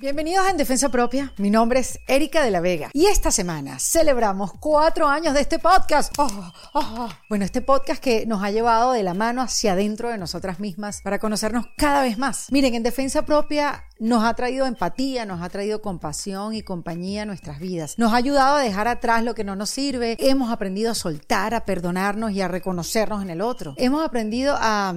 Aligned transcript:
Bienvenidos 0.00 0.44
a 0.44 0.50
En 0.50 0.56
Defensa 0.56 0.88
Propia. 0.88 1.32
Mi 1.38 1.50
nombre 1.50 1.78
es 1.78 2.00
Erika 2.08 2.42
de 2.42 2.50
la 2.50 2.58
Vega 2.58 2.90
y 2.92 3.06
esta 3.06 3.30
semana 3.30 3.78
celebramos 3.78 4.52
cuatro 4.58 5.06
años 5.06 5.34
de 5.34 5.40
este 5.40 5.60
podcast. 5.60 6.12
Oh, 6.18 6.26
oh, 6.72 6.80
oh. 6.98 7.08
Bueno, 7.28 7.44
este 7.44 7.60
podcast 7.60 8.02
que 8.02 8.26
nos 8.26 8.42
ha 8.42 8.50
llevado 8.50 8.90
de 8.90 9.04
la 9.04 9.14
mano 9.14 9.40
hacia 9.40 9.74
adentro 9.74 10.08
de 10.08 10.18
nosotras 10.18 10.58
mismas 10.58 11.00
para 11.00 11.20
conocernos 11.20 11.66
cada 11.76 12.02
vez 12.02 12.18
más. 12.18 12.50
Miren, 12.50 12.74
En 12.74 12.82
Defensa 12.82 13.24
Propia 13.24 13.84
nos 14.00 14.24
ha 14.24 14.34
traído 14.34 14.66
empatía, 14.66 15.26
nos 15.26 15.40
ha 15.40 15.48
traído 15.48 15.80
compasión 15.80 16.54
y 16.54 16.62
compañía 16.62 17.22
a 17.22 17.26
nuestras 17.26 17.60
vidas. 17.60 17.94
Nos 17.96 18.12
ha 18.12 18.16
ayudado 18.16 18.56
a 18.56 18.62
dejar 18.62 18.88
atrás 18.88 19.22
lo 19.22 19.36
que 19.36 19.44
no 19.44 19.54
nos 19.54 19.70
sirve. 19.70 20.16
Hemos 20.18 20.50
aprendido 20.50 20.90
a 20.90 20.96
soltar, 20.96 21.54
a 21.54 21.64
perdonarnos 21.64 22.32
y 22.32 22.40
a 22.40 22.48
reconocernos 22.48 23.22
en 23.22 23.30
el 23.30 23.40
otro. 23.40 23.74
Hemos 23.76 24.04
aprendido 24.04 24.56
a 24.58 24.92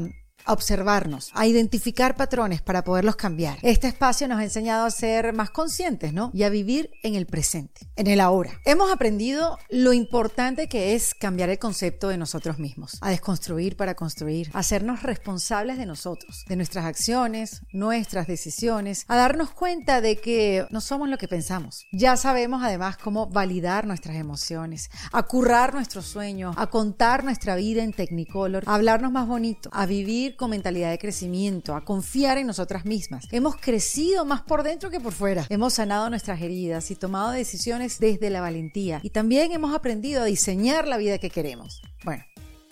a 0.48 0.54
observarnos, 0.54 1.32
a 1.34 1.46
identificar 1.46 2.16
patrones 2.16 2.62
para 2.62 2.84
poderlos 2.84 3.18
cambiar. 3.18 3.58
Este 3.62 3.88
espacio 3.88 4.28
nos 4.28 4.40
ha 4.40 4.44
enseñado 4.44 4.86
a 4.86 4.92
ser 4.92 5.34
más 5.34 5.50
conscientes, 5.50 6.14
¿no? 6.14 6.32
Y 6.34 6.44
a 6.44 6.50
vivir 6.50 6.90
en 7.04 7.16
el 7.16 7.26
presente, 7.26 7.88
en 7.98 8.08
el 8.08 8.22
ahora. 8.22 8.52
Hemos 8.66 8.92
aprendido 8.92 9.58
lo 9.70 9.92
importante 9.94 10.68
que 10.68 10.96
es 10.96 11.14
cambiar 11.14 11.50
el 11.50 11.60
concepto 11.60 12.08
de 12.08 12.18
nosotros 12.18 12.60
mismos, 12.60 12.98
a 13.02 13.10
desconstruir 13.10 13.76
para 13.76 13.96
construir, 13.96 14.50
a 14.54 14.60
hacernos 14.60 15.04
responsables 15.04 15.78
de 15.78 15.86
nosotros, 15.86 16.46
de 16.48 16.56
nuestras 16.56 16.86
acciones, 16.86 17.62
nuestras 17.74 18.28
decisiones, 18.28 19.04
a 19.10 19.18
darnos 19.18 19.52
cuenta 19.52 20.00
de 20.00 20.16
que 20.16 20.66
no 20.70 20.80
somos 20.80 21.10
lo 21.10 21.18
que 21.18 21.28
pensamos. 21.28 21.86
Ya 21.92 22.16
sabemos 22.16 22.64
además 22.64 22.96
cómo 22.98 23.28
validar 23.28 23.86
nuestras 23.86 24.16
emociones, 24.16 24.90
a 25.12 25.24
currar 25.24 25.74
nuestros 25.74 26.06
sueños, 26.06 26.56
a 26.58 26.68
contar 26.68 27.26
nuestra 27.26 27.58
vida 27.58 27.84
en 27.84 27.92
Technicolor, 27.92 28.64
a 28.66 28.76
hablarnos 28.76 29.12
más 29.12 29.28
bonito, 29.28 29.70
a 29.74 29.86
vivir 29.86 30.37
con 30.38 30.52
mentalidad 30.52 30.92
de 30.92 30.98
crecimiento, 30.98 31.76
a 31.76 31.84
confiar 31.84 32.38
en 32.38 32.48
nosotras 32.48 32.86
mismas. 32.86 33.28
Hemos 33.32 33.58
crecido 33.58 34.24
más 34.24 34.42
por 34.42 34.64
dentro 34.64 34.90
que 34.90 35.00
por 35.00 35.12
fuera. 35.12 35.46
Hemos 35.50 35.74
sanado 35.74 36.10
nuestras 36.10 36.42
heridas 36.42 36.90
y 36.92 36.96
tomado 36.96 37.32
decisiones 37.32 38.00
desde 38.00 38.30
la 38.30 38.42
valentía. 38.42 39.02
Y 39.04 39.10
también 39.10 39.52
hemos 39.52 39.76
aprendido 39.76 40.22
a 40.22 40.26
diseñar 40.26 40.88
la 40.88 40.98
vida 40.98 41.18
que 41.18 41.30
queremos. 41.30 41.82
Bueno, 42.06 42.24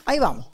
ahí 0.05 0.19
vamos. 0.19 0.47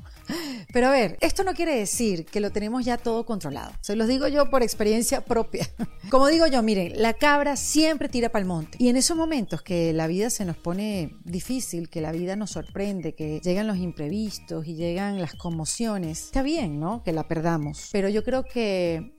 Pero 0.73 0.88
a 0.88 0.91
ver, 0.91 1.17
esto 1.22 1.44
no 1.44 1.53
quiere 1.53 1.75
decir 1.75 2.25
que 2.25 2.39
lo 2.39 2.52
tenemos 2.52 2.86
ya 2.86 2.97
todo 2.97 3.25
controlado. 3.25 3.72
Se 3.81 3.95
los 3.95 4.08
digo 4.08 4.27
yo 4.27 4.50
por 4.50 4.64
experiencia 4.64 5.22
propia. 5.22 5.67
Como 6.09 6.27
digo 6.27 6.47
yo, 6.47 6.61
miren, 6.64 7.02
la 7.02 7.14
cabra 7.14 7.55
siempre 7.55 8.09
tira 8.09 8.30
para 8.30 8.42
el 8.42 8.47
monte. 8.47 8.77
Y 8.80 8.89
en 8.89 8.97
esos 8.97 9.17
momentos 9.17 9.61
que 9.61 9.94
la 9.94 10.08
vida 10.08 10.30
se 10.30 10.45
nos 10.45 10.58
pone 10.58 11.16
difícil, 11.23 11.89
que 11.89 12.02
la 12.02 12.11
vida 12.11 12.36
nos 12.36 12.52
sorprende, 12.52 13.14
que 13.14 13.39
llegan 13.42 13.67
los 13.67 13.77
imprevistos 13.77 14.67
y 14.67 14.75
llegan 14.75 15.19
las 15.19 15.33
conmociones, 15.33 16.25
está 16.25 16.42
bien, 16.42 16.80
¿no? 16.80 17.03
Que 17.03 17.11
la 17.11 17.27
perdamos. 17.27 17.89
Pero 17.92 18.09
yo 18.09 18.23
creo 18.23 18.44
que 18.44 19.14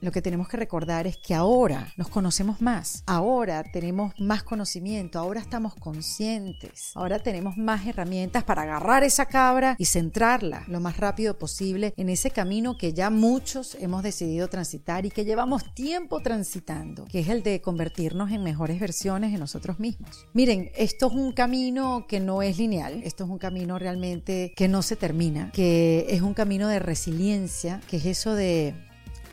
lo 0.00 0.12
que 0.12 0.22
tenemos 0.22 0.48
que 0.48 0.56
recordar 0.56 1.06
es 1.06 1.16
que 1.16 1.34
ahora 1.34 1.92
nos 1.96 2.08
conocemos 2.08 2.60
más, 2.60 3.02
ahora 3.06 3.64
tenemos 3.64 4.12
más 4.18 4.42
conocimiento, 4.42 5.18
ahora 5.18 5.40
estamos 5.40 5.74
conscientes, 5.74 6.92
ahora 6.94 7.18
tenemos 7.18 7.56
más 7.56 7.86
herramientas 7.86 8.44
para 8.44 8.62
agarrar 8.62 9.04
esa 9.04 9.26
cabra 9.26 9.76
y 9.78 9.86
centrarla 9.86 10.64
lo 10.68 10.80
más 10.80 10.96
rápido 10.96 11.38
posible 11.38 11.92
en 11.96 12.08
ese 12.08 12.30
camino 12.30 12.76
que 12.76 12.92
ya 12.92 13.10
muchos 13.10 13.76
hemos 13.80 14.02
decidido 14.02 14.48
transitar 14.48 15.06
y 15.06 15.10
que 15.10 15.24
llevamos 15.24 15.74
tiempo 15.74 16.20
transitando, 16.20 17.04
que 17.06 17.20
es 17.20 17.28
el 17.28 17.42
de 17.42 17.60
convertirnos 17.60 18.30
en 18.30 18.42
mejores 18.42 18.80
versiones 18.80 19.32
de 19.32 19.38
nosotros 19.38 19.78
mismos. 19.80 20.26
Miren, 20.32 20.70
esto 20.76 21.08
es 21.08 21.12
un 21.12 21.32
camino 21.32 22.06
que 22.08 22.20
no 22.20 22.42
es 22.42 22.58
lineal, 22.58 23.00
esto 23.04 23.24
es 23.24 23.30
un 23.30 23.38
camino 23.38 23.78
realmente 23.78 24.52
que 24.56 24.68
no 24.68 24.82
se 24.82 24.96
termina, 24.96 25.50
que 25.52 26.06
es 26.08 26.22
un 26.22 26.34
camino 26.34 26.68
de 26.68 26.78
resiliencia, 26.78 27.80
que 27.88 27.96
es 27.96 28.06
eso 28.06 28.34
de 28.34 28.87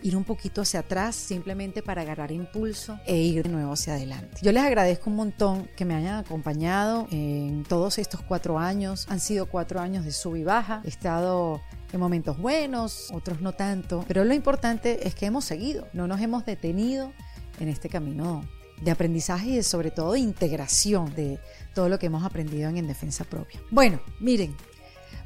ir 0.06 0.16
un 0.16 0.24
poquito 0.24 0.62
hacia 0.62 0.82
atrás 0.82 1.16
simplemente 1.16 1.82
para 1.82 2.04
agarrar 2.04 2.32
impulso 2.32 3.00
e 3.08 3.18
ir 3.18 3.44
de 3.44 3.50
nuevo 3.50 3.74
hacia 3.74 3.96
adelante. 3.96 4.38
Yo 4.44 4.52
les 4.52 4.64
agradezco 4.64 5.10
un 5.10 5.16
montón 5.16 5.68
que 5.76 5.84
me 5.84 5.96
hayan 5.96 6.16
acompañado 6.16 7.08
en 7.10 7.64
todos 7.64 7.98
estos 7.98 8.22
cuatro 8.22 8.60
años. 8.60 9.08
Han 9.10 9.20
sido 9.20 9.48
cuatro 9.48 9.80
años 9.80 10.06
de 10.06 10.12
sub 10.12 10.36
y 10.36 10.44
baja. 10.44 10.82
He 10.86 10.90
estado 10.90 11.60
en 11.92 12.00
momentos 12.00 12.38
buenos, 12.38 13.10
otros 13.12 13.42
no 13.42 13.54
tanto, 13.54 14.06
pero 14.08 14.24
lo 14.26 14.36
importante 14.36 15.08
es 15.08 15.16
que 15.16 15.26
hemos 15.26 15.44
seguido, 15.44 15.88
no 15.94 16.08
nos 16.08 16.22
hemos 16.22 16.46
detenido 16.46 17.12
en 17.60 17.70
este 17.70 17.90
camino 17.90 18.44
de 18.82 18.92
aprendizaje 18.92 19.50
y 19.52 19.64
sobre 19.64 19.90
todo 19.90 20.12
de 20.12 20.20
integración 20.20 21.16
de 21.16 21.40
todo 21.74 21.90
lo 21.90 21.98
que 21.98 22.08
hemos 22.08 22.24
aprendido 22.24 22.70
en, 22.70 22.78
en 22.78 22.88
defensa 22.88 23.24
propia. 23.24 23.60
Bueno, 23.72 24.02
miren, 24.20 24.56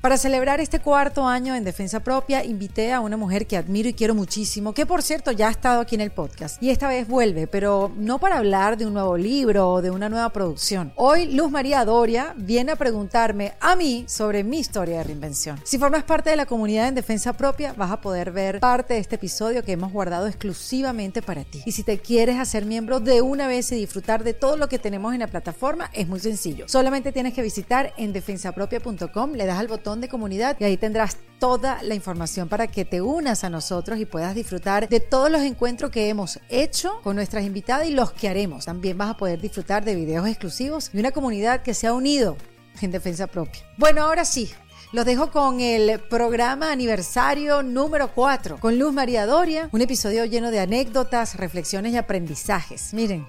para 0.02 0.18
celebrar 0.18 0.62
este 0.62 0.80
cuarto 0.80 1.28
año 1.28 1.56
en 1.56 1.66
Defensa 1.66 2.00
Propia, 2.00 2.46
invité 2.46 2.94
a 2.94 3.02
una 3.02 3.18
mujer 3.18 3.48
que 3.48 3.58
admiro 3.58 3.90
y 3.90 3.94
quiero 3.94 4.16
muchísimo, 4.16 4.74
que 4.74 4.86
por 4.86 5.02
cierto 5.02 5.32
ya 5.32 5.50
ha 5.50 5.52
estado 5.52 5.82
aquí 5.82 5.96
en 5.96 6.02
el 6.02 6.12
podcast. 6.12 6.62
Y 6.64 6.70
esta 6.70 6.88
vez 6.88 7.08
vuelve, 7.08 7.48
pero 7.48 7.92
no 7.98 8.18
para 8.18 8.38
hablar 8.38 8.78
de 8.78 8.86
un 8.86 8.94
nuevo 8.94 9.18
libro 9.18 9.70
o 9.70 9.82
de 9.82 9.92
una 9.92 10.08
nueva 10.08 10.30
producción. 10.30 10.94
Hoy 10.96 11.34
Luz 11.34 11.52
María 11.52 11.84
Doria 11.84 12.34
viene 12.38 12.72
a 12.72 12.76
preguntarme 12.78 13.54
a 13.60 13.76
mí 13.76 14.06
sobre 14.08 14.44
mi 14.46 14.60
historia 14.60 15.00
de 15.00 15.04
reinvención. 15.04 15.60
Si 15.66 15.78
formas 15.78 16.04
parte 16.04 16.30
de 16.30 16.38
la 16.38 16.46
comunidad 16.46 16.88
en 16.88 16.96
Defensa 16.96 17.34
Propia, 17.34 17.74
vas 17.74 17.92
a 17.92 18.00
poder 18.00 18.32
ver 18.32 18.62
parte 18.62 18.94
de 18.94 19.02
este 19.02 19.16
episodio 19.16 19.64
que 19.64 19.74
hemos 19.74 19.92
guardado 19.92 20.28
exclusivamente 20.28 21.22
para 21.22 21.44
ti. 21.44 21.62
Y 21.66 21.74
si 21.74 21.84
te 21.84 22.00
quieres 22.00 22.40
hacer 22.40 22.66
miembro 22.66 23.02
de 23.02 23.22
una 23.22 23.48
vez 23.48 23.70
y 23.74 23.76
disfrutar 23.76 24.24
de 24.24 24.34
todo 24.34 24.56
lo 24.56 24.70
que 24.70 24.80
tenemos 24.80 25.14
en 25.14 25.20
la 25.20 25.28
plataforma, 25.28 25.90
es 25.94 26.08
muy 26.08 26.22
sencillo. 26.22 26.70
Solamente 26.70 27.12
tienes 27.12 27.34
que 27.34 27.42
visitar 27.42 27.94
en 27.98 28.14
defensapropia.com, 28.14 29.34
le 29.34 29.46
das 29.46 29.60
al 29.60 29.68
botón 29.68 29.89
de 29.98 30.08
comunidad 30.08 30.56
y 30.60 30.64
ahí 30.64 30.78
tendrás 30.78 31.18
toda 31.40 31.82
la 31.84 31.96
información 31.96 32.48
para 32.48 32.68
que 32.68 32.86
te 32.86 33.02
unas 33.02 33.44
a 33.44 33.50
nosotros 33.50 34.00
y 34.00 34.06
puedas 34.06 34.36
disfrutar 34.36 34.88
de 34.88 35.00
todos 35.00 35.32
los 35.32 35.42
encuentros 35.42 35.90
que 35.90 36.10
hemos 36.10 36.40
hecho 36.50 37.02
con 37.02 37.16
nuestras 37.16 37.46
invitadas 37.46 37.88
y 37.88 37.92
los 37.92 38.12
que 38.12 38.30
haremos. 38.30 38.66
También 38.66 38.98
vas 38.98 39.10
a 39.10 39.18
poder 39.18 39.42
disfrutar 39.42 39.84
de 39.84 39.96
videos 39.96 40.28
exclusivos 40.28 40.92
y 40.94 41.00
una 41.00 41.12
comunidad 41.12 41.64
que 41.64 41.74
se 41.74 41.88
ha 41.88 41.94
unido 41.94 42.38
en 42.82 42.92
defensa 42.92 43.28
propia. 43.28 43.62
Bueno, 43.78 44.04
ahora 44.04 44.26
sí, 44.26 44.52
los 44.92 45.06
dejo 45.06 45.32
con 45.32 45.60
el 45.60 46.00
programa 46.00 46.72
aniversario 46.72 47.64
número 47.64 48.14
4, 48.14 48.60
con 48.60 48.78
Luz 48.78 48.94
María 48.94 49.26
Doria, 49.26 49.70
un 49.72 49.82
episodio 49.82 50.26
lleno 50.26 50.52
de 50.52 50.60
anécdotas, 50.60 51.36
reflexiones 51.36 51.94
y 51.94 51.98
aprendizajes. 51.98 52.94
Miren, 52.94 53.28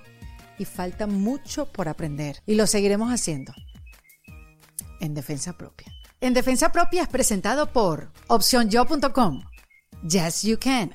y 0.59 0.67
falta 0.67 1.07
mucho 1.07 1.67
por 1.73 1.89
aprender 1.89 2.43
y 2.45 2.55
lo 2.55 2.67
seguiremos 2.67 3.11
haciendo 3.11 3.55
en 5.01 5.15
defensa 5.15 5.57
propia. 5.57 5.91
En 6.23 6.35
Defensa 6.35 6.71
Propia 6.71 7.01
es 7.01 7.09
presentado 7.09 7.73
por 7.73 8.13
OpcionYo.com, 8.27 9.43
Yes 10.07 10.43
You 10.43 10.59
Can 10.61 10.93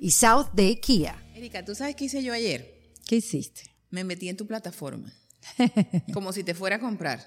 y 0.00 0.10
South 0.10 0.46
Day 0.52 0.80
Kia. 0.80 1.14
Erika, 1.36 1.64
¿tú 1.64 1.76
sabes 1.76 1.94
qué 1.94 2.06
hice 2.06 2.24
yo 2.24 2.32
ayer? 2.32 2.90
¿Qué 3.06 3.16
hiciste? 3.16 3.62
Me 3.90 4.02
metí 4.02 4.28
en 4.28 4.36
tu 4.36 4.48
plataforma. 4.48 5.12
como 6.12 6.32
si 6.32 6.42
te 6.42 6.54
fuera 6.54 6.76
a 6.76 6.80
comprar. 6.80 7.24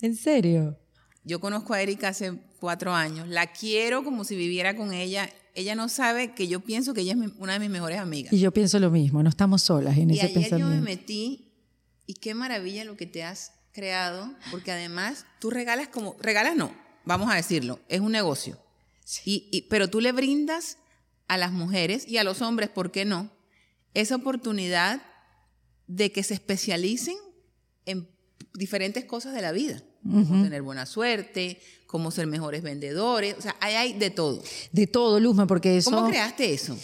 ¿En 0.00 0.16
serio? 0.16 0.78
Yo 1.24 1.40
conozco 1.40 1.74
a 1.74 1.82
Erika 1.82 2.08
hace 2.08 2.32
cuatro 2.58 2.94
años. 2.94 3.28
La 3.28 3.48
quiero 3.48 4.02
como 4.02 4.24
si 4.24 4.34
viviera 4.34 4.74
con 4.76 4.94
ella. 4.94 5.28
Ella 5.54 5.74
no 5.74 5.90
sabe 5.90 6.34
que 6.34 6.48
yo 6.48 6.60
pienso 6.60 6.94
que 6.94 7.02
ella 7.02 7.12
es 7.12 7.32
una 7.36 7.52
de 7.52 7.58
mis 7.58 7.68
mejores 7.68 7.98
amigas. 7.98 8.32
Y 8.32 8.38
yo 8.38 8.50
pienso 8.50 8.78
lo 8.78 8.90
mismo. 8.90 9.22
No 9.22 9.28
estamos 9.28 9.62
solas 9.62 9.98
en 9.98 10.08
y 10.08 10.14
ese 10.14 10.22
ayer 10.22 10.34
pensamiento. 10.40 10.72
yo 10.72 10.74
me 10.74 10.80
metí 10.80 11.52
y 12.06 12.14
qué 12.14 12.32
maravilla 12.32 12.86
lo 12.86 12.96
que 12.96 13.04
te 13.04 13.24
has 13.24 13.52
creado, 13.76 14.34
porque 14.50 14.72
además 14.72 15.26
tú 15.38 15.50
regalas 15.50 15.88
como, 15.88 16.16
regalas 16.18 16.56
no, 16.56 16.74
vamos 17.04 17.30
a 17.30 17.34
decirlo, 17.34 17.78
es 17.88 18.00
un 18.00 18.10
negocio. 18.10 18.58
Y, 19.22 19.50
y, 19.52 19.62
pero 19.68 19.90
tú 19.90 20.00
le 20.00 20.12
brindas 20.12 20.78
a 21.28 21.36
las 21.36 21.52
mujeres 21.52 22.08
y 22.08 22.16
a 22.16 22.24
los 22.24 22.40
hombres, 22.40 22.70
¿por 22.70 22.90
qué 22.90 23.04
no? 23.04 23.30
Esa 23.92 24.16
oportunidad 24.16 25.02
de 25.86 26.10
que 26.10 26.22
se 26.22 26.32
especialicen 26.32 27.16
en 27.84 28.08
diferentes 28.54 29.04
cosas 29.04 29.34
de 29.34 29.42
la 29.42 29.52
vida. 29.52 29.82
Tener 30.42 30.62
buena 30.62 30.86
suerte, 30.86 31.58
cómo 31.86 32.10
ser 32.10 32.26
mejores 32.26 32.62
vendedores, 32.62 33.36
o 33.38 33.40
sea, 33.40 33.54
ahí 33.60 33.74
hay 33.74 33.92
de 33.92 34.10
todo. 34.10 34.42
De 34.72 34.86
todo, 34.86 35.20
Luzma, 35.20 35.46
porque 35.46 35.76
eso... 35.78 35.90
¿Cómo 35.92 36.08
creaste 36.08 36.52
eso? 36.52 36.76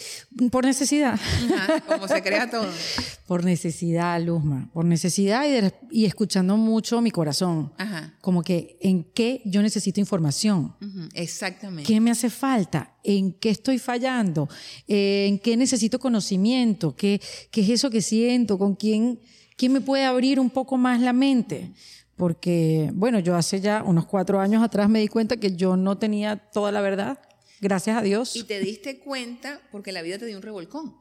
Por 0.49 0.65
necesidad. 0.65 1.13
Ajá, 1.55 1.81
como 1.81 2.07
se 2.07 2.21
crea 2.23 2.49
todo. 2.49 2.67
Por 3.27 3.45
necesidad, 3.45 4.21
Luzma, 4.21 4.69
por 4.73 4.83
necesidad 4.85 5.45
y, 5.47 5.51
de- 5.51 5.73
y 5.89 6.05
escuchando 6.05 6.57
mucho 6.57 7.01
mi 7.01 7.09
corazón. 7.09 7.71
Ajá. 7.77 8.13
Como 8.21 8.43
que 8.43 8.77
en 8.81 9.05
qué 9.05 9.41
yo 9.45 9.61
necesito 9.61 9.99
información. 10.01 10.75
Ujú, 10.81 11.07
Exactamente. 11.13 11.91
¿Qué 11.91 11.99
me 12.01 12.11
hace 12.11 12.29
falta? 12.29 12.93
¿En 13.03 13.31
qué 13.31 13.49
estoy 13.49 13.79
fallando? 13.79 14.49
Eh, 14.87 15.25
¿En 15.29 15.39
qué 15.39 15.55
necesito 15.57 15.99
conocimiento? 15.99 16.95
¿Qué, 16.95 17.21
qué 17.49 17.61
es 17.61 17.69
eso 17.69 17.89
que 17.89 18.01
siento? 18.01 18.57
¿Con 18.59 18.75
quién, 18.75 19.19
quién 19.57 19.71
me 19.71 19.81
puede 19.81 20.03
abrir 20.03 20.39
un 20.39 20.49
poco 20.49 20.77
más 20.77 20.99
la 20.99 21.13
mente? 21.13 21.71
Porque, 22.15 22.91
bueno, 22.93 23.19
yo 23.19 23.35
hace 23.35 23.59
ya 23.59 23.83
unos 23.83 24.05
cuatro 24.05 24.39
años 24.39 24.63
atrás 24.63 24.87
me 24.89 24.99
di 24.99 25.07
cuenta 25.07 25.37
que 25.37 25.55
yo 25.55 25.75
no 25.75 25.97
tenía 25.97 26.37
toda 26.37 26.71
la 26.71 26.81
verdad. 26.81 27.19
Gracias 27.59 27.97
a 27.97 28.01
Dios. 28.01 28.35
Y 28.35 28.43
te 28.43 28.59
diste 28.59 28.99
cuenta 28.99 29.59
porque 29.71 29.91
la 29.91 30.01
vida 30.01 30.17
te 30.17 30.25
dio 30.25 30.35
un 30.35 30.43
revolcón. 30.43 30.95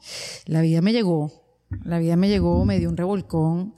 La 0.46 0.60
vida 0.60 0.80
me 0.80 0.92
llegó 0.92 1.30
La 1.84 1.98
vida 1.98 2.16
me 2.16 2.28
llegó, 2.28 2.64
me 2.64 2.78
dio 2.78 2.88
un 2.88 2.96
revolcón. 2.96 3.74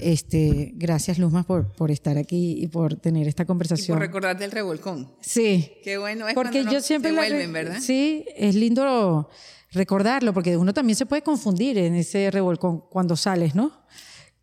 Este, 0.00 0.72
gracias, 0.76 1.18
Luzma, 1.18 1.42
por, 1.42 1.72
por 1.72 1.90
estar 1.90 2.16
aquí 2.16 2.56
y 2.62 2.68
por 2.68 2.96
tener 2.96 3.26
esta 3.26 3.42
Y 3.42 3.46
conversación. 3.46 3.96
por 3.96 4.06
recordarte 4.06 4.44
el 4.44 4.50
revolcón. 4.52 5.10
Sí. 5.20 5.72
Qué 5.82 5.98
bueno 5.98 6.28
es 6.28 6.34
Porque 6.34 6.60
cuando 6.60 6.72
yo 6.72 6.80
siempre 6.80 7.10
se 7.10 7.16
la 7.16 7.22
vuelven, 7.22 7.52
¿verdad? 7.52 7.78
Sí, 7.80 8.24
es 8.36 8.54
lindo 8.54 9.28
recordarlo, 9.72 10.32
porque 10.32 10.56
uno 10.56 10.72
también 10.72 10.96
se 10.96 11.06
puede 11.06 11.22
confundir 11.22 11.76
en 11.78 11.94
ese 11.94 12.30
revolcón 12.30 12.82
cuando 12.90 13.16
sales, 13.16 13.54
¿no? 13.54 13.72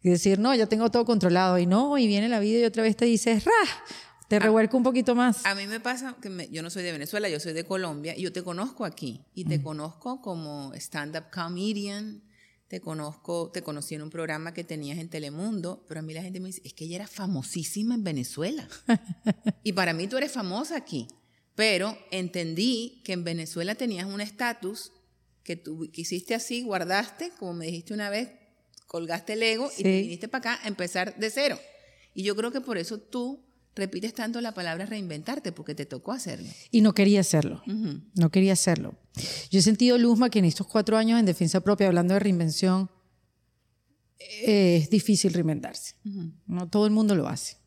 Y 0.06 0.10
decir, 0.12 0.38
no, 0.38 0.54
ya 0.54 0.68
tengo 0.68 0.92
todo 0.92 1.04
controlado. 1.04 1.58
Y 1.58 1.66
no, 1.66 1.98
y 1.98 2.06
viene 2.06 2.30
la 2.30 2.40
vida 2.40 2.60
y 2.60 2.64
otra 2.64 2.84
vez 2.84 2.96
te 2.96 3.06
dices, 3.06 3.44
¡ra! 3.44 3.52
Te 4.28 4.38
revuelca 4.38 4.78
un 4.78 4.84
poquito 4.84 5.16
más. 5.16 5.44
A 5.48 5.56
mí 5.56 5.66
me 5.66 5.80
pasa 5.80 6.16
que 6.22 6.30
me- 6.30 6.48
yo 6.50 6.62
no 6.62 6.70
soy 6.70 6.84
de 6.84 6.92
Venezuela, 6.92 7.28
yo 7.28 7.40
soy 7.40 7.54
de 7.54 7.64
Colombia 7.64 8.16
y 8.16 8.22
yo 8.22 8.32
te 8.32 8.44
conozco 8.44 8.86
aquí 8.86 9.26
y 9.34 9.46
te 9.46 9.64
conozco 9.64 10.22
como 10.22 10.72
stand-up 10.76 11.32
comedian, 11.34 12.22
te 12.68 12.82
conozco, 12.82 13.50
te 13.52 13.64
conocí 13.64 13.96
en 13.96 14.04
un 14.04 14.12
programa 14.12 14.54
que 14.54 14.64
tenías 14.64 15.00
en 15.00 15.10
Telemundo, 15.10 15.84
pero 15.88 16.02
a 16.02 16.04
mí 16.04 16.14
la 16.14 16.22
gente 16.22 16.40
me 16.40 16.48
dice, 16.50 16.62
es 16.64 16.74
que 16.76 16.86
ella 16.86 16.98
era 16.98 17.08
famosísima 17.08 17.96
en 17.96 18.04
Venezuela. 18.04 18.68
y 19.64 19.74
para 19.74 19.94
mí 19.94 20.08
tú 20.08 20.18
eres 20.18 20.32
famosa 20.32 20.76
aquí, 20.78 21.08
pero 21.56 21.98
entendí 22.12 23.02
que 23.04 23.14
en 23.14 23.24
Venezuela 23.24 23.74
tenías 23.74 24.06
un 24.06 24.22
estatus 24.22 24.92
que 25.44 25.56
tú 25.56 25.90
que 25.92 26.02
hiciste 26.02 26.36
así, 26.36 26.62
guardaste, 26.62 27.32
como 27.40 27.54
me 27.54 27.66
dijiste 27.66 27.94
una 27.96 28.12
vez, 28.12 28.30
colgaste 28.88 29.34
el 29.34 29.44
ego 29.44 29.70
y 29.78 29.84
te 29.84 30.02
viniste 30.02 30.28
para 30.28 30.54
acá 30.54 30.64
a 30.64 30.68
empezar 30.68 31.18
de 31.18 31.30
cero. 31.30 31.60
Y 32.14 32.24
yo 32.24 32.36
creo 32.36 32.52
que 32.52 32.62
por 32.62 32.78
eso 32.78 33.00
tú 33.00 33.44
repites 33.76 34.14
tanto 34.14 34.40
la 34.40 34.54
palabra 34.54 34.86
reinventarte, 34.86 35.52
porque 35.52 35.76
te 35.76 35.86
tocó 35.86 36.14
hacerlo. 36.14 36.48
Y 36.72 36.80
no 36.82 36.94
quería 36.94 37.20
hacerlo. 37.20 37.62
No 37.66 38.32
quería 38.32 38.54
hacerlo. 38.54 38.96
Yo 39.52 39.60
he 39.60 39.62
sentido, 39.62 39.98
Luzma, 39.98 40.30
que 40.30 40.40
en 40.40 40.46
estos 40.46 40.66
cuatro 40.68 40.96
años 40.98 41.20
en 41.20 41.26
defensa 41.26 41.60
propia, 41.62 41.88
hablando 41.88 42.14
de 42.14 42.22
reinvención, 42.22 42.90
eh, 44.20 44.78
es 44.82 44.90
difícil 44.90 45.34
reinventarse. 45.34 45.96
No 46.48 46.70
todo 46.70 46.86
el 46.86 46.92
mundo 46.92 47.16
lo 47.16 47.28
hace. 47.28 47.58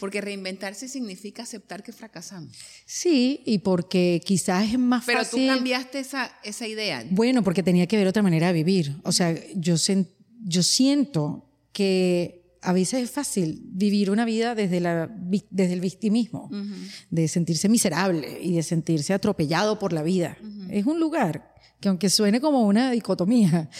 Porque 0.00 0.20
reinventarse 0.20 0.88
significa 0.88 1.42
aceptar 1.42 1.82
que 1.82 1.92
fracasamos. 1.92 2.56
Sí, 2.86 3.42
y 3.44 3.58
porque 3.58 4.20
quizás 4.24 4.72
es 4.72 4.78
más 4.78 5.04
Pero 5.04 5.18
fácil. 5.18 5.48
tú 5.48 5.54
cambiaste 5.54 5.98
esa, 5.98 6.32
esa 6.44 6.66
idea. 6.68 7.04
Bueno, 7.10 7.42
porque 7.42 7.62
tenía 7.64 7.86
que 7.88 7.96
ver 7.96 8.06
otra 8.06 8.22
manera 8.22 8.46
de 8.46 8.52
vivir. 8.52 8.96
O 9.02 9.10
sea, 9.12 9.34
yo, 9.56 9.74
sen- 9.74 10.08
yo 10.42 10.62
siento 10.62 11.48
que 11.72 12.38
a 12.60 12.72
veces 12.72 13.04
es 13.04 13.10
fácil 13.10 13.62
vivir 13.64 14.10
una 14.10 14.24
vida 14.24 14.54
desde, 14.54 14.80
la, 14.80 15.08
desde 15.50 15.72
el 15.72 15.80
victimismo, 15.80 16.50
de 17.10 17.28
sentirse 17.28 17.68
miserable 17.68 18.38
y 18.42 18.54
de 18.54 18.62
sentirse 18.62 19.14
atropellado 19.14 19.78
por 19.78 19.92
la 19.92 20.02
vida. 20.02 20.36
Es 20.70 20.86
un 20.86 21.00
lugar 21.00 21.54
que 21.80 21.88
aunque 21.88 22.10
suene 22.10 22.40
como 22.40 22.66
una 22.66 22.90
dicotomía, 22.90 23.70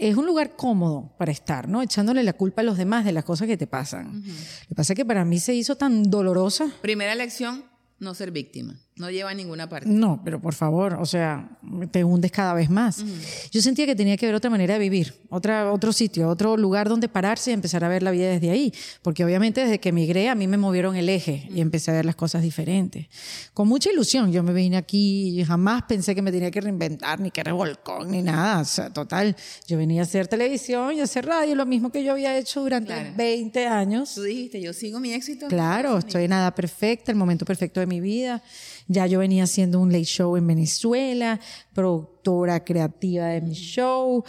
es 0.00 0.16
un 0.16 0.26
lugar 0.26 0.56
cómodo 0.56 1.14
para 1.18 1.30
estar, 1.30 1.68
¿no? 1.68 1.82
Echándole 1.82 2.22
la 2.22 2.32
culpa 2.32 2.62
a 2.62 2.64
los 2.64 2.78
demás 2.78 3.04
de 3.04 3.12
las 3.12 3.24
cosas 3.24 3.46
que 3.46 3.56
te 3.56 3.66
pasan. 3.66 4.22
Lo 4.24 4.68
que 4.68 4.74
pasa 4.74 4.94
es 4.94 4.96
que 4.96 5.04
para 5.04 5.24
mí 5.24 5.38
se 5.38 5.54
hizo 5.54 5.76
tan 5.76 6.10
dolorosa. 6.10 6.72
Primera 6.80 7.14
lección, 7.14 7.64
no 7.98 8.14
ser 8.14 8.30
víctima. 8.30 8.80
No 9.00 9.10
lleva 9.10 9.30
a 9.30 9.34
ninguna 9.34 9.68
parte. 9.68 9.88
No, 9.88 10.20
pero 10.24 10.40
por 10.40 10.54
favor, 10.54 10.94
o 11.00 11.06
sea, 11.06 11.48
te 11.90 12.04
hundes 12.04 12.30
cada 12.30 12.52
vez 12.54 12.68
más. 12.70 13.02
Yo 13.50 13.62
sentía 13.62 13.86
que 13.86 13.96
tenía 13.96 14.16
que 14.16 14.26
ver 14.26 14.34
otra 14.34 14.50
manera 14.50 14.74
de 14.74 14.80
vivir, 14.80 15.14
otra, 15.30 15.72
otro 15.72 15.92
sitio, 15.92 16.28
otro 16.28 16.56
lugar 16.56 16.88
donde 16.88 17.08
pararse 17.08 17.50
y 17.50 17.54
empezar 17.54 17.82
a 17.82 17.88
ver 17.88 18.02
la 18.02 18.10
vida 18.10 18.28
desde 18.28 18.50
ahí. 18.50 18.72
Porque 19.02 19.24
obviamente 19.24 19.62
desde 19.62 19.80
que 19.80 19.88
emigré 19.88 20.28
a 20.28 20.34
mí 20.34 20.46
me 20.46 20.58
movieron 20.58 20.96
el 20.96 21.08
eje 21.08 21.48
y 21.50 21.60
empecé 21.60 21.90
a 21.90 21.94
ver 21.94 22.04
las 22.04 22.14
cosas 22.14 22.42
diferentes. 22.42 23.06
Con 23.54 23.66
mucha 23.68 23.90
ilusión, 23.90 24.30
yo 24.32 24.42
me 24.42 24.52
vine 24.52 24.76
aquí 24.76 25.40
y 25.40 25.44
jamás 25.44 25.82
pensé 25.84 26.14
que 26.14 26.22
me 26.22 26.30
tenía 26.30 26.50
que 26.50 26.60
reinventar, 26.60 27.20
ni 27.20 27.30
que 27.30 27.42
revolcón, 27.42 28.10
ni 28.10 28.22
nada. 28.22 28.60
O 28.60 28.64
sea, 28.64 28.92
total, 28.92 29.34
yo 29.66 29.78
venía 29.78 30.02
a 30.02 30.04
hacer 30.04 30.28
televisión 30.28 30.94
y 30.94 31.00
a 31.00 31.04
hacer 31.04 31.24
radio, 31.26 31.54
lo 31.54 31.64
mismo 31.66 31.90
que 31.90 32.04
yo 32.04 32.12
había 32.12 32.36
hecho 32.36 32.60
durante 32.60 32.92
Claro. 32.92 33.10
20 33.16 33.66
años. 33.66 34.14
Tú 34.14 34.22
dijiste, 34.24 34.60
yo 34.60 34.72
sigo 34.72 35.00
mi 35.00 35.12
éxito. 35.14 35.46
Claro, 35.48 35.98
estoy 35.98 36.24
en 36.24 36.30
nada 36.30 36.54
perfecta, 36.54 37.10
el 37.12 37.16
momento 37.16 37.44
perfecto 37.44 37.80
de 37.80 37.86
mi 37.86 38.00
vida. 38.00 38.42
Ya 38.92 39.06
yo 39.06 39.20
venía 39.20 39.44
haciendo 39.44 39.78
un 39.78 39.92
late 39.92 40.04
show 40.04 40.36
en 40.36 40.46
Venezuela, 40.48 41.38
productora 41.72 42.64
creativa 42.64 43.26
de 43.28 43.40
mi 43.40 43.52
show. 43.54 44.24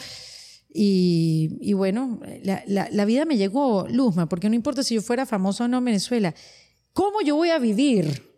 Y, 0.74 1.58
y 1.60 1.74
bueno, 1.74 2.19
la, 2.44 2.63
la- 2.68 2.88
la 2.92 3.06
vida 3.06 3.25
me 3.25 3.38
llegó, 3.38 3.88
Luzma, 3.90 4.30
porque 4.30 4.50
no 4.50 4.56
importa 4.56 4.84
si 4.84 4.94
yo 4.96 5.02
fuera 5.02 5.25
famoso 5.25 5.63
o 5.63 5.68
no 5.68 5.80
en 5.80 5.86
Venezuela, 5.86 6.36
¿cómo 6.94 7.22
yo 7.22 7.36
voy 7.36 7.50
a 7.50 7.58
vivir 7.60 8.30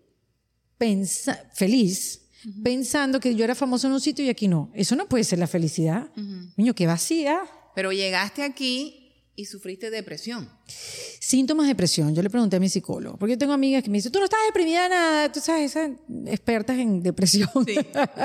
pensa- 0.78 1.40
feliz 1.54 2.22
pensando 2.64 3.20
que 3.20 3.36
yo 3.36 3.44
era 3.44 3.56
famoso 3.56 3.88
en 3.88 3.94
un 3.94 4.02
sitio 4.02 4.24
y 4.26 4.30
aquí 4.30 4.48
no? 4.48 4.72
Eso 4.74 4.96
no 4.96 5.08
puede 5.08 5.24
ser 5.26 5.40
la 5.40 5.48
felicidad. 5.48 6.10
Niño, 6.58 6.74
qué 6.74 6.88
vacía. 6.88 7.42
Pero 7.76 7.92
llegaste 7.92 8.44
aquí 8.44 9.03
y 9.36 9.46
sufriste 9.46 9.90
depresión. 9.90 10.48
Síntomas 11.20 11.66
de 11.66 11.70
depresión. 11.70 12.14
Yo 12.14 12.22
le 12.22 12.30
pregunté 12.30 12.58
a 12.58 12.60
mi 12.60 12.70
psicólogo, 12.70 13.18
porque 13.18 13.34
yo 13.34 13.38
tengo 13.38 13.54
amigas 13.54 13.84
que 13.84 13.90
me 13.90 13.98
dicen, 13.98 14.12
tú 14.12 14.20
no 14.20 14.26
estás 14.26 14.40
deprimida 14.48 14.88
nada, 14.88 15.32
tú 15.32 15.40
sabes, 15.40 15.72
esas 15.72 15.92
expertas 16.28 16.78
en 16.78 17.02
depresión. 17.02 17.50
Sí, 17.66 17.76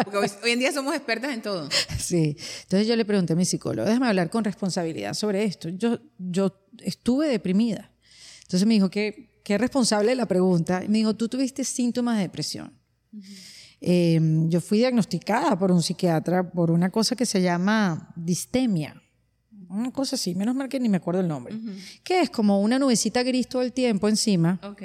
porque 0.04 0.18
hoy, 0.18 0.30
hoy 0.42 0.50
en 0.50 0.58
día 0.58 0.72
somos 0.72 0.94
expertas 0.94 1.32
en 1.32 1.42
todo. 1.42 1.68
Sí. 1.98 2.36
Entonces 2.62 2.86
yo 2.86 2.96
le 2.96 3.04
pregunté 3.04 3.34
a 3.34 3.36
mi 3.36 3.44
psicólogo, 3.44 3.86
déjame 3.86 4.08
hablar 4.08 4.30
con 4.30 4.42
responsabilidad 4.44 5.14
sobre 5.14 5.44
esto. 5.44 5.68
Yo, 5.68 5.98
yo 6.18 6.54
estuve 6.78 7.28
deprimida. 7.28 7.92
Entonces 8.42 8.66
me 8.66 8.74
dijo, 8.74 8.88
¿qué, 8.88 9.40
qué 9.44 9.58
responsable 9.58 10.10
de 10.10 10.16
la 10.16 10.26
pregunta? 10.26 10.82
Y 10.82 10.88
me 10.88 10.98
dijo, 10.98 11.14
tú 11.14 11.28
tuviste 11.28 11.64
síntomas 11.64 12.16
de 12.16 12.22
depresión. 12.22 12.72
Eh, 13.80 14.20
yo 14.48 14.60
fui 14.60 14.78
diagnosticada 14.78 15.58
por 15.58 15.70
un 15.70 15.82
psiquiatra 15.82 16.50
por 16.50 16.70
una 16.70 16.90
cosa 16.90 17.14
que 17.14 17.26
se 17.26 17.42
llama 17.42 18.12
distemia. 18.16 19.02
Una 19.68 19.90
cosa 19.90 20.16
así, 20.16 20.34
menos 20.34 20.54
mal 20.54 20.68
que 20.68 20.80
ni 20.80 20.88
me 20.88 20.96
acuerdo 20.96 21.20
el 21.20 21.28
nombre. 21.28 21.54
Que 22.02 22.20
es 22.20 22.30
como 22.30 22.60
una 22.60 22.78
nubecita 22.78 23.22
gris 23.22 23.48
todo 23.48 23.62
el 23.62 23.72
tiempo 23.72 24.08
encima. 24.08 24.58
Ok. 24.62 24.82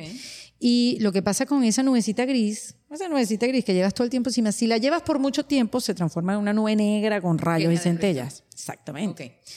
Y 0.59 0.97
lo 1.01 1.11
que 1.11 1.21
pasa 1.21 1.45
con 1.45 1.63
esa 1.63 1.83
nubecita 1.83 2.25
gris, 2.25 2.75
esa 2.89 3.07
nubecita 3.09 3.47
gris 3.47 3.65
que 3.65 3.73
llevas 3.73 3.93
todo 3.93 4.05
el 4.05 4.09
tiempo 4.09 4.29
encima, 4.29 4.51
si 4.51 4.67
la 4.67 4.77
llevas 4.77 5.01
por 5.01 5.19
mucho 5.19 5.45
tiempo, 5.45 5.81
se 5.81 5.93
transforma 5.93 6.33
en 6.33 6.39
una 6.39 6.53
nube 6.53 6.75
negra 6.75 7.21
con 7.21 7.37
rayos 7.37 7.73
y 7.73 7.77
centellas. 7.77 8.43
Exactamente. 8.53 9.25
Ok. 9.25 9.49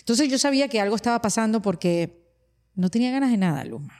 Entonces 0.00 0.28
yo 0.28 0.38
sabía 0.38 0.68
que 0.68 0.80
algo 0.80 0.96
estaba 0.96 1.20
pasando 1.22 1.62
porque 1.62 2.24
no 2.74 2.90
tenía 2.90 3.10
ganas 3.10 3.30
de 3.30 3.38
nada, 3.38 3.64
Luma. 3.64 3.94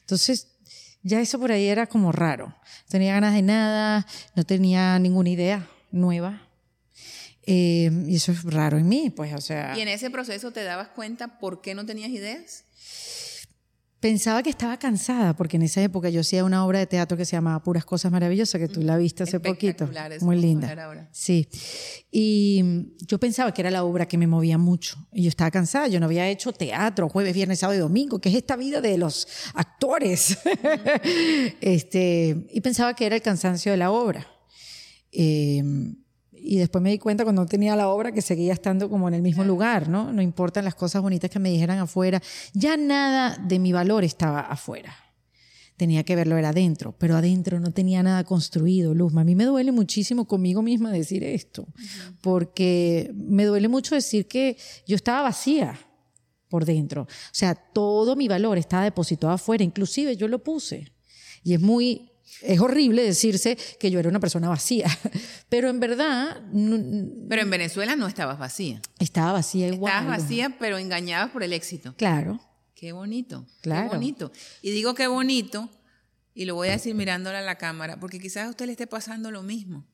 Entonces 0.00 0.56
ya 1.02 1.20
eso 1.20 1.38
por 1.38 1.52
ahí 1.52 1.66
era 1.66 1.86
como 1.86 2.12
raro. 2.12 2.46
No 2.46 2.88
tenía 2.88 3.14
ganas 3.14 3.34
de 3.34 3.42
nada, 3.42 4.06
no 4.34 4.44
tenía 4.44 4.98
ninguna 4.98 5.30
idea 5.30 5.68
nueva. 5.90 6.49
Eh, 7.52 7.90
y 8.06 8.14
eso 8.14 8.30
es 8.30 8.44
raro 8.44 8.78
en 8.78 8.88
mí, 8.88 9.10
pues, 9.10 9.34
o 9.34 9.40
sea. 9.40 9.76
¿Y 9.76 9.80
en 9.80 9.88
ese 9.88 10.08
proceso 10.08 10.52
te 10.52 10.62
dabas 10.62 10.88
cuenta 10.88 11.40
por 11.40 11.60
qué 11.60 11.74
no 11.74 11.84
tenías 11.84 12.10
ideas? 12.10 12.64
Pensaba 13.98 14.42
que 14.44 14.50
estaba 14.50 14.78
cansada, 14.78 15.36
porque 15.36 15.56
en 15.56 15.64
esa 15.64 15.82
época 15.82 16.08
yo 16.10 16.20
hacía 16.20 16.44
una 16.44 16.64
obra 16.64 16.78
de 16.78 16.86
teatro 16.86 17.18
que 17.18 17.24
se 17.24 17.32
llamaba 17.32 17.62
Puras 17.62 17.84
Cosas 17.84 18.12
Maravillosas, 18.12 18.60
que 18.60 18.68
tú 18.68 18.82
la 18.82 18.96
viste 18.96 19.24
hace 19.24 19.40
poquito. 19.40 19.90
Muy 20.20 20.36
linda. 20.36 20.72
ahora. 20.82 21.08
Sí. 21.12 21.48
Y 22.10 22.62
mm, 22.62 23.04
yo 23.06 23.18
pensaba 23.18 23.52
que 23.52 23.62
era 23.62 23.70
la 23.70 23.82
obra 23.82 24.06
que 24.06 24.16
me 24.16 24.28
movía 24.28 24.56
mucho. 24.56 24.96
Y 25.12 25.24
yo 25.24 25.28
estaba 25.28 25.50
cansada, 25.50 25.88
yo 25.88 25.98
no 25.98 26.06
había 26.06 26.28
hecho 26.28 26.52
teatro 26.52 27.08
jueves, 27.08 27.34
viernes, 27.34 27.58
sábado 27.58 27.76
y 27.78 27.80
domingo, 27.80 28.20
que 28.20 28.28
es 28.28 28.36
esta 28.36 28.54
vida 28.54 28.80
de 28.80 28.96
los 28.96 29.26
actores. 29.54 30.38
este, 31.60 32.46
y 32.48 32.60
pensaba 32.60 32.94
que 32.94 33.06
era 33.06 33.16
el 33.16 33.22
cansancio 33.22 33.72
de 33.72 33.78
la 33.78 33.90
obra. 33.90 34.26
Eh, 35.10 35.62
y 36.42 36.58
después 36.58 36.82
me 36.82 36.90
di 36.90 36.98
cuenta 36.98 37.24
cuando 37.24 37.46
tenía 37.46 37.76
la 37.76 37.88
obra 37.88 38.12
que 38.12 38.22
seguía 38.22 38.52
estando 38.52 38.88
como 38.88 39.08
en 39.08 39.14
el 39.14 39.22
mismo 39.22 39.44
lugar, 39.44 39.88
¿no? 39.88 40.12
No 40.12 40.22
importan 40.22 40.64
las 40.64 40.74
cosas 40.74 41.02
bonitas 41.02 41.30
que 41.30 41.38
me 41.38 41.50
dijeran 41.50 41.78
afuera. 41.78 42.22
Ya 42.52 42.76
nada 42.76 43.36
de 43.36 43.58
mi 43.58 43.72
valor 43.72 44.04
estaba 44.04 44.40
afuera. 44.40 44.94
Tenía 45.76 46.04
que 46.04 46.14
verlo 46.14 46.36
era 46.36 46.50
adentro, 46.50 46.94
pero 46.98 47.16
adentro 47.16 47.58
no 47.58 47.72
tenía 47.72 48.02
nada 48.02 48.24
construido, 48.24 48.94
Luzma. 48.94 49.22
A 49.22 49.24
mí 49.24 49.34
me 49.34 49.44
duele 49.44 49.72
muchísimo 49.72 50.26
conmigo 50.26 50.60
misma 50.60 50.92
decir 50.92 51.24
esto, 51.24 51.66
porque 52.20 53.10
me 53.14 53.44
duele 53.44 53.68
mucho 53.68 53.94
decir 53.94 54.28
que 54.28 54.58
yo 54.86 54.96
estaba 54.96 55.22
vacía 55.22 55.78
por 56.50 56.66
dentro. 56.66 57.02
O 57.04 57.06
sea, 57.32 57.54
todo 57.54 58.14
mi 58.14 58.28
valor 58.28 58.58
estaba 58.58 58.84
depositado 58.84 59.32
afuera, 59.32 59.64
inclusive 59.64 60.16
yo 60.16 60.28
lo 60.28 60.42
puse. 60.42 60.92
Y 61.42 61.54
es 61.54 61.60
muy 61.60 62.09
es 62.42 62.60
horrible 62.60 63.02
decirse 63.02 63.56
que 63.78 63.90
yo 63.90 63.98
era 63.98 64.08
una 64.08 64.20
persona 64.20 64.48
vacía, 64.48 64.86
pero 65.48 65.68
en 65.68 65.80
verdad 65.80 66.40
Pero 67.28 67.42
en 67.42 67.50
Venezuela 67.50 67.96
no 67.96 68.06
estabas 68.06 68.38
vacía. 68.38 68.80
estaba 68.98 69.32
vacía 69.32 69.68
igual. 69.68 69.92
Estabas 69.92 70.20
vacía, 70.22 70.56
pero 70.58 70.78
engañabas 70.78 71.30
por 71.30 71.42
el 71.42 71.52
éxito. 71.52 71.94
Claro. 71.96 72.40
Qué 72.74 72.92
bonito. 72.92 73.46
Claro. 73.60 73.90
Qué 73.90 73.96
bonito. 73.96 74.32
Y 74.62 74.70
digo 74.70 74.94
qué 74.94 75.06
bonito, 75.06 75.68
y 76.34 76.46
lo 76.46 76.54
voy 76.54 76.68
a 76.68 76.72
decir 76.72 76.94
mirándole 76.94 77.36
a 77.36 77.42
la 77.42 77.56
cámara, 77.56 78.00
porque 78.00 78.18
quizás 78.18 78.46
a 78.46 78.50
usted 78.50 78.66
le 78.66 78.72
esté 78.72 78.86
pasando 78.86 79.30
lo 79.30 79.42
mismo. 79.42 79.86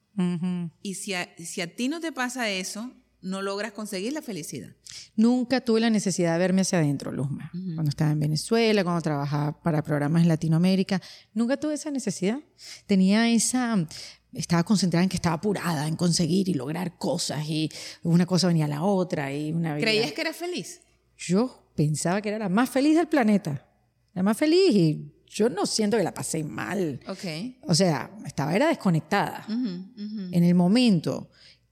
Y 0.82 0.94
si 0.94 1.12
a, 1.12 1.28
si 1.36 1.60
a 1.60 1.74
ti 1.74 1.88
no 1.88 2.00
te 2.00 2.10
pasa 2.10 2.48
eso, 2.48 2.90
no 3.26 3.42
logras 3.42 3.72
conseguir 3.72 4.12
la 4.12 4.22
felicidad. 4.22 4.70
Nunca 5.16 5.60
tuve 5.60 5.80
la 5.80 5.90
necesidad 5.90 6.34
de 6.34 6.38
verme 6.38 6.60
hacia 6.60 6.78
adentro, 6.78 7.10
Luzma. 7.10 7.50
Cuando 7.52 7.88
estaba 7.88 8.12
en 8.12 8.20
Venezuela, 8.20 8.84
cuando 8.84 9.02
trabajaba 9.02 9.60
para 9.60 9.82
programas 9.82 10.22
en 10.22 10.28
Latinoamérica, 10.28 11.02
nunca 11.34 11.56
tuve 11.56 11.74
esa 11.74 11.90
necesidad. 11.90 12.38
Tenía 12.86 13.28
esa 13.28 13.86
estaba 14.32 14.62
concentrada 14.64 15.02
en 15.02 15.08
que 15.08 15.16
estaba 15.16 15.36
apurada 15.36 15.88
en 15.88 15.96
conseguir 15.96 16.48
y 16.48 16.54
lograr 16.54 16.98
cosas 16.98 17.48
y 17.48 17.70
una 18.02 18.26
cosa 18.26 18.48
venía 18.48 18.66
a 18.66 18.68
la 18.68 18.82
otra 18.82 19.32
y 19.32 19.50
una 19.50 19.76
¿Creías 19.78 20.12
que 20.12 20.20
eras 20.20 20.36
feliz? 20.36 20.82
Yo 21.16 21.70
pensaba 21.74 22.20
que 22.20 22.28
era 22.28 22.38
la 22.38 22.48
más 22.48 22.68
feliz 22.68 22.96
del 22.96 23.08
planeta. 23.08 23.66
La 24.12 24.22
más 24.22 24.36
feliz 24.36 24.74
y 24.74 25.12
yo 25.26 25.48
no 25.48 25.66
siento 25.66 25.96
que 25.96 26.02
la 26.02 26.14
pasé 26.14 26.44
mal. 26.44 27.00
Ok. 27.08 27.24
O 27.62 27.74
sea, 27.74 28.10
estaba 28.24 28.54
era 28.54 28.68
desconectada. 28.68 29.44
En 29.48 30.44
el 30.44 30.54
momento 30.54 31.30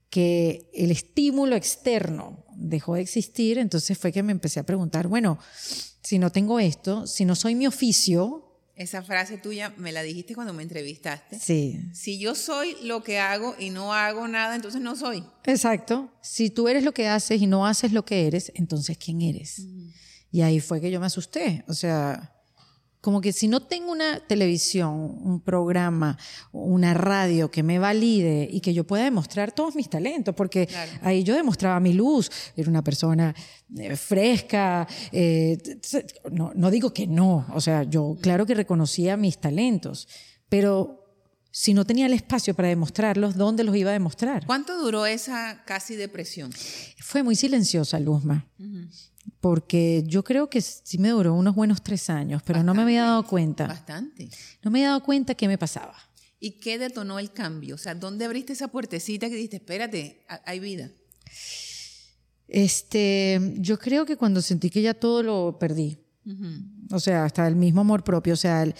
que 0.09 0.69
el 0.73 0.91
estímulo 0.91 1.55
externo 1.55 2.45
dejó 2.55 2.95
de 2.95 3.01
existir, 3.01 3.57
entonces 3.57 3.97
fue 3.97 4.11
que 4.11 4.23
me 4.23 4.31
empecé 4.31 4.59
a 4.59 4.65
preguntar, 4.65 5.07
bueno, 5.07 5.39
si 6.01 6.19
no 6.19 6.31
tengo 6.31 6.59
esto, 6.59 7.07
si 7.07 7.25
no 7.25 7.35
soy 7.35 7.55
mi 7.55 7.67
oficio, 7.67 8.45
esa 8.75 9.01
frase 9.01 9.37
tuya 9.37 9.73
me 9.77 9.93
la 9.93 10.03
dijiste 10.03 10.35
cuando 10.35 10.53
me 10.53 10.61
entrevistaste. 10.61 11.39
Sí. 11.39 11.79
Si 11.93 12.19
yo 12.19 12.35
soy 12.35 12.75
lo 12.81 13.03
que 13.03 13.19
hago 13.19 13.55
y 13.57 13.69
no 13.69 13.93
hago 13.93 14.27
nada, 14.27 14.53
entonces 14.53 14.81
no 14.81 14.97
soy. 14.97 15.23
Exacto. 15.45 16.11
Si 16.21 16.49
tú 16.49 16.67
eres 16.67 16.83
lo 16.83 16.93
que 16.93 17.07
haces 17.07 17.41
y 17.41 17.47
no 17.47 17.65
haces 17.65 17.93
lo 17.93 18.03
que 18.03 18.27
eres, 18.27 18.51
entonces 18.53 18.97
¿quién 18.97 19.21
eres? 19.21 19.61
Y 20.29 20.41
ahí 20.41 20.59
fue 20.59 20.81
que 20.81 20.91
yo 20.91 20.99
me 20.99 21.05
asusté. 21.05 21.63
O 21.69 21.73
sea, 21.73 22.34
como 23.05 23.21
que 23.21 23.31
si 23.33 23.47
no 23.47 23.59
tengo 23.59 23.91
una 23.91 24.19
televisión, 24.19 24.91
un 25.21 25.39
programa, 25.39 26.17
una 26.51 26.95
radio 26.95 27.51
que 27.51 27.61
me 27.61 27.77
valide 27.77 28.49
y 28.51 28.61
que 28.61 28.73
yo 28.73 28.83
pueda 28.83 29.03
demostrar 29.03 29.51
todos 29.51 29.75
mis 29.75 29.91
talentos, 29.91 30.33
porque 30.33 30.67
ahí 31.03 31.23
yo 31.23 31.35
demostraba 31.35 31.79
mi 31.79 31.93
luz, 31.93 32.31
era 32.57 32.67
una 32.67 32.83
persona 32.83 33.35
eh, 33.77 33.95
fresca, 33.95 34.87
eh, 35.11 35.55
no, 36.31 36.51
no 36.55 36.71
digo 36.71 36.91
que 36.95 37.05
no, 37.05 37.45
o 37.53 37.61
sea, 37.61 37.83
yo 37.83 38.17
claro 38.19 38.47
que 38.47 38.55
reconocía 38.55 39.17
mis 39.17 39.37
talentos, 39.37 40.07
pero 40.49 41.03
si 41.51 41.75
no 41.75 41.85
tenía 41.85 42.07
el 42.07 42.13
espacio 42.13 42.55
para 42.55 42.69
demostrarlos, 42.69 43.35
¿dónde 43.35 43.63
los 43.63 43.75
iba 43.75 43.91
a 43.91 43.93
demostrar? 43.93 44.47
¿Cuánto 44.47 44.81
duró 44.81 45.05
esa 45.05 45.63
casi 45.67 45.95
depresión? 45.95 46.51
Fue 46.97 47.21
muy 47.21 47.35
silenciosa, 47.35 47.99
Luzma 47.99 48.47
porque 49.41 50.03
yo 50.07 50.23
creo 50.23 50.49
que 50.49 50.61
sí 50.61 50.97
me 50.97 51.09
duró 51.09 51.33
unos 51.33 51.55
buenos 51.55 51.81
tres 51.81 52.09
años, 52.09 52.41
pero 52.43 52.63
no 52.63 52.73
me 52.73 52.81
había 52.81 53.03
dado 53.03 53.23
cuenta. 53.27 53.67
Bastante. 53.67 54.29
No 54.63 54.71
me 54.71 54.79
había 54.79 54.89
dado 54.89 55.03
cuenta 55.03 55.35
qué 55.35 55.47
me 55.47 55.57
pasaba. 55.57 55.95
¿Y 56.39 56.59
qué 56.59 56.77
detonó 56.77 57.19
el 57.19 57.31
cambio? 57.31 57.75
O 57.75 57.77
sea, 57.77 57.95
¿dónde 57.95 58.25
abriste 58.25 58.53
esa 58.53 58.67
puertecita 58.67 59.29
que 59.29 59.35
dijiste, 59.35 59.57
espérate, 59.57 60.25
hay 60.45 60.59
vida? 60.59 60.91
Este, 62.47 63.39
yo 63.57 63.79
creo 63.79 64.05
que 64.05 64.17
cuando 64.17 64.41
sentí 64.41 64.69
que 64.69 64.81
ya 64.81 64.93
todo 64.93 65.23
lo 65.23 65.57
perdí. 65.59 65.99
O 66.91 66.99
sea, 66.99 67.25
hasta 67.25 67.47
el 67.47 67.55
mismo 67.55 67.81
amor 67.81 68.03
propio. 68.03 68.33
O 68.33 68.37
sea, 68.37 68.63
el, 68.63 68.73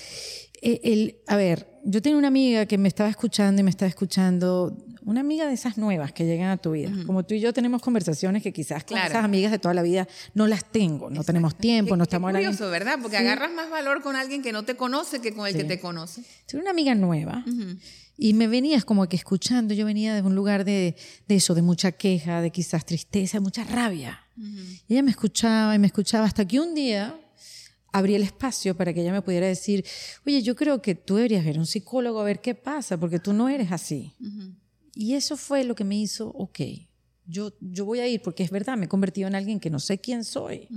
a 1.28 1.36
ver, 1.36 1.68
yo 1.84 2.02
tenía 2.02 2.18
una 2.18 2.28
amiga 2.28 2.66
que 2.66 2.78
me 2.78 2.88
estaba 2.88 3.10
escuchando 3.10 3.60
y 3.60 3.64
me 3.64 3.70
estaba 3.70 3.90
escuchando 3.90 4.76
una 5.06 5.20
amiga 5.20 5.46
de 5.46 5.54
esas 5.54 5.78
nuevas 5.78 6.12
que 6.12 6.26
llegan 6.26 6.50
a 6.50 6.58
tu 6.58 6.72
vida. 6.72 6.92
Como 7.06 7.24
tú 7.24 7.36
y 7.36 7.40
yo 7.40 7.54
tenemos 7.54 7.82
conversaciones 7.82 8.42
que 8.42 8.52
quizás 8.52 8.84
con 8.84 8.98
esas 8.98 9.24
amigas 9.24 9.52
de 9.52 9.60
toda 9.60 9.76
la 9.76 9.84
vida 9.84 10.08
no 10.34 10.48
las 10.48 10.66
tengo, 10.66 11.12
no 11.12 11.24
tenemos 11.24 11.56
tiempo, 11.56 11.96
no 11.96 12.04
estamos 12.04 12.32
Es 12.32 12.38
curioso, 12.38 12.70
¿verdad? 12.72 12.98
Porque 13.00 13.18
agarras 13.18 13.52
más 13.52 13.70
valor 13.70 14.02
con 14.02 14.16
alguien 14.16 14.42
que 14.42 14.52
no 14.52 14.64
te 14.64 14.76
conoce 14.76 15.22
que 15.22 15.34
con 15.34 15.48
el 15.48 15.56
que 15.56 15.64
te 15.64 15.80
conoce. 15.80 16.24
Soy 16.48 16.60
una 16.60 16.72
amiga 16.72 16.96
nueva. 16.96 17.46
Y 18.18 18.34
me 18.34 18.48
venías 18.48 18.86
como 18.86 19.08
que 19.08 19.16
escuchando, 19.16 19.74
yo 19.74 19.86
venía 19.86 20.16
de 20.16 20.22
un 20.22 20.36
lugar 20.36 20.66
de, 20.66 20.96
de 21.28 21.36
eso, 21.36 21.54
de 21.54 21.62
mucha 21.62 21.92
queja, 21.92 22.42
de 22.42 22.50
quizás 22.50 22.86
tristeza, 22.86 23.38
de 23.38 23.42
mucha 23.42 23.64
rabia. 23.64 24.22
Y 24.38 24.94
ella 24.94 25.04
me 25.04 25.12
escuchaba 25.12 25.76
y 25.76 25.80
me 25.80 25.88
escuchaba 25.88 26.26
hasta 26.26 26.48
que 26.48 26.60
un 26.60 26.74
día 26.74 27.16
abrí 27.96 28.14
el 28.14 28.24
espacio 28.24 28.76
para 28.76 28.94
que 28.94 29.02
ella 29.02 29.14
me 29.14 29.22
pudiera 29.22 29.48
decir, 29.48 29.86
oye, 30.26 30.42
yo 30.42 30.54
creo 30.54 30.82
que 30.82 30.96
tú 30.96 31.16
deberías 31.16 31.46
ver 31.46 31.56
a 31.56 31.60
un 31.60 31.66
psicólogo 31.66 32.20
a 32.20 32.26
ver 32.26 32.42
qué 32.42 32.54
pasa, 32.54 33.00
porque 33.00 33.20
tú 33.20 33.32
no 33.32 33.48
eres 33.48 33.72
así. 33.72 34.14
Y 34.94 35.14
eso 35.14 35.38
fue 35.38 35.64
lo 35.64 35.76
que 35.76 35.86
me 35.86 35.98
hizo, 35.98 36.28
ok, 36.28 36.60
yo, 37.26 37.54
yo 37.62 37.86
voy 37.86 38.02
a 38.02 38.08
ir 38.08 38.22
porque 38.22 38.44
es 38.44 38.52
verdad, 38.52 38.76
me 38.78 38.86
he 38.86 38.90
convertido 38.90 39.30
en 39.30 39.36
alguien 39.36 39.62
que 39.62 39.70
no 39.70 39.80
sé 39.80 39.98
quién 40.00 40.26
soy, 40.26 40.68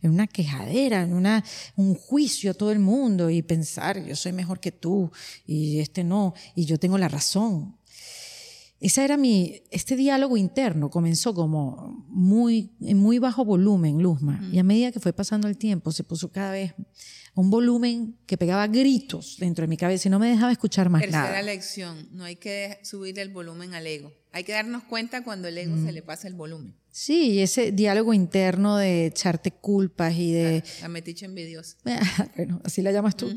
en 0.00 0.10
una 0.10 0.26
quejadera, 0.26 1.02
en 1.02 1.12
una, 1.12 1.44
un 1.76 1.94
juicio 1.94 2.52
a 2.52 2.54
todo 2.54 2.72
el 2.72 2.78
mundo 2.78 3.28
y 3.28 3.42
pensar, 3.42 4.02
yo 4.02 4.16
soy 4.16 4.32
mejor 4.32 4.58
que 4.58 4.72
tú 4.72 5.10
y 5.46 5.78
este 5.80 6.04
no, 6.04 6.32
y 6.54 6.64
yo 6.64 6.78
tengo 6.78 6.96
la 6.96 7.08
razón. 7.08 7.76
Esa 8.78 9.04
era 9.04 9.16
mi, 9.16 9.62
este 9.70 9.96
diálogo 9.96 10.36
interno 10.36 10.90
comenzó 10.90 11.34
como 11.34 12.04
muy, 12.08 12.72
en 12.80 12.98
muy 12.98 13.18
bajo 13.18 13.44
volumen, 13.44 14.02
Luzma, 14.02 14.46
y 14.52 14.58
a 14.58 14.62
medida 14.64 14.92
que 14.92 15.00
fue 15.00 15.14
pasando 15.14 15.48
el 15.48 15.56
tiempo 15.56 15.92
se 15.92 16.04
puso 16.04 16.30
cada 16.30 16.52
vez 16.52 16.74
un 17.34 17.50
volumen 17.50 18.18
que 18.26 18.36
pegaba 18.36 18.66
gritos 18.66 19.36
dentro 19.38 19.62
de 19.62 19.68
mi 19.68 19.76
cabeza 19.76 20.08
y 20.08 20.10
no 20.10 20.18
me 20.18 20.28
dejaba 20.28 20.52
escuchar 20.52 20.90
más 20.90 21.02
Tercera 21.02 21.18
nada. 21.18 21.30
Tercera 21.32 21.52
lección, 21.54 22.08
no 22.12 22.24
hay 22.24 22.36
que 22.36 22.78
subir 22.82 23.18
el 23.18 23.30
volumen 23.30 23.74
al 23.74 23.86
ego. 23.86 24.12
Hay 24.32 24.44
que 24.44 24.52
darnos 24.52 24.84
cuenta 24.84 25.24
cuando 25.24 25.48
el 25.48 25.56
ego 25.56 25.76
se 25.82 25.92
le 25.92 26.02
pasa 26.02 26.28
el 26.28 26.34
volumen. 26.34 26.74
Sí, 26.90 27.40
ese 27.40 27.72
diálogo 27.72 28.12
interno 28.12 28.76
de 28.76 29.06
echarte 29.06 29.50
culpas 29.50 30.14
y 30.14 30.32
de... 30.32 30.64
La, 30.82 30.88
metiche 30.88 31.24
envidiosa. 31.24 31.76
bueno, 32.36 32.60
así 32.64 32.82
la 32.82 32.92
llamas 32.92 33.16
tú. 33.16 33.34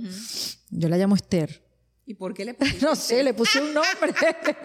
Yo 0.70 0.90
la 0.90 0.98
llamo 0.98 1.16
Esther. 1.16 1.69
¿Y 2.10 2.16
por 2.16 2.34
qué 2.34 2.44
le 2.44 2.54
pusiste? 2.56 2.84
no 2.84 2.96
sé, 2.96 3.24
le 3.24 3.36
puse 3.36 3.62
un 3.62 3.72
nombre. 3.72 4.16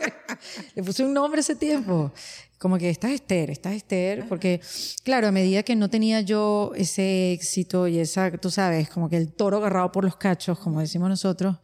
le 0.74 0.82
puse 0.82 1.04
un 1.04 1.12
nombre 1.12 1.42
ese 1.42 1.54
tiempo. 1.54 2.10
Como 2.56 2.78
que 2.78 2.88
estás 2.88 3.10
Esther, 3.10 3.50
estás 3.50 3.74
Esther, 3.74 4.26
porque 4.26 4.62
claro, 5.02 5.28
a 5.28 5.30
medida 5.30 5.62
que 5.62 5.76
no 5.76 5.90
tenía 5.90 6.22
yo 6.22 6.72
ese 6.74 7.34
éxito 7.34 7.86
y 7.86 7.98
esa, 7.98 8.30
tú 8.38 8.50
sabes, 8.50 8.88
como 8.88 9.10
que 9.10 9.18
el 9.18 9.34
toro 9.34 9.58
agarrado 9.58 9.92
por 9.92 10.04
los 10.04 10.16
cachos, 10.16 10.58
como 10.58 10.80
decimos 10.80 11.10
nosotros, 11.10 11.58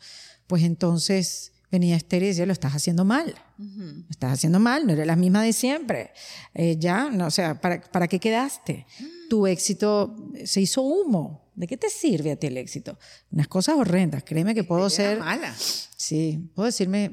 pues 0.46 0.64
entonces 0.64 1.52
venía 1.70 1.96
Esther 1.96 2.22
y 2.22 2.26
decía, 2.26 2.46
lo 2.46 2.52
estás 2.52 2.74
haciendo 2.74 3.04
mal. 3.04 3.34
Lo 3.58 4.10
estás 4.10 4.32
haciendo 4.32 4.58
mal, 4.58 4.86
no 4.86 4.92
eres 4.92 5.06
la 5.06 5.16
misma 5.16 5.42
de 5.42 5.52
siempre. 5.52 6.12
Eh, 6.54 6.76
ya, 6.78 7.10
no, 7.10 7.26
o 7.26 7.30
sea, 7.30 7.60
¿para, 7.60 7.80
¿para 7.80 8.08
qué 8.08 8.18
quedaste? 8.18 8.86
Tu 9.28 9.46
éxito 9.46 10.16
se 10.44 10.60
hizo 10.60 10.82
humo. 10.82 11.50
¿De 11.54 11.66
qué 11.66 11.76
te 11.76 11.90
sirve 11.90 12.32
a 12.32 12.36
ti 12.36 12.46
el 12.46 12.56
éxito? 12.56 12.98
Unas 13.30 13.46
cosas 13.46 13.76
horrendas. 13.76 14.24
Créeme 14.24 14.54
que 14.54 14.64
puedo 14.64 14.88
ser. 14.88 15.18
mala. 15.18 15.54
Sí, 15.56 16.50
puedo 16.54 16.66
decirme, 16.66 17.12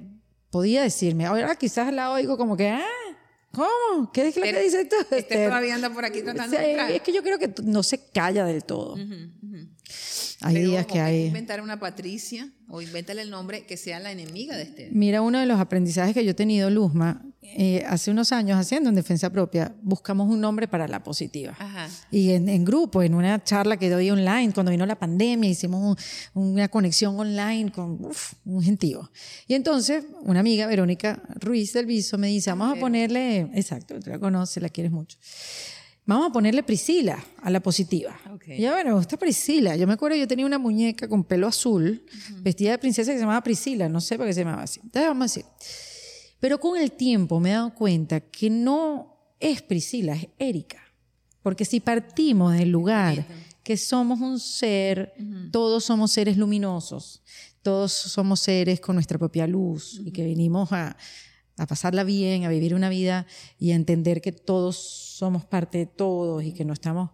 podía 0.49 0.81
decirme. 0.81 1.25
Ahora 1.25 1.55
quizás 1.55 1.93
la 1.93 2.11
oigo 2.11 2.37
como 2.37 2.55
que, 2.55 2.69
ah, 2.69 2.81
¿cómo? 3.51 4.11
¿Qué 4.13 4.29
es 4.29 4.37
lo 4.37 4.43
que 4.43 4.61
dices 4.63 4.87
tú? 4.87 4.95
Este 5.15 5.47
todavía 5.47 5.75
anda 5.75 5.89
por 5.89 6.05
aquí 6.05 6.21
tratando 6.21 6.57
de 6.57 6.69
entrar. 6.69 6.91
Es 6.91 7.01
que 7.01 7.11
yo 7.11 7.21
creo 7.23 7.37
que 7.37 7.53
no 7.63 7.83
se 7.83 8.09
calla 8.11 8.45
del 8.45 8.63
todo. 8.63 8.95
Hay 10.41 10.55
Pero, 10.55 10.69
días 10.69 10.85
que 10.85 10.99
hay. 10.99 11.25
inventar 11.27 11.61
una 11.61 11.79
Patricia 11.79 12.51
o 12.69 12.81
invéntale 12.81 13.21
el 13.21 13.29
nombre 13.29 13.65
que 13.65 13.77
sea 13.77 13.99
la 13.99 14.11
enemiga 14.11 14.55
de 14.55 14.63
este. 14.63 14.89
Mira, 14.91 15.21
uno 15.21 15.39
de 15.39 15.45
los 15.45 15.59
aprendizajes 15.59 16.13
que 16.13 16.23
yo 16.23 16.31
he 16.31 16.35
tenido, 16.35 16.69
Luzma, 16.69 17.23
eh, 17.41 17.83
hace 17.87 18.11
unos 18.11 18.31
años 18.31 18.59
haciendo 18.59 18.89
en 18.89 18.95
defensa 18.95 19.29
propia, 19.29 19.73
buscamos 19.81 20.29
un 20.29 20.41
nombre 20.41 20.67
para 20.67 20.87
la 20.87 21.01
positiva. 21.01 21.55
Ajá. 21.57 21.89
Y 22.11 22.31
en, 22.31 22.49
en, 22.49 22.65
grupo, 22.65 23.01
en 23.01 23.15
una 23.15 23.43
charla 23.43 23.77
que 23.77 23.89
doy 23.89 24.11
online, 24.11 24.51
cuando 24.53 24.71
vino 24.71 24.85
la 24.85 24.99
pandemia, 24.99 25.49
hicimos 25.49 25.97
un, 26.33 26.43
una 26.51 26.67
conexión 26.67 27.17
online 27.17 27.71
con 27.71 28.03
uf, 28.03 28.33
un 28.45 28.61
gentío. 28.61 29.09
Y 29.47 29.53
entonces, 29.53 30.03
una 30.23 30.41
amiga, 30.41 30.67
Verónica 30.67 31.21
Ruiz 31.35 31.73
del 31.73 31.85
Viso, 31.85 32.17
me 32.17 32.27
dice, 32.27 32.51
vamos 32.51 32.77
a 32.77 32.79
ponerle, 32.79 33.49
exacto, 33.53 33.99
tú 33.99 34.09
la 34.09 34.19
conoces, 34.19 34.61
la 34.61 34.69
quieres 34.69 34.91
mucho. 34.91 35.17
Vamos 36.07 36.29
a 36.29 36.31
ponerle 36.31 36.63
Priscila 36.63 37.21
a 37.41 37.49
la 37.49 37.59
positiva. 37.59 38.17
Okay. 38.35 38.59
Y 38.59 38.61
yo, 38.61 38.71
bueno, 38.71 38.91
me 38.91 38.95
gusta 38.95 39.17
Priscila. 39.17 39.75
Yo 39.75 39.85
me 39.85 39.93
acuerdo, 39.93 40.15
yo 40.15 40.25
tenía 40.25 40.45
una 40.45 40.57
muñeca 40.57 41.05
con 41.09 41.25
pelo 41.25 41.47
azul, 41.47 42.01
uh 42.01 42.09
-huh. 42.09 42.43
vestida 42.43 42.71
de 42.71 42.77
princesa 42.77 43.11
que 43.11 43.17
se 43.17 43.21
llamaba 43.23 43.43
Priscila. 43.43 43.89
No 43.89 43.99
sé 43.99 44.15
por 44.17 44.25
qué 44.25 44.33
se 44.33 44.39
llamaba 44.39 44.63
así. 44.63 44.79
Entonces 44.81 45.09
vamos 45.09 45.23
a 45.23 45.25
decir. 45.25 45.45
Pero 46.39 46.59
con 46.61 46.79
el 46.79 46.93
tiempo 46.93 47.41
me 47.41 47.49
he 47.49 47.53
dado 47.53 47.75
cuenta 47.75 48.21
que 48.21 48.49
no 48.49 49.35
es 49.37 49.61
Priscila, 49.61 50.13
es 50.15 50.29
Erika. 50.39 50.81
Porque 51.43 51.65
si 51.65 51.81
partimos 51.81 52.53
del 52.53 52.69
lugar 52.69 53.25
que 53.61 53.75
somos 53.75 54.21
un 54.21 54.39
ser, 54.39 55.13
uh 55.19 55.21
-huh. 55.21 55.51
todos 55.51 55.83
somos 55.83 56.13
seres 56.13 56.37
luminosos, 56.37 57.21
todos 57.61 57.91
somos 57.91 58.39
seres 58.39 58.79
con 58.79 58.95
nuestra 58.95 59.17
propia 59.17 59.45
luz 59.45 59.95
uh 59.95 60.03
-huh. 60.03 60.07
y 60.07 60.11
que 60.11 60.23
venimos 60.23 60.71
a, 60.71 60.95
a 61.57 61.65
pasarla 61.67 62.03
bien, 62.03 62.45
a 62.45 62.49
vivir 62.49 62.73
una 62.75 62.89
vida 62.89 63.25
y 63.59 63.71
a 63.71 63.75
entender 63.75 64.21
que 64.21 64.31
todos 64.31 64.77
somos 64.77 65.45
parte 65.45 65.77
de 65.79 65.85
todos 65.87 66.43
y 66.43 66.53
que 66.53 66.65
no 66.65 66.73
estamos... 66.73 67.11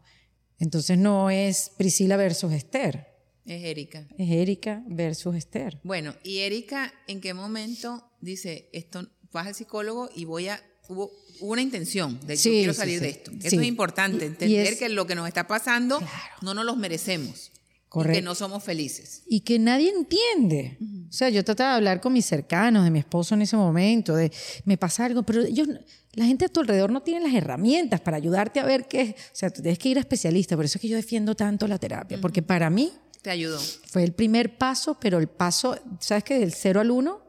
Entonces 0.59 0.97
no 0.97 1.29
es 1.29 1.71
Priscila 1.77 2.15
versus 2.15 2.53
Esther. 2.53 3.07
Es 3.45 3.63
Erika. 3.63 4.07
Es 4.17 4.29
Erika 4.29 4.83
versus 4.87 5.35
Esther. 5.35 5.79
Bueno, 5.83 6.13
y 6.23 6.39
Erika, 6.39 6.93
¿en 7.07 7.19
qué 7.19 7.33
momento 7.33 8.09
dice, 8.21 8.69
esto, 8.71 9.05
vas 9.31 9.47
al 9.47 9.55
psicólogo 9.55 10.09
y 10.15 10.25
voy 10.25 10.47
a... 10.49 10.61
Hubo, 10.89 11.11
una 11.39 11.61
intención 11.61 12.19
de 12.27 12.35
Sí, 12.37 12.49
yo 12.49 12.53
quiero 12.57 12.73
salir 12.73 12.99
sí. 12.99 13.05
de 13.05 13.09
esto. 13.11 13.31
Eso 13.41 13.59
es 13.59 13.65
importante, 13.67 14.25
entender 14.25 14.67
es- 14.73 14.79
que 14.79 14.89
lo 14.89 15.07
que 15.07 15.15
nos 15.15 15.27
está 15.27 15.47
pasando 15.47 15.97
Claro. 15.99 16.13
no 16.41 16.53
nos 16.53 16.65
los 16.65 16.75
merecemos. 16.77 17.51
Correcto. 17.93 18.17
Y 18.17 18.21
que 18.21 18.25
no 18.25 18.33
somos 18.33 18.63
felices. 18.63 19.21
Y 19.27 19.41
que 19.41 19.59
nadie 19.59 19.91
entiende. 19.91 20.79
O 21.07 21.13
sea, 21.13 21.29
yo 21.29 21.43
trataba 21.43 21.73
de 21.73 21.75
hablar 21.75 22.01
con 22.01 22.11
mis 22.11 22.25
cercanos, 22.25 22.83
de 22.83 22.89
mi 22.89 22.97
esposo 22.97 23.35
en 23.35 23.43
ese 23.43 23.55
momento, 23.55 24.15
de 24.15 24.31
me 24.65 24.77
pasa 24.79 25.05
algo, 25.05 25.21
pero 25.21 25.43
ellos, 25.43 25.67
la 26.13 26.25
gente 26.25 26.45
a 26.45 26.49
tu 26.49 26.61
alrededor 26.61 26.91
no 26.91 27.03
tiene 27.03 27.21
las 27.21 27.35
herramientas 27.35 28.01
para 28.01 28.17
ayudarte 28.17 28.59
a 28.59 28.65
ver 28.65 28.87
qué. 28.87 29.15
O 29.15 29.35
sea, 29.35 29.51
tú 29.51 29.61
tienes 29.61 29.77
que 29.77 29.89
ir 29.89 29.97
a 29.97 29.99
especialistas. 29.99 30.55
Por 30.55 30.65
eso 30.65 30.79
es 30.79 30.81
que 30.81 30.87
yo 30.87 30.95
defiendo 30.95 31.35
tanto 31.35 31.67
la 31.67 31.77
terapia, 31.77 32.19
porque 32.19 32.41
para 32.41 32.71
mí. 32.71 32.91
Te 33.21 33.29
ayudó. 33.29 33.59
Fue 33.59 34.03
el 34.03 34.13
primer 34.13 34.57
paso, 34.57 34.97
pero 34.99 35.19
el 35.19 35.27
paso, 35.27 35.77
¿sabes 35.99 36.23
qué? 36.23 36.39
Del 36.39 36.51
cero 36.51 36.81
al 36.81 36.89
uno, 36.89 37.21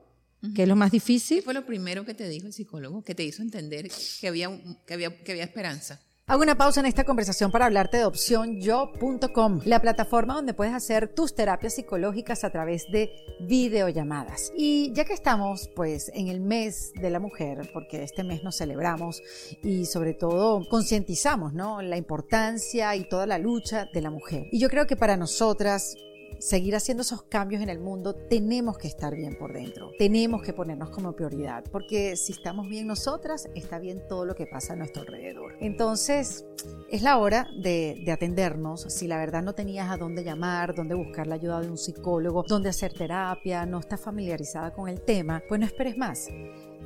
que 0.55 0.63
es 0.63 0.69
lo 0.69 0.77
más 0.77 0.93
difícil. 0.93 1.41
¿Qué 1.41 1.43
fue 1.43 1.53
lo 1.53 1.67
primero 1.67 2.07
que 2.07 2.15
te 2.15 2.27
dijo 2.27 2.47
el 2.47 2.55
psicólogo? 2.55 3.05
Que 3.05 3.15
te 3.15 3.23
hizo 3.23 3.43
entender 3.43 3.91
que 4.19 4.29
había, 4.29 4.49
que 4.87 4.95
había, 4.95 5.15
que 5.23 5.33
había 5.33 5.45
esperanza. 5.45 6.01
Hago 6.27 6.43
una 6.43 6.57
pausa 6.57 6.81
en 6.81 6.87
esta 6.87 7.05
conversación 7.05 7.51
para 7.51 7.67
hablarte 7.67 7.99
de 7.99 8.07
opcionyo.com, 8.07 9.61
la 9.67 9.83
plataforma 9.83 10.33
donde 10.33 10.55
puedes 10.55 10.73
hacer 10.73 11.09
tus 11.09 11.35
terapias 11.35 11.75
psicológicas 11.75 12.45
a 12.45 12.51
través 12.51 12.91
de 12.91 13.13
videollamadas. 13.41 14.51
Y 14.57 14.91
ya 14.95 15.05
que 15.05 15.13
estamos 15.13 15.69
pues 15.77 16.11
en 16.15 16.29
el 16.29 16.41
mes 16.41 16.95
de 16.95 17.11
la 17.11 17.21
mujer, 17.21 17.69
porque 17.75 18.03
este 18.03 18.25
mes 18.25 18.43
nos 18.43 18.57
celebramos 18.57 19.23
y 19.63 19.85
sobre 19.85 20.15
todo 20.15 20.67
concientizamos, 20.67 21.53
¿no? 21.53 21.83
La 21.83 21.99
importancia 21.99 22.97
y 22.97 23.07
toda 23.07 23.27
la 23.27 23.37
lucha 23.37 23.91
de 23.93 24.01
la 24.01 24.09
mujer. 24.09 24.47
Y 24.51 24.59
yo 24.59 24.71
creo 24.71 24.87
que 24.87 24.97
para 24.97 25.19
nosotras 25.19 25.95
seguir 26.45 26.77
haciendo 26.77 27.01
esos 27.01 27.23
cambios 27.23 27.63
en 27.63 27.71
el 27.71 27.81
mundo, 27.81 28.15
tenemos 28.15 28.77
que 28.77 28.87
estar 28.87 29.17
bien 29.17 29.35
por 29.39 29.55
dentro. 29.55 29.93
Tenemos 29.99 30.43
que 30.43 30.53
ponernos 30.53 30.91
como 30.91 31.13
prioridad, 31.13 31.65
porque 31.73 32.17
si 32.17 32.33
estamos 32.33 32.69
bien 32.69 32.87
nosotras, 32.87 33.49
está 33.55 33.79
bien 33.79 34.03
todo 34.11 34.27
lo 34.27 34.35
que 34.35 34.47
pasa 34.47 34.75
a 34.75 34.77
nuestro 34.77 35.03
alrededor. 35.03 35.57
Entonces, 35.61 36.45
es 36.91 37.01
la 37.01 37.17
hora 37.17 37.49
de, 37.63 38.03
de 38.05 38.13
atendernos. 38.13 38.83
Si 38.83 39.09
la 39.09 39.17
verdad 39.17 39.43
no 39.43 39.55
tenías 39.55 39.91
a 39.91 39.97
dónde 39.97 40.23
llamar, 40.23 40.75
dónde 40.75 40.95
buscar 40.95 41.27
la 41.27 41.37
ayuda 41.37 41.63
de 41.63 41.71
un 41.71 41.79
psicólogo, 41.79 42.45
dónde 42.47 42.69
hacer 42.69 42.93
terapia, 42.93 43.65
no 43.65 43.79
estás 43.79 44.03
familiarizada 44.03 44.75
con 44.75 44.91
el 44.91 45.01
tema, 45.01 45.43
pues 45.49 45.59
no 45.59 45.65
esperes 45.65 45.97
más. 45.97 46.29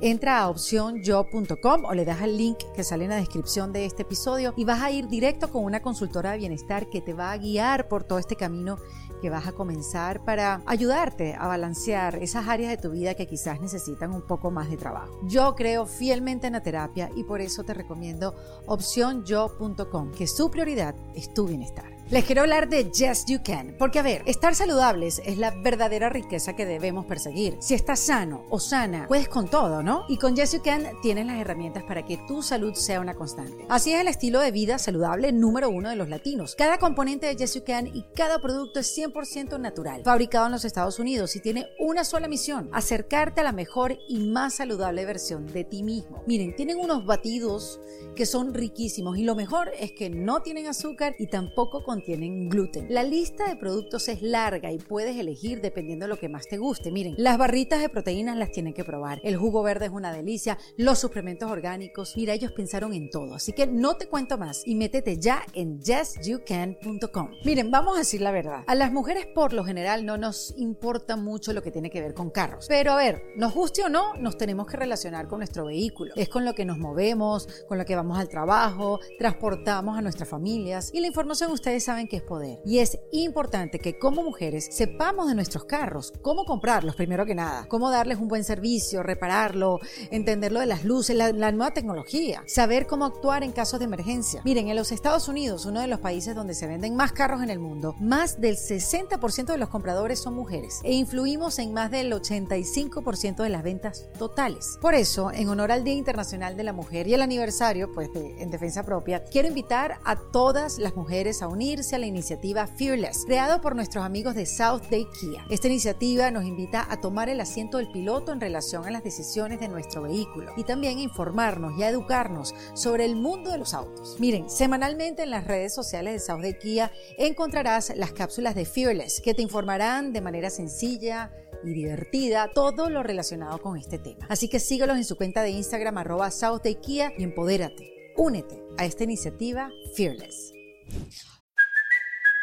Entra 0.01 0.39
a 0.39 0.49
opcionyo.com 0.49 1.83
o 1.83 1.93
le 1.93 2.05
das 2.05 2.21
el 2.21 2.37
link 2.37 2.59
que 2.73 2.85
sale 2.85 3.03
en 3.03 3.09
la 3.09 3.17
descripción 3.17 3.73
de 3.73 3.83
este 3.83 4.03
episodio 4.03 4.53
y 4.55 4.63
vas 4.63 4.81
a 4.81 4.91
ir 4.91 5.09
directo 5.09 5.49
con 5.49 5.65
una 5.65 5.81
consultora 5.81 6.31
de 6.31 6.37
bienestar 6.37 6.89
que 6.89 7.01
te 7.01 7.13
va 7.13 7.33
a 7.33 7.37
guiar 7.37 7.89
por 7.89 8.05
todo 8.05 8.17
este 8.17 8.37
camino 8.37 8.77
que 9.21 9.29
vas 9.29 9.47
a 9.47 9.51
comenzar 9.51 10.23
para 10.23 10.61
ayudarte 10.65 11.35
a 11.37 11.47
balancear 11.47 12.15
esas 12.15 12.47
áreas 12.47 12.71
de 12.71 12.77
tu 12.77 12.91
vida 12.91 13.15
que 13.15 13.27
quizás 13.27 13.59
necesitan 13.61 14.13
un 14.13 14.21
poco 14.21 14.51
más 14.51 14.69
de 14.69 14.77
trabajo. 14.77 15.19
Yo 15.27 15.55
creo 15.55 15.85
fielmente 15.85 16.47
en 16.47 16.53
la 16.53 16.63
terapia 16.63 17.09
y 17.15 17.23
por 17.23 17.41
eso 17.41 17.63
te 17.63 17.73
recomiendo 17.73 18.35
opcionyo.com, 18.67 20.11
que 20.11 20.27
su 20.27 20.49
prioridad 20.49 20.95
es 21.15 21.33
tu 21.33 21.47
bienestar. 21.47 21.98
Les 22.11 22.25
quiero 22.25 22.41
hablar 22.41 22.69
de 22.69 22.89
Yes 22.91 23.25
You 23.27 23.41
Can, 23.43 23.75
porque 23.77 23.99
a 23.99 24.01
ver, 24.01 24.23
estar 24.25 24.55
saludables 24.55 25.21
es 25.27 25.37
la 25.37 25.51
verdadera 25.51 26.09
riqueza 26.09 26.55
que 26.55 26.65
debemos 26.65 27.05
perseguir. 27.05 27.57
Si 27.59 27.75
estás 27.75 27.99
sano 27.99 28.47
o 28.49 28.59
sana, 28.59 29.05
puedes 29.07 29.29
con 29.29 29.47
todo, 29.47 29.83
¿no? 29.83 30.05
Y 30.09 30.17
con 30.17 30.35
Yes 30.35 30.53
You 30.53 30.63
Can 30.63 30.87
tienes 31.03 31.27
las 31.27 31.39
herramientas 31.39 31.83
para 31.83 32.03
que 32.07 32.17
tu 32.27 32.41
salud 32.41 32.73
sea 32.73 32.99
una 32.99 33.13
constante. 33.13 33.63
Así 33.69 33.93
es 33.93 34.01
el 34.01 34.07
estilo 34.07 34.39
de 34.39 34.49
vida 34.49 34.79
saludable 34.79 35.31
número 35.31 35.69
uno 35.69 35.87
de 35.87 35.95
los 35.95 36.09
latinos. 36.09 36.55
Cada 36.55 36.79
componente 36.79 37.27
de 37.27 37.35
Yes 37.35 37.53
You 37.53 37.63
Can 37.63 37.85
y 37.85 38.03
cada 38.15 38.39
producto 38.39 38.79
es 38.79 38.97
100% 38.97 39.59
natural, 39.59 40.01
fabricado 40.03 40.47
en 40.47 40.53
los 40.53 40.65
Estados 40.65 40.97
Unidos 40.97 41.35
y 41.35 41.41
tiene 41.41 41.67
una 41.77 42.03
sola 42.03 42.27
misión, 42.27 42.71
acercarte 42.73 43.41
a 43.41 43.43
la 43.43 43.51
mejor 43.51 43.99
y 44.07 44.17
más 44.17 44.55
saludable 44.55 45.05
versión 45.05 45.45
de 45.45 45.63
ti 45.63 45.83
mismo. 45.83 46.23
Miren, 46.25 46.55
tienen 46.55 46.79
unos 46.79 47.05
batidos 47.05 47.79
que 48.15 48.25
son 48.25 48.55
riquísimos 48.55 49.19
y 49.19 49.23
lo 49.23 49.35
mejor 49.35 49.69
es 49.79 49.91
que 49.91 50.09
no 50.09 50.41
tienen 50.41 50.65
azúcar 50.65 51.13
y 51.19 51.27
tampoco 51.27 51.83
con 51.83 51.98
tienen 52.01 52.49
gluten. 52.49 52.87
La 52.89 53.03
lista 53.03 53.47
de 53.47 53.55
productos 53.55 54.07
es 54.07 54.21
larga 54.21 54.71
y 54.71 54.77
puedes 54.77 55.17
elegir 55.17 55.61
dependiendo 55.61 56.05
de 56.05 56.09
lo 56.09 56.19
que 56.19 56.29
más 56.29 56.47
te 56.47 56.57
guste. 56.57 56.91
Miren, 56.91 57.15
las 57.17 57.37
barritas 57.37 57.81
de 57.81 57.89
proteínas 57.89 58.37
las 58.37 58.51
tienen 58.51 58.73
que 58.73 58.83
probar. 58.83 59.19
El 59.23 59.37
jugo 59.37 59.63
verde 59.63 59.85
es 59.85 59.91
una 59.91 60.13
delicia. 60.13 60.57
Los 60.77 60.99
suplementos 60.99 61.51
orgánicos. 61.51 62.15
Mira, 62.15 62.33
ellos 62.33 62.51
pensaron 62.51 62.93
en 62.93 63.09
todo. 63.09 63.35
Así 63.35 63.53
que 63.53 63.67
no 63.67 63.95
te 63.95 64.07
cuento 64.07 64.37
más 64.37 64.63
y 64.65 64.75
métete 64.75 65.17
ya 65.17 65.43
en 65.53 65.79
yesyoucan.com. 65.81 67.31
Miren, 67.45 67.71
vamos 67.71 67.95
a 67.95 67.99
decir 67.99 68.21
la 68.21 68.31
verdad. 68.31 68.63
A 68.67 68.75
las 68.75 68.91
mujeres 68.91 69.25
por 69.27 69.53
lo 69.53 69.63
general 69.63 70.05
no 70.05 70.17
nos 70.17 70.53
importa 70.57 71.15
mucho 71.15 71.53
lo 71.53 71.61
que 71.61 71.71
tiene 71.71 71.89
que 71.89 72.01
ver 72.01 72.13
con 72.13 72.29
carros. 72.29 72.65
Pero 72.67 72.91
a 72.93 72.95
ver, 72.95 73.23
nos 73.35 73.53
guste 73.53 73.83
o 73.83 73.89
no, 73.89 74.13
nos 74.15 74.37
tenemos 74.37 74.67
que 74.67 74.77
relacionar 74.77 75.27
con 75.27 75.39
nuestro 75.39 75.65
vehículo. 75.65 76.13
Es 76.15 76.29
con 76.29 76.45
lo 76.45 76.53
que 76.53 76.65
nos 76.65 76.77
movemos, 76.77 77.47
con 77.67 77.77
lo 77.77 77.85
que 77.85 77.95
vamos 77.95 78.17
al 78.17 78.29
trabajo, 78.29 78.99
transportamos 79.17 79.97
a 79.97 80.01
nuestras 80.01 80.29
familias 80.29 80.91
y 80.93 80.99
la 80.99 81.07
información 81.07 81.51
ustedes 81.51 81.83
saben 81.89 82.07
que 82.07 82.17
es 82.17 82.21
poder. 82.21 82.59
Y 82.65 82.77
es 82.77 82.99
importante 83.11 83.79
que 83.79 83.97
como 83.97 84.21
mujeres 84.21 84.67
sepamos 84.69 85.27
de 85.27 85.33
nuestros 85.33 85.63
carros, 85.63 86.13
cómo 86.21 86.45
comprarlos 86.45 86.95
primero 86.95 87.25
que 87.25 87.33
nada, 87.33 87.65
cómo 87.67 87.89
darles 87.89 88.19
un 88.19 88.27
buen 88.27 88.43
servicio, 88.43 89.01
repararlo, 89.01 89.79
entender 90.11 90.51
lo 90.51 90.59
de 90.59 90.67
las 90.67 90.83
luces, 90.83 91.15
la, 91.15 91.31
la 91.31 91.51
nueva 91.51 91.73
tecnología, 91.73 92.43
saber 92.45 92.85
cómo 92.85 93.05
actuar 93.05 93.43
en 93.43 93.53
casos 93.53 93.79
de 93.79 93.85
emergencia. 93.85 94.43
Miren, 94.45 94.67
en 94.67 94.75
los 94.75 94.91
Estados 94.91 95.27
Unidos, 95.27 95.65
uno 95.65 95.81
de 95.81 95.87
los 95.87 95.99
países 95.99 96.35
donde 96.35 96.53
se 96.53 96.67
venden 96.67 96.95
más 96.95 97.11
carros 97.11 97.41
en 97.41 97.49
el 97.49 97.57
mundo, 97.57 97.95
más 97.99 98.39
del 98.39 98.57
60% 98.57 99.45
de 99.45 99.57
los 99.57 99.69
compradores 99.69 100.19
son 100.19 100.35
mujeres 100.35 100.81
e 100.83 100.93
influimos 100.93 101.57
en 101.57 101.73
más 101.73 101.89
del 101.89 102.13
85% 102.13 103.41
de 103.41 103.49
las 103.49 103.63
ventas 103.63 104.09
totales. 104.19 104.77
Por 104.79 104.93
eso, 104.93 105.31
en 105.31 105.49
honor 105.49 105.71
al 105.71 105.83
Día 105.83 105.95
Internacional 105.95 106.55
de 106.55 106.65
la 106.65 106.73
Mujer 106.73 107.07
y 107.07 107.15
el 107.15 107.23
aniversario, 107.23 107.91
pues 107.91 108.11
en 108.13 108.51
defensa 108.51 108.83
propia, 108.83 109.23
quiero 109.23 109.47
invitar 109.47 109.97
a 110.05 110.15
todas 110.15 110.77
las 110.77 110.95
mujeres 110.95 111.41
a 111.41 111.47
unirse 111.79 111.95
a 111.95 111.99
la 111.99 112.07
iniciativa 112.07 112.67
Fearless, 112.67 113.23
creado 113.25 113.61
por 113.61 113.73
nuestros 113.73 114.03
amigos 114.03 114.35
de 114.35 114.45
South 114.45 114.81
Day 114.91 115.07
Kia. 115.17 115.45
Esta 115.49 115.67
iniciativa 115.67 116.29
nos 116.29 116.43
invita 116.43 116.85
a 116.89 116.99
tomar 116.99 117.29
el 117.29 117.39
asiento 117.39 117.77
del 117.77 117.89
piloto 117.89 118.33
en 118.33 118.41
relación 118.41 118.85
a 118.85 118.91
las 118.91 119.01
decisiones 119.01 119.61
de 119.61 119.69
nuestro 119.69 120.01
vehículo 120.01 120.51
y 120.57 120.65
también 120.65 120.97
a 120.97 121.01
informarnos 121.01 121.79
y 121.79 121.83
a 121.83 121.89
educarnos 121.89 122.53
sobre 122.73 123.05
el 123.05 123.15
mundo 123.15 123.49
de 123.49 123.59
los 123.59 123.73
autos. 123.73 124.17
Miren, 124.19 124.49
semanalmente 124.49 125.23
en 125.23 125.29
las 125.29 125.47
redes 125.47 125.73
sociales 125.73 126.11
de 126.11 126.19
South 126.19 126.41
Day 126.41 126.57
Kia 126.59 126.91
encontrarás 127.17 127.93
las 127.95 128.11
cápsulas 128.11 128.55
de 128.55 128.65
Fearless 128.65 129.21
que 129.21 129.33
te 129.33 129.41
informarán 129.41 130.11
de 130.11 130.19
manera 130.19 130.49
sencilla, 130.49 131.31
y 131.63 131.73
divertida 131.73 132.49
todo 132.53 132.89
lo 132.89 133.03
relacionado 133.03 133.57
con 133.57 133.77
este 133.77 133.99
tema. 133.99 134.25
Así 134.29 134.47
que 134.47 134.59
síguelos 134.59 134.97
en 134.97 135.03
su 135.03 135.17
cuenta 135.17 135.43
de 135.43 135.49
Instagram 135.51 135.97
arroba 135.97 136.31
South 136.31 136.61
Kia 136.81 137.13
y 137.17 137.23
empodérate. 137.23 138.13
Únete 138.15 138.61
a 138.77 138.85
esta 138.85 139.03
iniciativa 139.03 139.69
Fearless. 139.93 140.53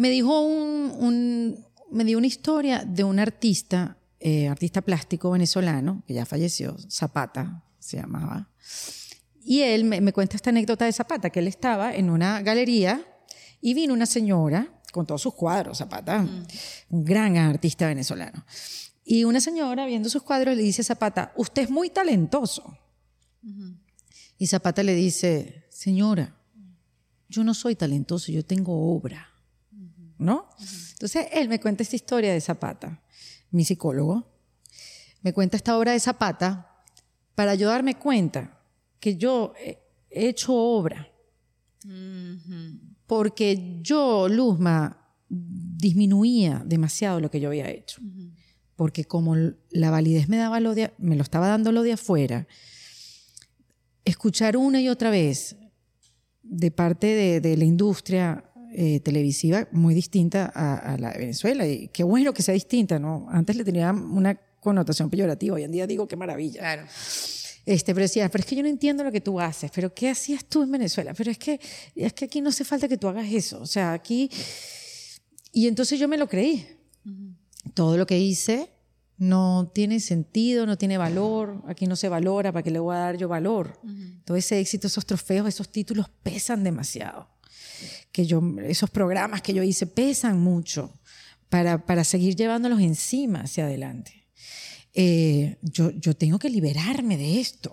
Me 0.00 0.08
dijo 0.08 0.40
un, 0.40 1.62
me 1.90 2.04
dio 2.04 2.16
una 2.16 2.26
historia 2.26 2.86
de 2.86 3.04
un 3.04 3.18
artista, 3.18 3.98
eh, 4.18 4.48
artista 4.48 4.80
plástico 4.80 5.30
venezolano, 5.30 6.02
que 6.06 6.14
ya 6.14 6.24
falleció, 6.24 6.74
Zapata 6.88 7.62
se 7.78 7.98
llamaba. 7.98 8.48
Y 9.42 9.60
él 9.60 9.84
me, 9.84 10.10
cuenta 10.14 10.36
esta 10.36 10.48
anécdota 10.48 10.86
de 10.86 10.94
Zapata, 10.94 11.28
que 11.28 11.40
él 11.40 11.48
estaba 11.48 11.94
en 11.94 12.08
una 12.08 12.40
galería 12.40 13.04
y 13.60 13.74
vino 13.74 13.92
una 13.92 14.06
señora 14.06 14.72
con 14.90 15.04
todos 15.04 15.20
sus 15.20 15.34
cuadros, 15.34 15.76
Zapata, 15.76 16.26
un 16.88 17.04
gran 17.04 17.36
artista 17.36 17.86
venezolano. 17.86 18.46
Y 19.04 19.24
una 19.24 19.42
señora 19.42 19.84
viendo 19.84 20.08
sus 20.08 20.22
cuadros 20.22 20.56
le 20.56 20.62
dice 20.62 20.80
a 20.80 20.86
Zapata, 20.86 21.34
usted 21.36 21.64
es 21.64 21.70
muy 21.70 21.90
talentoso. 21.90 22.74
Y 24.38 24.46
Zapata 24.46 24.82
le 24.82 24.94
dice, 24.94 25.66
señora, 25.68 26.38
yo 27.28 27.44
no 27.44 27.52
soy 27.52 27.76
talentoso, 27.76 28.32
yo 28.32 28.42
tengo 28.42 28.94
obra. 28.96 29.29
¿No? 30.20 30.48
Entonces 30.92 31.26
él 31.32 31.48
me 31.48 31.58
cuenta 31.58 31.82
esta 31.82 31.96
historia 31.96 32.32
de 32.32 32.40
Zapata, 32.40 33.02
mi 33.50 33.64
psicólogo, 33.64 34.30
me 35.22 35.32
cuenta 35.32 35.56
esta 35.56 35.76
obra 35.76 35.92
de 35.92 36.00
Zapata 36.00 36.84
para 37.34 37.54
yo 37.54 37.68
darme 37.68 37.96
cuenta 37.96 38.60
que 39.00 39.16
yo 39.16 39.54
he 39.58 39.80
hecho 40.10 40.54
obra. 40.54 41.10
Porque 43.06 43.78
yo, 43.80 44.28
Luzma, 44.28 45.16
disminuía 45.28 46.62
demasiado 46.66 47.18
lo 47.18 47.30
que 47.30 47.40
yo 47.40 47.48
había 47.48 47.70
hecho. 47.70 48.00
Porque 48.76 49.06
como 49.06 49.34
la 49.70 49.90
validez 49.90 50.28
me, 50.28 50.36
daba 50.36 50.60
lo 50.60 50.74
me 50.98 51.16
lo 51.16 51.22
estaba 51.22 51.48
dando 51.48 51.72
lo 51.72 51.82
de 51.82 51.94
afuera, 51.94 52.46
escuchar 54.04 54.56
una 54.56 54.80
y 54.80 54.88
otra 54.90 55.10
vez 55.10 55.56
de 56.42 56.70
parte 56.70 57.06
de, 57.06 57.40
de 57.40 57.56
la 57.56 57.64
industria 57.64 58.49
eh, 58.72 59.00
televisiva 59.00 59.68
muy 59.72 59.94
distinta 59.94 60.50
a, 60.54 60.94
a 60.94 60.98
la 60.98 61.12
de 61.12 61.18
Venezuela. 61.18 61.66
Y 61.66 61.88
qué 61.88 62.02
bueno 62.02 62.32
que 62.32 62.42
sea 62.42 62.54
distinta, 62.54 62.98
¿no? 62.98 63.26
Antes 63.30 63.56
le 63.56 63.64
tenía 63.64 63.92
una 63.92 64.34
connotación 64.60 65.10
peyorativa, 65.10 65.56
hoy 65.56 65.64
en 65.64 65.72
día 65.72 65.86
digo 65.86 66.06
qué 66.06 66.16
maravilla. 66.16 66.60
Claro. 66.60 66.86
Este, 67.66 67.94
pero 67.94 68.04
decía, 68.04 68.28
pero 68.30 68.42
es 68.42 68.46
que 68.46 68.56
yo 68.56 68.62
no 68.62 68.68
entiendo 68.68 69.04
lo 69.04 69.12
que 69.12 69.20
tú 69.20 69.38
haces, 69.38 69.70
pero 69.74 69.94
¿qué 69.94 70.08
hacías 70.08 70.44
tú 70.44 70.62
en 70.62 70.72
Venezuela? 70.72 71.14
Pero 71.14 71.30
es 71.30 71.38
que, 71.38 71.60
es 71.94 72.12
que 72.12 72.24
aquí 72.24 72.40
no 72.40 72.48
hace 72.48 72.64
falta 72.64 72.88
que 72.88 72.96
tú 72.96 73.06
hagas 73.08 73.30
eso, 73.30 73.60
o 73.60 73.66
sea, 73.66 73.92
aquí... 73.92 74.30
Y 75.52 75.66
entonces 75.66 75.98
yo 75.98 76.06
me 76.06 76.16
lo 76.16 76.28
creí. 76.28 76.66
Todo 77.74 77.96
lo 77.96 78.06
que 78.06 78.18
hice 78.18 78.70
no 79.18 79.70
tiene 79.74 80.00
sentido, 80.00 80.64
no 80.64 80.78
tiene 80.78 80.96
valor, 80.96 81.62
aquí 81.66 81.86
no 81.86 81.96
se 81.96 82.08
valora, 82.08 82.52
¿para 82.52 82.62
qué 82.62 82.70
le 82.70 82.78
voy 82.78 82.94
a 82.94 83.00
dar 83.00 83.16
yo 83.16 83.28
valor? 83.28 83.78
Todo 84.24 84.36
ese 84.36 84.60
éxito, 84.60 84.86
esos 84.86 85.04
trofeos, 85.04 85.48
esos 85.48 85.70
títulos 85.70 86.08
pesan 86.22 86.64
demasiado. 86.64 87.28
Que 88.12 88.26
yo, 88.26 88.40
esos 88.66 88.90
programas 88.90 89.42
que 89.42 89.52
yo 89.54 89.62
hice 89.62 89.86
pesan 89.86 90.40
mucho 90.40 90.92
para, 91.48 91.84
para 91.86 92.04
seguir 92.04 92.36
llevándolos 92.36 92.80
encima 92.80 93.40
hacia 93.42 93.64
adelante. 93.64 94.26
Eh, 94.94 95.56
yo, 95.62 95.90
yo 95.92 96.14
tengo 96.14 96.38
que 96.38 96.50
liberarme 96.50 97.16
de 97.16 97.40
esto, 97.40 97.72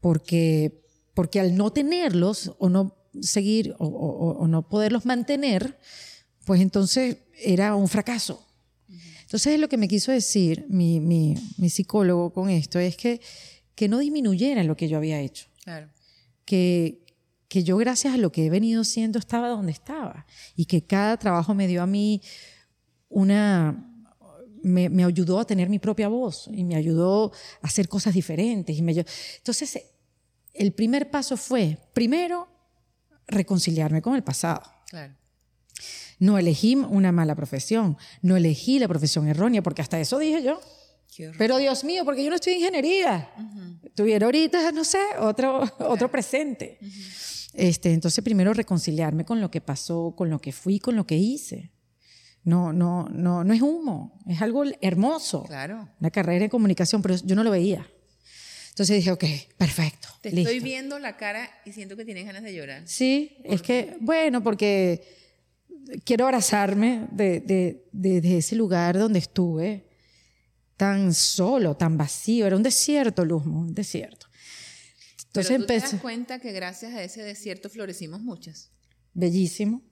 porque, 0.00 0.82
porque 1.14 1.40
al 1.40 1.56
no 1.56 1.70
tenerlos 1.72 2.52
o 2.58 2.68
no 2.68 2.96
seguir 3.20 3.74
o, 3.78 3.86
o- 3.86 4.38
o 4.38 4.48
no 4.48 4.68
poderlos 4.68 5.04
mantener, 5.06 5.78
pues 6.44 6.60
entonces 6.60 7.18
era 7.42 7.74
un 7.76 7.88
fracaso. 7.88 8.44
Entonces 9.22 9.58
lo 9.58 9.68
que 9.68 9.76
me 9.78 9.88
quiso 9.88 10.12
decir 10.12 10.66
mi, 10.68 11.00
mi, 11.00 11.34
mi 11.56 11.70
psicólogo 11.70 12.32
con 12.32 12.50
esto 12.50 12.78
es 12.78 12.96
que, 12.96 13.20
que 13.74 13.88
no 13.88 13.98
disminuyera 13.98 14.62
lo 14.64 14.76
que 14.76 14.88
yo 14.88 14.96
había 14.98 15.20
hecho, 15.20 15.46
Claro. 15.64 15.88
que, 16.44 17.03
que 17.54 17.62
yo 17.62 17.76
gracias 17.76 18.12
a 18.14 18.16
lo 18.16 18.32
que 18.32 18.46
he 18.46 18.50
venido 18.50 18.82
siendo 18.82 19.20
estaba 19.20 19.48
donde 19.48 19.70
estaba 19.70 20.26
y 20.56 20.64
que 20.64 20.84
cada 20.84 21.16
trabajo 21.16 21.54
me 21.54 21.68
dio 21.68 21.82
a 21.82 21.86
mí 21.86 22.20
una... 23.08 23.92
Me, 24.64 24.88
me 24.88 25.04
ayudó 25.04 25.38
a 25.38 25.46
tener 25.46 25.68
mi 25.68 25.78
propia 25.78 26.08
voz 26.08 26.48
y 26.50 26.64
me 26.64 26.74
ayudó 26.74 27.30
a 27.62 27.66
hacer 27.68 27.86
cosas 27.86 28.12
diferentes. 28.14 28.76
Y 28.76 28.82
me, 28.82 28.92
entonces, 29.36 29.82
el 30.52 30.72
primer 30.72 31.12
paso 31.12 31.36
fue, 31.36 31.78
primero, 31.92 32.48
reconciliarme 33.28 34.02
con 34.02 34.16
el 34.16 34.24
pasado. 34.24 34.62
Claro. 34.88 35.14
No 36.18 36.38
elegí 36.38 36.74
una 36.74 37.12
mala 37.12 37.36
profesión, 37.36 37.96
no 38.20 38.36
elegí 38.36 38.80
la 38.80 38.88
profesión 38.88 39.28
errónea, 39.28 39.62
porque 39.62 39.82
hasta 39.82 40.00
eso 40.00 40.18
dije 40.18 40.42
yo. 40.42 40.60
Pero 41.38 41.58
Dios 41.58 41.84
mío, 41.84 42.04
porque 42.04 42.24
yo 42.24 42.30
no 42.30 42.36
estoy 42.36 42.54
en 42.54 42.58
ingeniería. 42.60 43.30
Tuviera 43.94 44.26
ahorita, 44.26 44.72
no 44.72 44.84
sé, 44.84 44.98
otro, 45.20 45.62
otro 45.78 46.10
presente. 46.10 46.78
Este, 47.54 47.92
entonces, 47.92 48.22
primero 48.24 48.52
reconciliarme 48.52 49.24
con 49.24 49.40
lo 49.40 49.50
que 49.50 49.60
pasó, 49.60 50.14
con 50.16 50.30
lo 50.30 50.40
que 50.40 50.52
fui, 50.52 50.78
con 50.78 50.96
lo 50.96 51.06
que 51.06 51.16
hice. 51.16 51.70
No, 52.42 52.72
no, 52.72 53.08
no, 53.08 53.42
no 53.44 53.54
es 53.54 53.62
humo, 53.62 54.20
es 54.28 54.42
algo 54.42 54.64
hermoso. 54.82 55.44
Claro. 55.44 55.88
Una 55.98 56.10
carrera 56.10 56.44
en 56.44 56.50
comunicación, 56.50 57.00
pero 57.00 57.14
yo 57.16 57.34
no 57.34 57.42
lo 57.44 57.50
veía. 57.50 57.86
Entonces 58.70 58.96
dije, 58.96 59.12
ok, 59.12 59.24
perfecto. 59.56 60.08
Te 60.20 60.30
listo. 60.30 60.50
estoy 60.50 60.62
viendo 60.62 60.98
la 60.98 61.16
cara 61.16 61.48
y 61.64 61.72
siento 61.72 61.96
que 61.96 62.04
tienes 62.04 62.26
ganas 62.26 62.42
de 62.42 62.54
llorar. 62.54 62.82
Sí, 62.86 63.36
es 63.44 63.62
que, 63.62 63.96
bueno, 64.00 64.42
porque 64.42 65.02
quiero 66.04 66.24
abrazarme 66.26 67.06
de, 67.12 67.40
de- 67.40 67.86
de- 67.92 68.20
de 68.20 68.38
ese 68.38 68.56
lugar 68.56 68.98
donde 68.98 69.20
estuve 69.20 69.86
tan 70.76 71.14
solo, 71.14 71.76
tan 71.76 71.96
vacío. 71.96 72.46
Era 72.46 72.56
un 72.56 72.62
desierto, 72.64 73.24
Luzmo, 73.24 73.60
un 73.60 73.74
desierto. 73.74 74.23
Entonces 75.34 75.50
Pero 75.50 75.62
tú 75.62 75.66
te 75.66 75.74
empecé, 75.74 75.92
das 75.96 76.02
cuenta 76.02 76.38
que 76.38 76.52
gracias 76.52 76.92
a 76.94 77.02
ese 77.02 77.22
desierto 77.22 77.68
florecimos 77.68 78.20
muchas. 78.20 78.70
bellísimo. 79.14 79.82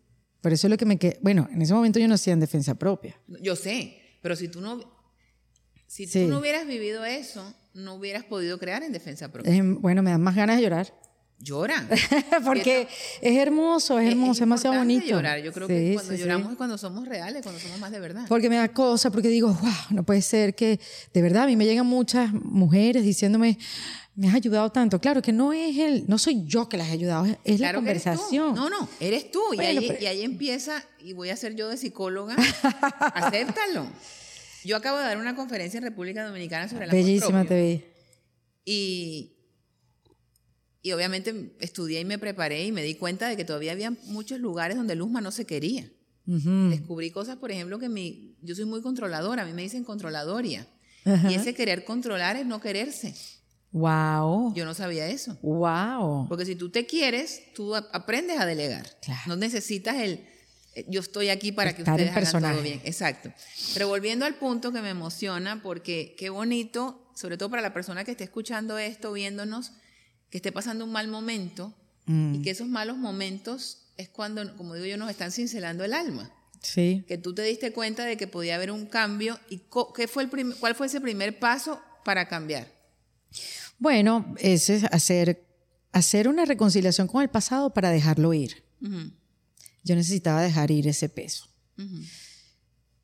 Por 0.41 0.53
eso 0.53 0.67
es 0.67 0.71
lo 0.71 0.77
que 0.77 0.85
me 0.87 0.99
quedé. 0.99 1.19
Bueno, 1.21 1.49
en 1.53 1.63
ese 1.63 1.73
momento 1.75 1.99
yo 2.01 2.07
no 2.09 2.15
hacía 2.15 2.33
en 2.33 2.41
defensa 2.41 2.75
propia. 2.77 3.21
Yo 3.41 3.55
sé, 3.57 3.97
pero 4.23 4.35
si 4.37 4.49
tú 4.49 4.61
no, 4.61 4.81
si 5.87 6.07
Sí. 6.07 6.23
tú 6.25 6.29
no 6.29 6.39
hubieras 6.39 6.67
vivido 6.67 7.05
eso, 7.05 7.55
no 7.75 7.95
hubieras 7.95 8.25
podido 8.25 8.59
crear 8.59 8.83
en 8.83 8.93
defensa 8.93 9.31
propia. 9.33 9.53
Es- 9.53 9.63
bueno, 9.81 10.03
me 10.03 10.11
dan 10.11 10.21
más 10.23 10.35
ganas 10.37 10.57
de 10.57 10.63
llorar. 10.63 10.93
Llora. 11.43 11.89
porque 12.45 12.87
es 13.21 13.37
hermoso, 13.37 13.99
es 13.99 14.11
hermoso, 14.11 14.33
es, 14.33 14.39
demasiado 14.41 14.77
bonito. 14.79 15.07
llorar. 15.07 15.43
Yo 15.43 15.53
creo 15.53 15.67
que 15.67 15.95
cuando 15.95 16.13
sí, 16.13 16.17
sí. 16.17 16.23
lloramos 16.23 16.53
es 16.53 16.57
cuando 16.57 16.79
somos 16.79 17.09
reales, 17.09 17.43
cuando 17.43 17.61
somos 17.61 17.79
más 17.81 17.91
de 17.91 17.99
verdad. 17.99 18.27
Porque 18.29 18.49
me 18.49 18.57
da 18.57 18.69
cosa, 18.69 19.11
porque 19.11 19.29
digo, 19.29 19.49
wow, 19.49 19.73
no 19.91 20.05
puede 20.05 20.23
ser 20.23 20.55
que, 20.55 20.79
de 21.13 21.23
verdad, 21.23 21.45
a 21.45 21.47
mí 21.47 21.57
me 21.57 21.65
llegan 21.65 21.87
muchas 21.87 22.33
mujeres 22.33 23.03
diciéndome, 23.03 23.59
me 24.15 24.29
has 24.29 24.35
ayudado 24.35 24.71
tanto. 24.71 25.01
Claro 25.01 25.21
que 25.21 25.33
no 25.33 25.53
es 25.53 25.77
el, 25.79 26.05
no 26.07 26.17
soy 26.19 26.45
yo 26.47 26.69
que 26.69 26.77
las 26.77 26.89
he 26.89 26.93
ayudado, 26.93 27.27
es- 27.45 27.61
la 27.61 27.75
conversación. 27.75 28.55
No, 28.55 28.71
no, 28.71 28.89
eres 29.01 29.31
tú. 29.31 29.41
Bueno, 29.55 29.63
y, 29.63 29.67
ahí, 29.67 29.89
pero- 29.89 30.03
y 30.03 30.07
ahí 30.07 30.23
empieza, 30.23 30.85
y 31.01 31.13
voy 31.13 31.31
a 31.31 31.37
ser 31.37 31.57
yo 31.57 31.69
de 31.69 31.77
psicóloga, 31.77 32.37
acéptalo. 33.15 33.87
Yo 34.65 34.77
acabo 34.77 34.99
de 34.99 35.05
dar 35.05 35.19
una 35.19 35.35
conferencia 35.35 35.79
en 35.79 35.85
República 35.85 36.25
Dominicana 36.25 36.69
sobre 36.69 36.87
la 36.87 36.93
Bellísima 36.93 37.45
te 37.45 37.61
vi. 37.61 37.85
Y, 38.65 39.32
y 40.83 40.93
obviamente 40.93 41.57
estudié 41.61 42.01
y 42.01 42.05
me 42.05 42.19
preparé 42.19 42.67
y 42.67 42.73
me 42.73 42.83
di 42.83 42.97
cuenta 42.97 43.29
de 43.29 43.37
que 43.37 43.45
todavía 43.45 43.73
había 43.73 43.93
muchos 44.05 44.41
lugares 44.41 44.77
donde 44.77 44.97
Luzma 44.97 45.21
no 45.21 45.31
se 45.31 45.47
quería. 45.47 45.91
Descubrí 46.25 47.11
cosas, 47.11 47.37
por 47.37 47.51
ejemplo, 47.51 47.79
que 47.79 47.89
mi, 47.89 48.37
yo 48.43 48.55
soy 48.55 48.65
muy 48.65 48.81
controladora, 48.81 49.43
a 49.43 49.47
mí 49.47 49.53
me 49.53 49.63
dicen 49.63 49.85
controladoria. 49.85 50.67
Y 51.29 51.35
ese 51.35 51.55
querer 51.55 51.85
controlar 51.85 52.37
es 52.37 52.47
no 52.47 52.61
quererse. 52.61 53.15
Wow. 53.73 54.55
Yo 54.55 54.65
no 54.65 54.75
sabía 54.75 55.09
eso. 55.09 55.39
Wow. 55.43 56.29
Porque 56.29 56.45
si 56.45 56.55
tú 56.55 56.71
te 56.71 56.87
quieres, 56.87 57.53
tú 57.55 57.75
aprendes 57.75 58.39
a 58.39 58.47
delegar. 58.47 58.87
Claro. 59.01 59.23
No 59.27 59.37
necesitas 59.37 59.97
el 59.97 60.21
eh, 60.75 60.87
yo 60.89 61.01
estoy 61.01 61.29
aquí 61.29 61.53
para 61.53 61.75
que 61.75 61.83
Estar 61.83 62.01
ustedes 62.01 62.35
hagan 62.35 62.55
todo 62.55 62.63
bien. 62.63 62.81
Exacto. 62.85 63.33
Pero 63.75 63.89
volviendo 63.89 64.25
al 64.25 64.35
punto 64.37 64.73
que 64.73 64.81
me 64.81 64.91
emociona, 64.91 65.63
porque 65.63 66.15
qué 66.19 66.31
bonito, 66.31 67.11
sobre 67.15 67.37
todo 67.37 67.51
para 67.51 67.63
la 67.63 67.73
persona 67.73 68.05
que 68.05 68.13
esté 68.13 68.25
escuchando 68.25 68.79
esto, 68.79 69.13
viéndonos, 69.13 69.73
que 70.33 70.39
esté 70.39 70.51
pasando 70.51 70.85
un 70.85 70.91
mal 70.91 71.07
momento 71.07 71.73
Mm. 72.07 72.35
y 72.35 72.43
que 72.43 72.51
esos 72.51 72.69
malos 72.69 72.97
momentos 72.97 73.79
es 73.97 74.09
cuando, 74.09 74.57
como 74.57 74.75
digo 74.75 74.87
yo, 74.87 74.97
nos 74.97 75.11
están 75.11 75.31
cincelando 75.31 75.85
el 75.85 75.93
alma. 75.93 76.33
Sí. 76.61 77.05
Que 77.07 77.19
tú 77.19 77.35
te 77.35 77.43
diste 77.43 77.73
cuenta 77.73 78.05
de 78.05 78.17
que 78.17 78.27
podía 78.27 78.55
haber 78.57 78.71
un 78.71 78.87
cambio 78.87 79.39
y 79.49 79.63
¿qué 79.95 80.09
fue 80.09 80.25
el 80.25 80.55
cuál 80.57 80.75
fue 80.75 80.87
ese 80.87 81.01
primer 81.01 81.39
paso 81.39 81.81
para 82.05 82.29
cambiar. 82.29 82.69
Bueno, 83.79 84.35
ese 84.39 84.77
es 84.77 84.85
hacer, 84.85 85.45
hacer 85.93 86.29
una 86.29 86.45
reconciliación 86.45 87.07
con 87.09 87.23
el 87.23 87.29
pasado 87.29 87.73
para 87.73 87.91
dejarlo 87.91 88.33
ir. 88.35 88.65
Yo 89.85 89.95
necesitaba 89.95 90.43
dejar 90.43 90.71
ir 90.71 90.89
ese 90.89 91.09
peso. 91.09 91.49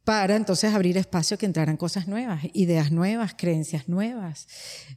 Para 0.08 0.36
entonces 0.36 0.72
abrir 0.72 0.96
espacio 0.96 1.36
que 1.36 1.44
entraran 1.44 1.76
cosas 1.76 2.08
nuevas, 2.08 2.40
ideas 2.54 2.90
nuevas, 2.90 3.34
creencias 3.36 3.90
nuevas, 3.90 4.48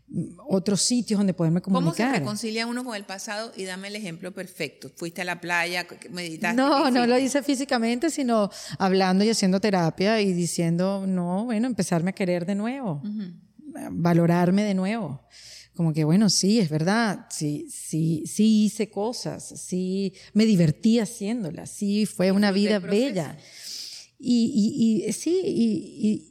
mm, 0.07 0.37
otros 0.47 0.81
sitios 0.83 1.17
donde 1.17 1.33
poderme 1.33 1.61
¿Cómo 1.61 1.79
se 1.79 1.83
comunicar. 1.83 2.17
reconcilia 2.17 2.65
uno 2.65 2.85
con 2.85 2.95
el 2.95 3.03
pasado? 3.03 3.51
Y 3.57 3.65
dame 3.65 3.89
el 3.89 3.97
ejemplo 3.97 4.31
perfecto. 4.33 4.89
Fuiste 4.95 5.21
a 5.23 5.25
la 5.25 5.41
playa, 5.41 5.85
meditaste. 6.11 6.55
No, 6.55 6.85
¿qué 6.85 6.91
no 6.91 7.05
lo 7.05 7.19
hice 7.19 7.43
físicamente, 7.43 8.09
sino 8.09 8.49
hablando 8.79 9.25
y 9.25 9.29
haciendo 9.29 9.59
terapia 9.59 10.21
y 10.21 10.31
diciendo, 10.31 11.03
no, 11.05 11.43
bueno, 11.43 11.67
empezarme 11.67 12.11
a 12.11 12.13
querer 12.13 12.45
de 12.45 12.55
nuevo, 12.55 13.03
valorarme 13.91 14.63
de 14.63 14.75
nuevo. 14.75 15.27
Como 15.75 15.91
que, 15.91 16.05
bueno, 16.05 16.29
sí, 16.29 16.61
es 16.61 16.69
verdad, 16.69 17.25
sí, 17.29 17.67
sí, 17.69 18.23
sí 18.27 18.63
hice 18.63 18.89
cosas, 18.89 19.59
sí 19.59 20.13
me 20.33 20.45
divertí 20.45 20.99
haciéndolas, 20.99 21.69
sí 21.69 22.05
fue 22.05 22.31
una 22.31 22.53
vida 22.53 22.79
bella. 22.79 23.37
Y, 24.23 24.51
y- 25.03 25.09
y 25.09 25.13
sí, 25.13 25.41
y, 25.43 26.27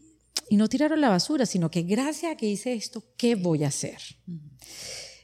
no 0.56 0.68
tiraron 0.68 1.00
la 1.00 1.08
basura, 1.08 1.46
sino 1.46 1.70
que 1.70 1.82
gracias 1.82 2.32
a 2.32 2.36
que 2.36 2.46
hice 2.48 2.72
esto, 2.74 3.04
¿qué 3.16 3.34
voy 3.36 3.62
a 3.64 3.68
hacer? 3.68 3.98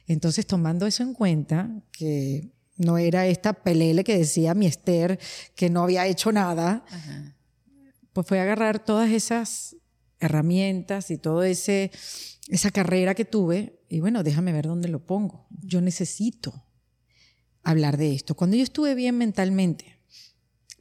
Entonces, 0.07 0.45
tomando 0.47 0.85
eso 0.85 1.03
en 1.03 1.13
cuenta, 1.13 1.69
que 1.91 2.51
no 2.77 2.97
era 2.97 3.27
esta 3.27 3.51
pelele 3.53 4.03
que 4.03 4.17
decía 4.17 4.53
mi 4.53 4.67
Esther, 4.67 5.19
que 5.55 5.69
no 5.69 5.83
había 5.83 6.07
hecho 6.07 6.31
nada, 6.31 6.85
Ajá. 6.89 7.35
pues 8.13 8.25
fue 8.27 8.39
agarrar 8.39 8.83
todas 8.83 9.09
esas 9.11 9.75
herramientas 10.19 11.11
y 11.11 11.17
todo 11.17 11.43
ese 11.43 11.91
esa 12.49 12.71
carrera 12.71 13.13
que 13.13 13.25
tuve 13.25 13.81
y 13.89 13.99
bueno, 13.99 14.23
déjame 14.23 14.53
ver 14.53 14.67
dónde 14.67 14.87
lo 14.87 15.05
pongo. 15.05 15.47
Yo 15.61 15.81
necesito 15.81 16.63
hablar 17.63 17.97
de 17.97 18.13
esto. 18.15 18.35
Cuando 18.35 18.55
yo 18.55 18.63
estuve 18.63 18.95
bien 18.95 19.17
mentalmente, 19.17 19.99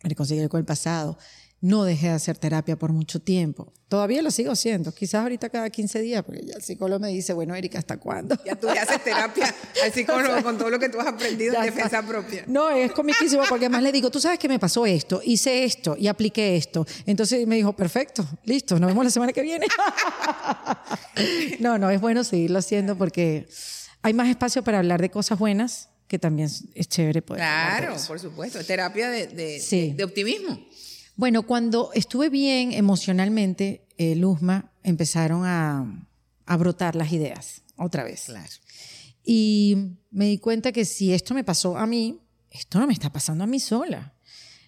me 0.04 0.10
reconcilié 0.10 0.48
con 0.48 0.60
el 0.60 0.64
pasado, 0.64 1.18
no 1.60 1.84
dejé 1.84 2.08
de 2.08 2.12
hacer 2.12 2.36
terapia 2.38 2.76
por 2.76 2.92
mucho 2.92 3.20
tiempo. 3.20 3.72
Todavía 3.88 4.20
lo 4.20 4.30
sigo 4.30 4.50
haciendo, 4.52 4.92
quizás 4.92 5.22
ahorita 5.22 5.48
cada 5.48 5.70
15 5.70 6.00
días, 6.00 6.22
porque 6.24 6.44
ya 6.44 6.54
el 6.54 6.62
psicólogo 6.62 6.98
me 7.00 7.08
dice, 7.08 7.32
bueno, 7.32 7.54
Erika, 7.54 7.78
¿hasta 7.78 7.96
cuándo? 7.98 8.36
Ya 8.44 8.54
tú 8.56 8.66
le 8.66 8.78
haces 8.78 9.02
terapia 9.02 9.54
al 9.84 9.92
psicólogo 9.92 10.42
con 10.42 10.58
todo 10.58 10.70
lo 10.70 10.78
que 10.78 10.88
tú 10.88 11.00
has 11.00 11.06
aprendido 11.06 11.54
en 11.54 11.62
defensa 11.62 12.02
propia. 12.04 12.44
No, 12.48 12.68
es 12.70 12.90
comiquísimo 12.92 13.44
porque 13.48 13.66
además 13.66 13.82
le 13.84 13.92
digo, 13.92 14.10
tú 14.10 14.20
sabes 14.20 14.38
que 14.38 14.48
me 14.48 14.58
pasó 14.58 14.84
esto, 14.86 15.20
hice 15.24 15.64
esto 15.64 15.96
y 15.98 16.08
apliqué 16.08 16.56
esto. 16.56 16.84
Entonces 17.06 17.46
me 17.46 17.56
dijo, 17.56 17.74
perfecto, 17.74 18.26
listo, 18.44 18.78
nos 18.80 18.88
vemos 18.88 19.04
la 19.04 19.10
semana 19.10 19.32
que 19.32 19.42
viene. 19.42 19.66
no, 21.60 21.78
no, 21.78 21.90
es 21.90 22.00
bueno 22.00 22.24
seguirlo 22.24 22.58
haciendo 22.58 22.96
porque 22.96 23.48
hay 24.02 24.14
más 24.14 24.28
espacio 24.28 24.62
para 24.62 24.78
hablar 24.78 25.00
de 25.00 25.10
cosas 25.10 25.38
buenas 25.38 25.88
que 26.08 26.18
también 26.18 26.48
es- 26.74 26.88
chévere 26.88 27.20
poder 27.22 27.40
Claro, 27.42 27.96
por 28.06 28.20
supuesto. 28.20 28.62
Terapia 28.64 29.10
de, 29.10 29.26
de, 29.26 29.58
Sí. 29.60 29.88
de- 29.90 29.94
de 29.94 30.04
optimismo. 30.04 30.58
Bueno, 31.16 31.44
cuando 31.44 31.90
estuve 31.94 32.28
bien 32.28 32.72
emocionalmente, 32.72 33.86
eh, 33.96 34.14
Luzma, 34.14 34.72
empezaron 34.82 35.44
a, 35.44 36.06
a 36.44 36.56
brotar 36.56 36.94
las 36.94 37.12
ideas 37.12 37.62
otra 37.76 38.04
vez. 38.04 38.24
Claro. 38.26 38.52
Y 39.24 39.96
me 40.10 40.26
di 40.26 40.38
cuenta 40.38 40.72
que 40.72 40.84
si 40.84 41.12
esto 41.12 41.34
me 41.34 41.42
pasó 41.42 41.76
a 41.76 41.86
mí, 41.86 42.20
esto 42.50 42.78
no 42.78 42.86
me 42.86 42.92
está 42.92 43.10
pasando 43.12 43.44
a 43.44 43.46
mí 43.46 43.58
sola. 43.58 44.14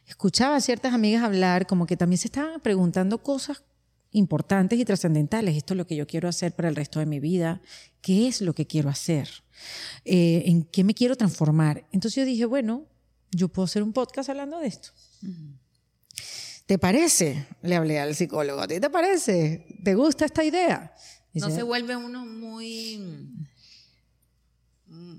Escuchaba 0.07 0.57
a 0.57 0.61
ciertas 0.61 0.95
amigas 0.95 1.23
hablar 1.23 1.67
como 1.67 1.87
que 1.87 1.97
también 1.97 2.19
se 2.19 2.29
estaban 2.29 2.61
preguntando 2.61 3.23
cosas 3.23 3.63
importantes 4.11 4.79
y 4.79 4.85
trascendentales. 4.85 5.57
Esto 5.57 5.75
es 5.75 5.79
lo 5.79 5.87
que 5.87 5.97
yo 5.97 6.07
quiero 6.07 6.29
hacer 6.29 6.55
para 6.57 6.69
el 6.69 6.77
resto 6.77 6.99
de 6.99 7.07
mi 7.07 7.21
vida. 7.21 7.61
¿Qué 8.01 8.27
es 8.27 8.41
lo 8.41 8.55
que 8.55 8.67
quiero 8.67 8.89
hacer? 8.89 9.29
Eh, 10.05 10.45
¿En 10.47 10.65
qué 10.65 10.83
me 10.83 10.95
quiero 10.95 11.15
transformar? 11.15 11.87
Entonces 11.93 12.17
yo 12.17 12.25
dije, 12.25 12.47
bueno, 12.47 12.87
yo 13.31 13.49
puedo 13.49 13.65
hacer 13.67 13.83
un 13.83 13.93
podcast 13.93 14.31
hablando 14.31 14.59
de 14.59 14.67
esto. 14.67 14.91
¿Te 16.68 16.76
parece? 16.78 17.46
Le 17.62 17.76
hablé 17.76 17.98
al 17.98 18.14
psicólogo. 18.14 18.61
¿A 18.61 18.68
ti 18.68 18.78
te 18.78 18.90
parece? 18.90 19.64
¿Te 19.83 19.94
gusta 19.94 20.26
esta 20.26 20.44
idea? 20.44 20.92
No 21.33 21.48
se 21.48 21.62
vuelve 21.62 21.96
uno 21.96 22.26
muy. 22.26 22.98
mm, 24.87 25.16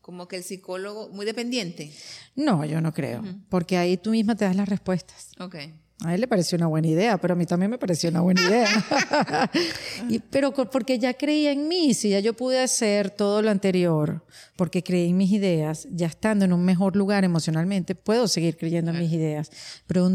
Como 0.00 0.26
que 0.26 0.36
el 0.36 0.42
psicólogo, 0.42 1.10
muy 1.10 1.26
dependiente. 1.26 1.92
No, 2.34 2.64
yo 2.64 2.80
no 2.80 2.94
creo. 2.94 3.22
Porque 3.50 3.76
ahí 3.76 3.98
tú 3.98 4.12
misma 4.12 4.36
te 4.36 4.46
das 4.46 4.56
las 4.56 4.66
respuestas. 4.66 5.32
Ok. 5.38 5.56
A 6.04 6.14
él 6.14 6.20
le 6.20 6.28
pareció 6.28 6.56
una 6.56 6.66
buena 6.66 6.86
idea, 6.88 7.18
pero 7.18 7.32
a 7.32 7.36
mí 7.36 7.46
también 7.46 7.70
me 7.70 7.78
pareció 7.78 8.10
una 8.10 8.20
buena 8.20 8.40
idea. 8.42 8.68
Y- 10.08 10.18
pero 10.18 10.52
porque 10.52 10.98
ya 10.98 11.14
creía 11.14 11.52
en 11.52 11.66
mí, 11.68 11.94
si 11.94 12.10
ya 12.10 12.20
yo 12.20 12.34
pude 12.34 12.60
hacer 12.60 13.10
todo 13.10 13.40
lo 13.42 13.50
anterior, 13.50 14.24
porque 14.56 14.82
creí 14.82 15.10
en 15.10 15.16
mis 15.16 15.32
ideas, 15.32 15.88
ya 15.90 16.06
estando 16.06 16.44
en 16.44 16.52
un 16.52 16.64
mejor 16.64 16.94
lugar 16.96 17.24
emocionalmente, 17.24 17.94
puedo 17.94 18.28
seguir 18.28 18.56
creyendo 18.56 18.90
en 18.90 18.98
mis 18.98 19.12
ideas, 19.12 19.50
pero 19.86 20.08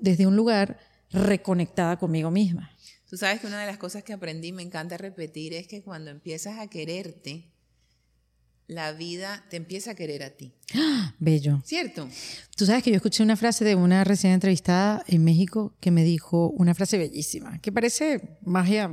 desde 0.00 0.26
un 0.26 0.36
lugar 0.36 0.78
reconectada 1.10 1.98
conmigo 1.98 2.30
misma. 2.30 2.70
Tú 3.08 3.16
sabes 3.16 3.40
que 3.40 3.46
una 3.46 3.60
de 3.60 3.66
las 3.66 3.78
cosas 3.78 4.02
que 4.02 4.12
aprendí, 4.12 4.52
me 4.52 4.62
encanta 4.62 4.96
repetir, 4.98 5.54
es 5.54 5.66
que 5.66 5.82
cuando 5.82 6.10
empiezas 6.10 6.58
a 6.58 6.66
quererte, 6.68 7.44
la 8.68 8.92
vida 8.92 9.44
te 9.48 9.56
empieza 9.56 9.92
a 9.92 9.94
querer 9.94 10.22
a 10.22 10.30
ti. 10.30 10.52
Bello. 11.18 11.60
¿Cierto? 11.64 12.08
Tú 12.56 12.66
sabes 12.66 12.82
que 12.84 12.90
yo 12.90 12.96
escuché 12.96 13.22
una 13.22 13.36
frase 13.36 13.64
de 13.64 13.74
una 13.74 14.04
recién 14.04 14.34
entrevistada 14.34 15.02
en 15.08 15.24
México 15.24 15.74
que 15.80 15.90
me 15.90 16.04
dijo 16.04 16.50
una 16.50 16.74
frase 16.74 16.98
bellísima, 16.98 17.58
que 17.60 17.72
parece 17.72 18.38
magia 18.42 18.92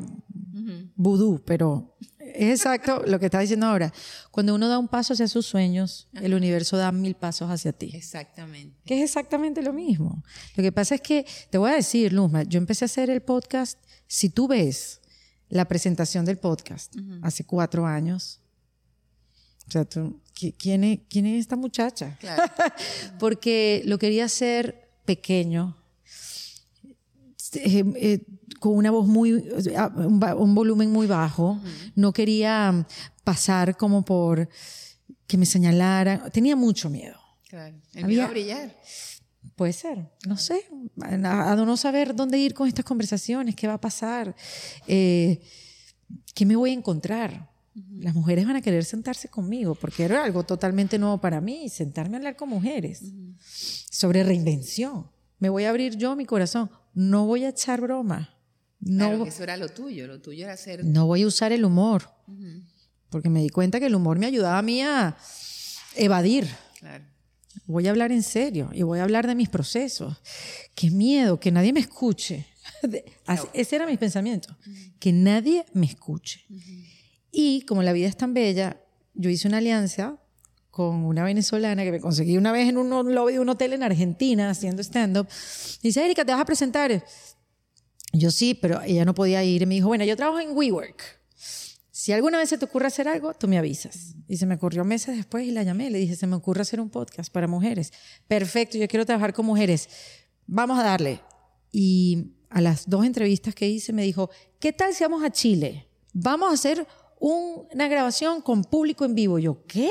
vudú, 0.96 1.44
pero 1.46 1.98
es 2.20 2.60
exacto 2.60 3.04
lo 3.08 3.20
que 3.20 3.26
está 3.26 3.40
diciendo 3.40 3.66
ahora. 3.66 3.94
Cuando 4.32 4.56
uno 4.56 4.70
da 4.70 4.80
un 4.80 4.88
paso 4.88 5.14
hacia 5.14 5.28
sus 5.28 5.46
sueños, 5.46 6.08
el 6.14 6.34
universo 6.34 6.78
da 6.78 6.92
mil 6.94 7.16
pasos 7.16 7.52
hacia 7.52 7.74
ti. 7.74 7.92
Exactamente. 7.94 8.78
Que 8.86 8.98
es 8.98 9.04
exactamente 9.04 9.62
lo 9.62 9.74
mismo. 9.74 10.24
Lo 10.56 10.64
que 10.64 10.72
pasa 10.72 10.96
es 10.96 11.02
que, 11.02 11.26
te 11.50 11.58
voy 11.58 11.72
a 11.72 11.76
decir, 11.76 12.14
Luzma, 12.14 12.44
yo 12.44 12.58
empecé 12.58 12.86
a 12.86 12.88
hacer 12.88 13.10
el 13.10 13.22
podcast, 13.22 13.78
si 14.08 14.30
tú 14.30 14.48
ves 14.48 15.02
la 15.50 15.66
presentación 15.66 16.26
del 16.26 16.38
podcast 16.38 16.96
hace 17.22 17.44
cuatro 17.44 17.86
años, 17.86 18.42
o 19.68 19.72
sea, 19.72 19.86
tú, 19.86 20.20
¿qui- 20.36 20.54
¿quién 20.58 20.84
es, 20.84 21.00
quién 21.10 21.26
es 21.26 21.40
esta 21.42 21.56
muchacha? 21.56 22.18
Claro. 22.20 22.44
porque 23.20 23.82
lo 23.86 23.98
quería 23.98 24.26
hacer 24.26 24.90
pequeño, 25.06 25.76
eh, 27.54 27.84
eh, 27.96 28.26
con 28.60 28.76
una 28.76 28.92
voz 28.92 29.08
muy, 29.08 29.32
eh, 29.32 29.78
un, 29.98 30.24
un 30.38 30.56
volumen 30.56 30.92
muy 30.92 31.08
bajo. 31.08 31.60
No 31.96 32.12
quería 32.14 32.72
mm, 32.72 32.86
pasar 33.24 33.78
como 33.78 34.04
por 34.04 34.50
que 35.28 35.38
me 35.38 35.46
señalaran. 35.46 36.30
Tenía 36.32 36.56
mucho 36.56 36.90
miedo. 36.90 37.18
Claro. 37.50 37.76
El 37.94 38.04
Había- 38.06 38.08
miedo 38.18 38.24
a 38.28 38.30
brillar. 38.32 38.82
Puede 39.56 39.72
ser, 39.74 40.10
no 40.28 40.36
sé, 40.38 40.66
a, 41.02 41.52
a 41.52 41.56
no 41.56 41.78
saber 41.78 42.14
dónde 42.16 42.38
ir 42.38 42.54
con 42.54 42.68
estas 42.68 42.84
conversaciones, 42.84 43.56
qué 43.56 43.68
va 43.68 43.76
a 43.76 43.80
pasar, 43.80 44.36
eh, 44.88 45.40
qué 46.34 46.46
me 46.46 46.56
voy 46.58 46.72
a 46.72 46.74
encontrar. 46.74 47.50
Las 48.00 48.16
mujeres 48.16 48.46
van 48.48 48.56
a 48.56 48.62
querer 48.62 48.86
sentarse 48.86 49.28
conmigo 49.28 49.76
porque 49.76 50.04
era 50.04 50.24
algo 50.24 50.44
totalmente 50.44 50.98
nuevo 50.98 51.20
para 51.20 51.42
mí, 51.42 51.68
sentarme 51.70 52.16
a 52.16 52.20
hablar 52.20 52.36
con 52.38 52.48
mujeres 52.50 53.04
sobre 53.92 54.24
reinvención. 54.24 55.12
Me 55.40 55.50
voy 55.50 55.66
a 55.66 55.70
abrir 55.72 55.98
yo 55.98 56.16
mi 56.16 56.26
corazón, 56.26 56.72
no 56.94 57.26
voy 57.26 57.44
a 57.44 57.50
echar 57.50 57.82
broma, 57.82 58.30
no, 58.80 59.08
Claro, 59.10 59.26
eso 59.26 59.44
era 59.44 59.58
lo 59.58 59.68
tuyo. 59.70 60.08
Lo 60.08 60.22
tuyo 60.22 60.46
era 60.46 60.56
ser. 60.58 60.86
no 60.86 61.06
voy 61.08 61.24
a 61.24 61.28
usar 61.28 61.52
el 61.52 61.66
humor, 61.66 62.10
porque 63.10 63.30
me 63.30 63.42
di 63.42 63.50
cuenta 63.50 63.80
que 63.80 63.88
el 63.88 63.96
humor 63.96 64.20
me 64.20 64.26
ayudaba 64.28 64.58
a 64.58 64.62
mí 64.62 64.82
a 64.82 65.18
evadir. 65.96 66.48
Claro. 66.80 67.04
Voy 67.68 67.88
a 67.88 67.90
hablar 67.90 68.12
en 68.12 68.22
serio 68.24 68.70
y 68.74 68.84
voy 68.84 69.00
a 69.00 69.04
hablar 69.04 69.28
de 69.28 69.36
mis 69.36 69.50
procesos. 69.50 70.16
Qué 70.76 70.92
miedo, 70.92 71.40
que 71.40 71.52
nadie 71.52 71.74
me 71.74 71.80
escuche. 71.80 72.46
Así- 73.26 73.48
Ese 73.54 73.76
era 73.76 73.86
mi 73.88 73.98
pensamiento, 73.98 74.56
que 75.00 75.12
nadie 75.12 75.66
me 75.74 75.86
escuche. 75.88 76.46
Y 77.38 77.64
como 77.64 77.84
la 77.84 77.92
vida 77.92 78.08
es 78.08 78.16
tan 78.16 78.34
bella, 78.34 78.82
yo 79.14 79.30
hice 79.30 79.50
una 79.50 79.58
alianza 79.58 80.22
con 80.72 81.04
una 81.04 81.22
venezolana 81.26 81.84
que 81.84 81.92
me 81.92 82.00
conseguí 82.00 82.38
una 82.38 82.54
vez 82.54 82.70
en 82.70 82.78
un 82.78 83.14
lobby 83.14 83.34
de 83.34 83.40
un 83.42 83.50
hotel 83.50 83.74
en 83.74 83.84
Argentina 83.84 84.50
haciendo 84.50 84.82
stand-up. 84.82 85.28
Dice, 85.84 86.06
Erika, 86.06 86.24
¿te 86.24 86.32
vas 86.32 86.40
a 86.40 86.46
presentar? 86.46 87.04
Yo 88.14 88.32
sí, 88.32 88.54
pero 88.54 88.82
ella 88.84 89.04
no 89.04 89.14
podía 89.14 89.44
ir. 89.44 89.64
Y 89.64 89.66
me 89.66 89.76
dijo, 89.76 89.90
bueno, 89.90 90.06
yo 90.06 90.16
trabajo 90.16 90.40
en 90.40 90.56
WeWork. 90.56 91.04
Si 91.92 92.14
alguna 92.14 92.38
vez 92.38 92.48
se 92.48 92.58
te 92.58 92.64
ocurre 92.64 92.88
hacer 92.88 93.10
algo, 93.10 93.34
tú 93.34 93.50
me 93.50 93.58
avisas. 93.58 94.16
Y 94.30 94.38
se 94.38 94.46
me 94.46 94.56
ocurrió 94.56 94.86
meses 94.86 95.18
después 95.18 95.46
y 95.46 95.52
la 95.52 95.64
llamé. 95.64 95.90
Le 95.90 95.98
dije, 95.98 96.16
se 96.16 96.28
me 96.28 96.38
ocurre 96.38 96.62
hacer 96.62 96.80
un 96.80 96.90
podcast 96.90 97.34
para 97.34 97.48
mujeres. 97.48 97.92
Perfecto, 98.30 98.78
yo 98.78 98.88
quiero 98.88 99.06
trabajar 99.06 99.34
con 99.34 99.46
mujeres. 99.46 99.90
Vamos 100.48 100.80
a 100.80 100.84
darle. 100.84 101.20
Y 101.70 102.32
a 102.50 102.62
las 102.62 102.90
dos 102.90 103.06
entrevistas 103.06 103.54
que 103.54 103.68
hice 103.68 103.92
me 103.92 104.04
dijo, 104.04 104.30
¿qué 104.58 104.72
tal 104.72 104.94
si 104.94 105.04
vamos 105.04 105.22
a 105.22 105.32
Chile? 105.32 105.90
Vamos 106.14 106.50
a 106.50 106.54
hacer 106.54 106.88
un- 107.28 107.68
una 107.74 107.88
grabación 107.88 108.42
con 108.42 108.64
público 108.64 109.04
en 109.06 109.16
vivo. 109.16 109.40
Yo, 109.40 109.66
¿qué? 109.66 109.90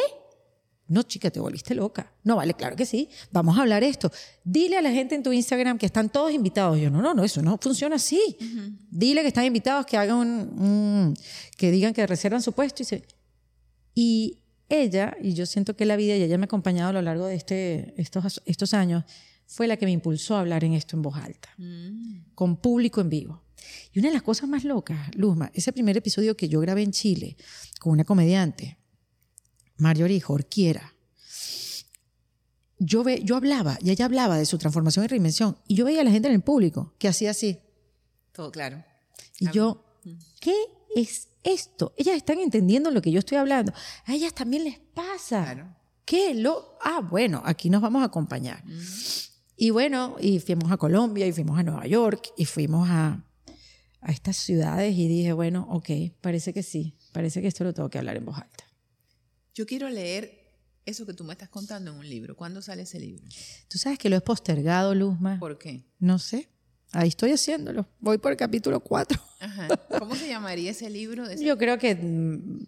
No, 0.87 1.03
chica, 1.03 1.31
te 1.31 1.41
volviste 1.41 1.75
loca. 1.75 2.13
No, 2.23 2.37
vale, 2.37 2.55
claro 2.55 2.77
que 2.77 2.87
sí. 2.87 3.09
Vamos 3.33 3.57
a 3.59 3.63
hablar 3.63 3.83
esto. 3.83 4.13
Dile 4.45 4.77
a 4.77 4.83
la 4.83 4.91
gente 4.93 5.15
en 5.15 5.23
tu 5.23 5.33
Instagram 5.33 5.79
que 5.79 5.87
están 5.87 6.11
todos 6.11 6.31
invitados. 6.33 6.79
Yo, 6.79 6.91
no, 6.91 7.01
no, 7.03 7.13
no, 7.15 7.25
eso 7.25 7.43
no 7.43 7.59
funciona 7.61 7.97
así. 7.97 8.21
Dile 8.91 9.23
que 9.23 9.29
están 9.29 9.45
invitados, 9.47 9.87
que 9.87 9.97
hagan 9.97 10.17
un, 10.19 10.29
un- 10.63 11.15
que 11.57 11.71
digan 11.71 11.93
que 11.95 12.07
reservan 12.07 12.43
su 12.43 12.53
puesto. 12.53 12.83
Y, 12.83 12.87
se- 12.87 13.05
y 13.95 14.39
ella, 14.69 15.17
y 15.21 15.33
yo 15.35 15.47
siento 15.47 15.75
que 15.75 15.87
la 15.87 15.97
vida, 15.97 16.17
y 16.17 16.23
ella 16.23 16.39
me 16.39 16.45
ha 16.45 16.47
acompañado 16.47 16.91
a 16.91 16.93
lo 16.93 17.03
largo 17.03 17.27
de 17.27 17.35
este, 17.35 17.95
estos, 18.01 18.43
estos 18.45 18.75
años, 18.75 19.05
fue 19.47 19.67
la 19.67 19.77
que 19.77 19.87
me 19.87 19.93
impulsó 19.93 20.37
a 20.37 20.41
hablar 20.41 20.65
en 20.65 20.75
esto 20.75 20.97
en 20.97 21.03
voz 21.03 21.17
alta, 21.17 21.49
con 22.35 22.57
público 22.57 23.01
en 23.01 23.09
vivo. 23.11 23.41
Y 23.93 23.99
una 23.99 24.09
de 24.09 24.15
las 24.15 24.23
cosas 24.23 24.49
más 24.49 24.65
locas, 24.65 25.15
Luzma, 25.17 25.51
ese 25.55 25.73
primer 25.73 25.97
episodio 25.97 26.37
que 26.37 26.49
yo 26.49 26.61
grabé 26.61 26.83
en 26.83 26.93
Chile 26.93 27.37
con 27.81 27.93
una 27.93 28.05
comediante, 28.05 28.79
Marjorie 29.77 30.21
Jorquiera, 30.21 30.95
yo, 32.79 33.05
ve, 33.05 33.23
yo 33.25 33.37
hablaba, 33.37 33.79
y 33.81 33.91
ella 33.91 34.05
hablaba 34.05 34.37
de 34.37 34.47
su 34.47 34.59
transformación 34.59 35.05
y 35.05 35.09
reinvención, 35.09 35.57
y 35.67 35.75
yo 35.75 35.85
veía 35.85 36.01
a 36.01 36.05
la 36.05 36.11
gente 36.11 36.29
en 36.29 36.35
el 36.35 36.43
público 36.43 36.95
que 36.99 37.09
hacía 37.09 37.31
así. 37.31 37.59
Todo 38.33 38.51
claro. 38.51 38.85
Y 39.39 39.51
yo, 39.51 39.85
¿qué 40.41 40.55
es 40.95 41.29
esto? 41.43 41.95
Ellas 41.97 42.17
están 42.17 42.39
entendiendo 42.39 42.91
lo 42.91 43.01
que 43.01 43.11
yo 43.11 43.21
estoy 43.21 43.39
hablando. 43.39 43.73
A 44.07 44.15
ellas 44.15 44.35
también 44.35 44.65
les 44.65 44.79
pasa. 44.79 45.45
Claro. 45.45 45.77
¿Qué? 46.05 46.35
Lo? 46.35 46.77
Ah, 46.83 47.01
bueno, 47.01 47.43
aquí 47.45 47.71
nos 47.71 47.81
vamos 47.81 48.03
a 48.03 48.07
acompañar. 48.07 48.63
Y 49.57 49.71
bueno, 49.71 50.17
y 50.21 50.41
fuimos 50.41 50.71
a 50.71 50.77
Colombia, 50.77 51.27
y 51.27 51.33
fuimos 51.33 51.59
a 51.59 51.63
Nueva 51.63 51.87
York, 51.87 52.33
y 52.37 52.45
fuimos 52.45 52.89
a, 52.91 53.25
a 54.05 54.13
estas 54.13 54.37
ciudades, 54.37 54.95
y 54.97 55.09
dije, 55.09 55.33
bueno, 55.33 55.67
ok, 55.71 55.91
parece 56.21 56.53
que 56.53 56.63
sí, 56.63 56.95
parece 57.13 57.41
que 57.43 57.49
esto 57.49 57.65
lo 57.65 57.73
tengo 57.75 57.89
que 57.91 57.99
hablar 57.99 58.17
en 58.17 58.25
voz 58.27 58.37
alta. 58.39 58.65
Yo 59.55 59.67
quiero 59.67 59.89
leer 59.89 60.43
eso 60.87 61.07
que 61.07 61.15
tú 61.15 61.25
me 61.25 61.33
estás 61.33 61.49
contando 61.49 61.91
en 61.93 61.97
un 61.99 62.09
libro. 62.09 62.37
¿Cuándo 62.37 62.61
sale 62.61 62.83
ese 62.83 63.01
libro? 63.01 63.25
Tú 63.69 63.79
sabes 63.79 63.99
que 63.99 64.09
lo 64.11 64.17
he 64.17 64.21
postergado, 64.21 64.95
Luzma. 64.95 65.39
¿Por 65.41 65.59
qué? 65.59 65.85
No 65.99 66.19
sé. 66.19 66.49
Ahí 66.93 67.09
estoy 67.09 67.31
haciéndolo. 67.33 67.89
Voy 67.99 68.19
por 68.19 68.31
el 68.33 68.37
capítulo 68.39 68.81
4. 68.81 69.21
Ajá. 69.41 69.69
¿Cómo 69.99 70.15
se 70.15 70.29
llamaría 70.29 70.71
ese 70.73 70.91
libro? 70.91 71.27
De 71.27 71.35
ese- 71.35 71.45
Yo 71.45 71.57
creo 71.59 71.79
que 71.79 71.95
mm, 71.95 72.67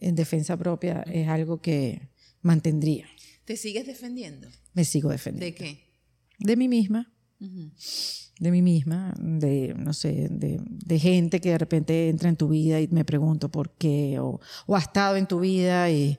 en 0.00 0.14
defensa 0.14 0.56
propia 0.56 1.02
es 1.02 1.28
algo 1.28 1.60
que 1.60 2.08
mantendría. 2.42 3.06
¿Te 3.44 3.56
sigues 3.56 3.86
defendiendo? 3.86 4.48
Me 4.72 4.84
sigo 4.84 5.10
defendiendo. 5.10 5.44
¿De 5.44 5.54
qué? 5.54 5.84
De 6.38 6.56
mí 6.56 6.68
misma. 6.68 7.12
Ujú. 7.40 7.70
De 8.40 8.50
mí 8.50 8.62
misma, 8.62 9.14
de, 9.20 9.74
no 9.76 9.92
sé, 9.92 10.28
de, 10.30 10.60
de 10.64 10.98
gente 10.98 11.40
que 11.40 11.50
de 11.50 11.58
repente 11.58 12.08
entra 12.08 12.28
en 12.28 12.36
tu 12.36 12.48
vida 12.48 12.80
y 12.80 12.88
me 12.88 13.04
pregunto 13.04 13.50
por 13.50 13.70
qué, 13.76 14.18
o, 14.18 14.40
o 14.66 14.76
ha 14.76 14.80
estado 14.80 15.16
en 15.16 15.28
tu 15.28 15.40
vida 15.40 15.90
y 15.90 16.18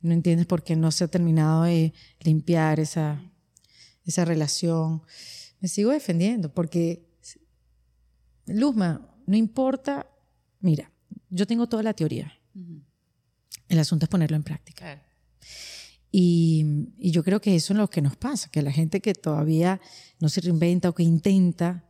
no 0.00 0.12
entiendes 0.12 0.46
por 0.46 0.64
qué 0.64 0.76
no 0.76 0.90
se 0.90 1.04
ha 1.04 1.08
terminado 1.08 1.62
de 1.62 1.94
limpiar 2.20 2.80
esa, 2.80 3.22
esa 4.04 4.24
relación. 4.24 5.02
Me 5.60 5.68
sigo 5.68 5.92
defendiendo 5.92 6.52
porque, 6.52 7.08
Luzma, 8.46 9.08
no 9.26 9.36
importa, 9.36 10.08
mira, 10.60 10.90
yo 11.30 11.46
tengo 11.46 11.68
toda 11.68 11.84
la 11.84 11.94
teoría. 11.94 12.32
El 13.68 13.78
asunto 13.78 14.04
es 14.04 14.10
ponerlo 14.10 14.36
en 14.36 14.42
práctica. 14.42 15.00
Y 16.14 16.92
yo 17.10 17.24
creo 17.24 17.40
que 17.40 17.56
eso 17.56 17.72
es 17.72 17.78
lo 17.78 17.88
que 17.88 18.02
nos 18.02 18.16
pasa, 18.16 18.50
que 18.50 18.60
la 18.60 18.70
gente 18.70 19.00
que 19.00 19.14
todavía 19.14 19.80
no 20.20 20.28
se 20.28 20.42
reinventa 20.42 20.90
o 20.90 20.94
que 20.94 21.02
intenta, 21.02 21.88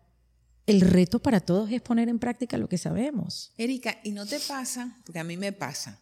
el 0.64 0.80
reto 0.80 1.20
para 1.20 1.40
todos 1.40 1.72
es 1.72 1.82
poner 1.82 2.08
en 2.08 2.20
práctica 2.20 2.56
lo 2.56 2.68
que 2.68 2.78
sabemos. 2.78 3.52
Erika, 3.58 3.98
¿y 4.04 4.12
no 4.12 4.24
te 4.24 4.38
pasa? 4.38 4.96
Porque 5.04 5.18
a 5.18 5.24
mí 5.24 5.36
me 5.36 5.52
pasa 5.52 6.00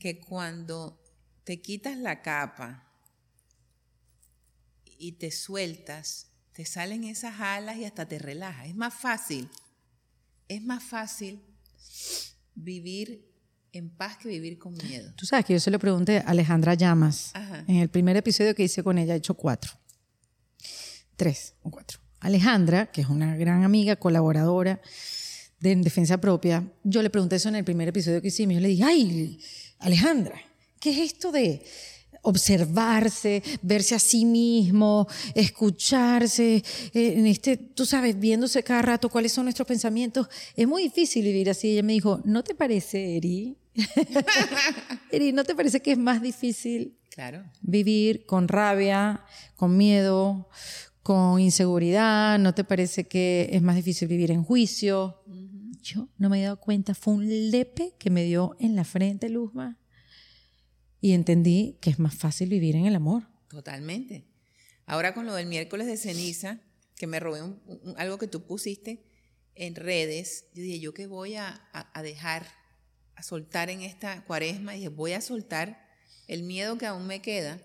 que 0.00 0.18
cuando 0.18 0.98
te 1.44 1.60
quitas 1.60 1.98
la 1.98 2.22
capa 2.22 2.90
y 4.98 5.12
te 5.12 5.30
sueltas, 5.30 6.28
te 6.52 6.64
salen 6.64 7.04
esas 7.04 7.38
alas 7.38 7.76
y 7.76 7.84
hasta 7.84 8.08
te 8.08 8.18
relajas. 8.18 8.66
Es 8.66 8.74
más 8.74 8.94
fácil, 8.94 9.50
es 10.48 10.62
más 10.62 10.82
fácil 10.82 11.42
vivir 12.54 13.30
en 13.76 13.90
paz 13.90 14.16
que 14.16 14.28
vivir 14.28 14.58
con 14.58 14.74
miedo. 14.74 15.12
Tú 15.16 15.26
sabes 15.26 15.44
que 15.44 15.52
yo 15.52 15.60
se 15.60 15.70
lo 15.70 15.78
pregunté 15.78 16.18
a 16.18 16.30
Alejandra 16.30 16.74
Llamas 16.74 17.30
Ajá. 17.34 17.64
en 17.66 17.76
el 17.76 17.88
primer 17.88 18.16
episodio 18.16 18.54
que 18.54 18.64
hice 18.64 18.82
con 18.82 18.98
ella, 18.98 19.14
he 19.14 19.18
hecho 19.18 19.34
cuatro. 19.34 19.72
Tres 21.16 21.54
o 21.62 21.70
cuatro. 21.70 22.00
Alejandra, 22.20 22.86
que 22.86 23.02
es 23.02 23.08
una 23.08 23.36
gran 23.36 23.62
amiga, 23.62 23.96
colaboradora 23.96 24.80
de 25.60 25.72
en 25.72 25.82
Defensa 25.82 26.18
Propia, 26.18 26.66
yo 26.84 27.02
le 27.02 27.10
pregunté 27.10 27.36
eso 27.36 27.48
en 27.48 27.56
el 27.56 27.64
primer 27.64 27.88
episodio 27.88 28.20
que 28.20 28.28
hicimos. 28.28 28.54
Yo 28.54 28.60
le 28.60 28.68
dije, 28.68 28.84
ay, 28.84 29.38
Alejandra, 29.78 30.40
¿qué 30.80 30.90
es 30.90 31.12
esto 31.12 31.32
de 31.32 31.64
observarse, 32.22 33.42
verse 33.62 33.94
a 33.94 33.98
sí 33.98 34.24
mismo, 34.24 35.06
escucharse, 35.34 36.56
eh, 36.92 37.14
en 37.16 37.26
este, 37.26 37.56
tú 37.56 37.86
sabes, 37.86 38.18
viéndose 38.18 38.62
cada 38.62 38.82
rato 38.82 39.08
cuáles 39.08 39.32
son 39.32 39.44
nuestros 39.44 39.68
pensamientos? 39.68 40.28
Es 40.56 40.66
muy 40.66 40.82
difícil 40.82 41.24
vivir 41.24 41.48
así. 41.50 41.70
Ella 41.70 41.82
me 41.82 41.92
dijo, 41.92 42.20
¿no 42.24 42.42
te 42.42 42.54
parece, 42.54 43.16
Eri? 43.16 43.56
Eri, 45.10 45.32
¿no 45.32 45.44
te 45.44 45.54
parece 45.54 45.80
que 45.80 45.92
es 45.92 45.98
más 45.98 46.20
difícil 46.22 46.98
Claro. 47.10 47.44
vivir 47.62 48.26
con 48.26 48.48
rabia, 48.48 49.24
con 49.56 49.76
miedo, 49.76 50.48
con 51.02 51.40
inseguridad? 51.40 52.38
¿No 52.38 52.54
te 52.54 52.64
parece 52.64 53.06
que 53.06 53.48
es 53.52 53.62
más 53.62 53.76
difícil 53.76 54.08
vivir 54.08 54.30
en 54.30 54.42
juicio? 54.44 55.22
Yo 55.82 56.08
no 56.18 56.28
me 56.28 56.40
he 56.40 56.44
dado 56.44 56.58
cuenta, 56.60 56.94
fue 56.94 57.14
un 57.14 57.50
lepe 57.50 57.94
que 57.98 58.10
me 58.10 58.24
dio 58.24 58.56
en 58.58 58.74
la 58.76 58.84
frente, 58.84 59.28
Luzma, 59.28 59.78
y 61.00 61.12
entendí 61.12 61.78
que 61.80 61.90
es 61.90 61.98
más 61.98 62.14
fácil 62.14 62.48
vivir 62.48 62.74
en 62.76 62.86
el 62.86 62.96
amor. 62.96 63.28
Totalmente. 63.48 64.26
Ahora 64.86 65.14
con 65.14 65.26
lo 65.26 65.34
del 65.34 65.46
miércoles 65.46 65.86
de 65.86 65.96
ceniza, 65.96 66.60
que 66.96 67.06
me 67.06 67.20
robé 67.20 67.42
un- 67.42 67.60
un- 67.66 67.94
algo 67.98 68.18
que 68.18 68.26
tú 68.26 68.44
pusiste 68.46 69.04
en 69.54 69.74
redes, 69.74 70.46
yo 70.54 70.62
dije, 70.62 70.80
¿yo 70.80 70.92
qué 70.92 71.06
voy 71.06 71.34
a, 71.36 71.48
a- 71.72 71.90
a 71.98 72.02
dejar, 72.02 72.46
a 73.16 73.22
soltar 73.22 73.70
en 73.70 73.80
esta 73.82 74.22
cuaresma? 74.24 74.74
Y 74.74 74.78
dije, 74.78 74.88
voy 74.90 75.12
a 75.12 75.20
soltar 75.20 75.84
el 76.28 76.42
miedo 76.42 76.78
que 76.78 76.86
aún 76.86 77.06
me 77.06 77.20
queda 77.22 77.58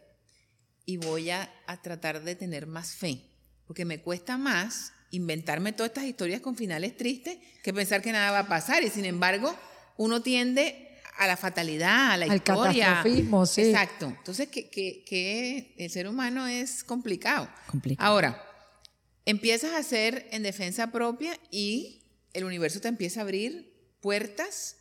y 0.86 0.98
voy 0.98 1.30
a, 1.30 1.50
a 1.68 1.82
tratar 1.82 2.24
de 2.24 2.36
tener 2.36 2.68
más 2.68 2.96
fe, 2.96 3.22
porque 3.68 3.86
me 3.86 4.02
cuesta 4.02 4.38
más 4.38 4.94
inventarme 5.12 5.74
todas 5.74 5.90
estas 5.92 6.06
historias 6.06 6.42
con 6.42 6.56
finales 6.56 6.96
tristes 6.98 7.38
que 7.64 7.74
pensar 7.74 8.02
que 8.02 8.12
nada 8.12 8.32
va 8.32 8.40
a 8.40 8.48
pasar. 8.48 8.84
Y 8.84 8.90
sin 8.90 9.06
embargo, 9.06 9.56
uno 9.98 10.22
tiende 10.22 10.88
a 11.18 11.28
la 11.28 11.36
fatalidad, 11.38 12.12
a 12.14 12.18
la 12.18 12.26
Al 12.26 12.38
historia. 12.38 12.86
catastrofismo, 12.96 13.46
sí. 13.46 13.62
Exacto. 13.64 14.08
Entonces, 14.08 14.48
que, 14.48 14.70
que- 14.70 15.04
que 15.06 15.76
el 15.78 15.92
ser 15.92 16.08
humano 16.08 16.48
es 16.48 16.84
complicado. 16.84 17.50
Complicado. 17.68 18.10
Ahora, 18.10 18.42
empiezas 19.26 19.72
a 19.74 19.78
hacer 19.80 20.28
en 20.32 20.44
defensa 20.44 20.92
propia 20.92 21.38
y 21.52 22.04
el 22.34 22.46
universo 22.46 22.80
te 22.80 22.88
empieza 22.88 23.20
a 23.20 23.24
abrir 23.24 23.74
puertas. 24.02 24.78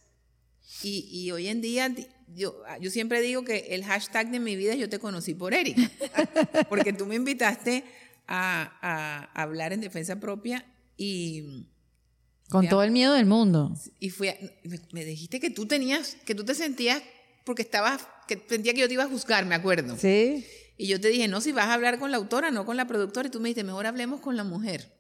Y, 0.83 1.09
y 1.11 1.31
hoy 1.33 1.49
en 1.49 1.61
día, 1.61 1.89
di- 1.89 2.07
yo, 2.35 2.63
yo 2.81 2.91
siempre 2.91 3.21
digo 3.21 3.45
que 3.45 3.67
el 3.71 3.85
hashtag 3.85 4.31
de 4.31 4.39
mi 4.41 4.57
vida 4.57 4.73
es 4.75 4.79
yo 4.79 4.89
te 4.89 4.99
conocí 4.99 5.35
por 5.35 5.53
Erika. 5.53 5.91
Porque 6.69 6.93
tú 6.93 7.07
me 7.07 7.17
invitaste 7.17 7.85
a, 8.27 8.79
a 8.81 9.43
hablar 9.43 9.73
en 9.73 9.81
defensa 9.81 10.21
propia 10.21 10.65
y, 10.97 11.67
Con 12.49 12.69
todo 12.69 12.83
el 12.85 12.93
miedo 12.93 13.15
del 13.15 13.27
mundo. 13.27 13.75
y 13.99 14.11
fui 14.11 14.29
a- 14.29 14.37
me, 14.65 14.79
me 14.93 15.05
dijiste 15.05 15.41
que 15.41 15.51
tú 15.51 15.67
tenías, 15.67 16.17
que 16.25 16.35
tú 16.35 16.45
te 16.45 16.55
sentías, 16.55 17.03
porque 17.45 17.63
estabas, 17.63 18.07
que 18.29 18.41
sentía 18.49 18.73
que 18.75 18.81
yo 18.81 18.87
te 18.89 18.95
iba 18.95 19.05
a 19.05 19.09
juzgar, 19.09 19.45
me 19.47 19.55
acuerdo. 19.57 19.97
¿Sí? 19.99 20.47
Y 20.79 20.87
yo 20.87 21.01
te 21.01 21.09
dije, 21.09 21.27
no, 21.29 21.41
si 21.41 21.53
vas 21.53 21.67
a 21.67 21.75
hablar 21.75 21.99
con 21.99 22.11
la 22.11 22.17
autora, 22.17 22.51
no 22.51 22.65
con 22.65 22.77
la 22.77 22.87
productora. 22.87 23.29
Y 23.29 23.31
tú 23.31 23.39
me 23.41 23.49
dijiste, 23.49 23.65
mejor 23.65 23.87
hablemos 23.87 24.21
con 24.21 24.37
la 24.37 24.45
mujer. 24.45 24.91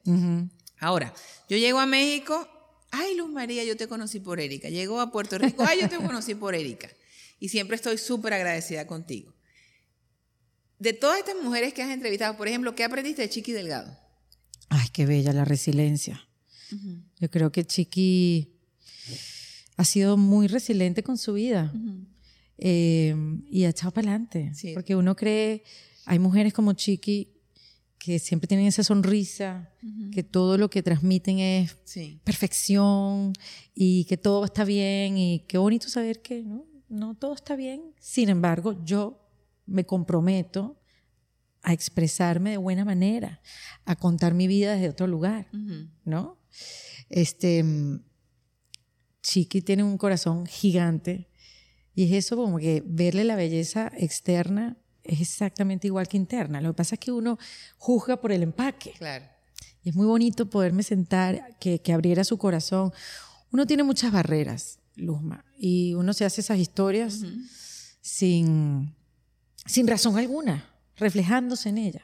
Ahora, 0.78 1.14
yo 1.48 1.56
llego 1.56 1.78
a 1.78 1.86
México, 1.86 2.48
ay, 2.90 3.16
Luz 3.16 3.30
María, 3.30 3.64
yo 3.64 3.76
te 3.76 3.88
conocí 3.88 4.20
por 4.20 4.40
Erika. 4.40 4.68
Llego 4.68 5.00
a 5.00 5.10
Puerto 5.12 5.38
Rico, 5.38 5.64
ay, 5.66 5.80
yo 5.80 5.88
te 5.88 5.96
conocí 5.96 6.34
por 6.34 6.54
Erika. 6.54 6.88
Y 7.38 7.48
siempre 7.48 7.76
estoy 7.76 7.98
súper 7.98 8.34
agradecida 8.34 8.86
contigo. 8.86 9.34
De 10.78 10.92
todas 10.92 11.18
estas 11.18 11.36
mujeres 11.42 11.74
que 11.74 11.82
has 11.82 11.90
entrevistado, 11.90 12.36
por 12.36 12.48
ejemplo, 12.48 12.74
¿qué 12.74 12.84
aprendiste 12.84 13.22
de 13.22 13.28
Chiqui 13.28 13.52
Delgado? 13.52 13.96
Ay, 14.68 14.88
qué 14.92 15.06
bella 15.06 15.32
la 15.32 15.44
resiliencia. 15.44 16.26
Yo 17.18 17.30
creo 17.30 17.50
que 17.50 17.64
Chiqui 17.64 18.52
ha 19.76 19.84
sido 19.84 20.16
muy 20.16 20.46
resiliente 20.46 21.02
con 21.02 21.18
su 21.18 21.34
vida 21.34 21.72
eh, 22.58 23.14
y 23.50 23.64
ha 23.64 23.70
echado 23.70 23.90
para 23.92 24.10
adelante. 24.10 24.52
Sí. 24.54 24.72
Porque 24.74 24.94
uno 24.94 25.16
cree, 25.16 25.64
hay 26.04 26.18
mujeres 26.18 26.52
como 26.52 26.72
Chiqui 26.74 27.39
que 28.00 28.18
siempre 28.18 28.48
tienen 28.48 28.66
esa 28.66 28.82
sonrisa, 28.82 29.70
que 30.10 30.22
todo 30.22 30.56
lo 30.56 30.70
que 30.70 30.82
transmiten 30.82 31.38
es 31.38 31.76
Sí. 31.84 32.18
perfección 32.24 33.34
y 33.74 34.06
que 34.06 34.16
todo 34.16 34.46
está 34.46 34.64
bien 34.64 35.18
y 35.18 35.44
qué 35.46 35.58
bonito 35.58 35.86
saber 35.90 36.22
que 36.22 36.42
no, 36.42 36.64
no 36.88 37.14
todo 37.14 37.34
está 37.34 37.56
bien. 37.56 37.94
Sin 38.00 38.30
embargo, 38.30 38.82
yo 38.84 39.28
me 39.66 39.84
comprometo 39.84 40.80
a 41.62 41.74
expresarme 41.74 42.52
de 42.52 42.56
buena 42.56 42.86
manera, 42.86 43.42
a 43.84 43.94
contar 43.96 44.32
mi 44.32 44.46
vida 44.46 44.72
desde 44.72 44.88
otro 44.88 45.06
lugar, 45.06 45.48
¿no? 46.06 46.38
Este 47.10 47.62
mm, 47.62 48.02
Chiqui 49.22 49.60
tiene 49.60 49.84
un 49.84 49.98
corazón 49.98 50.46
gigante 50.46 51.28
y 51.94 52.04
es 52.04 52.12
eso 52.24 52.36
como 52.36 52.56
que 52.58 52.82
verle 52.86 53.24
la 53.24 53.36
belleza 53.36 53.92
externa 53.94 54.78
es 55.10 55.20
exactamente 55.20 55.88
igual 55.88 56.06
que 56.06 56.16
interna. 56.16 56.60
Lo 56.60 56.70
que 56.70 56.76
pasa 56.76 56.94
es 56.94 57.00
que 57.00 57.10
uno 57.10 57.38
juzga 57.78 58.20
por 58.20 58.30
el 58.30 58.42
empaque. 58.42 58.92
Claro. 58.96 59.24
Y 59.82 59.90
es 59.90 59.96
muy 59.96 60.06
bonito 60.06 60.48
poderme 60.48 60.82
sentar, 60.82 61.56
que, 61.58 61.80
que 61.80 61.92
abriera 61.92 62.22
su 62.22 62.38
corazón. 62.38 62.92
Uno 63.50 63.66
tiene 63.66 63.82
muchas 63.82 64.12
barreras, 64.12 64.78
Luzma, 64.94 65.44
y 65.58 65.94
uno 65.94 66.12
se 66.12 66.24
hace 66.24 66.42
esas 66.42 66.58
historias 66.58 67.22
sin, 68.00 68.94
sin 69.66 69.88
razón 69.88 70.16
alguna, 70.16 70.70
reflejándose 70.96 71.70
en 71.70 71.78
ella. 71.78 72.02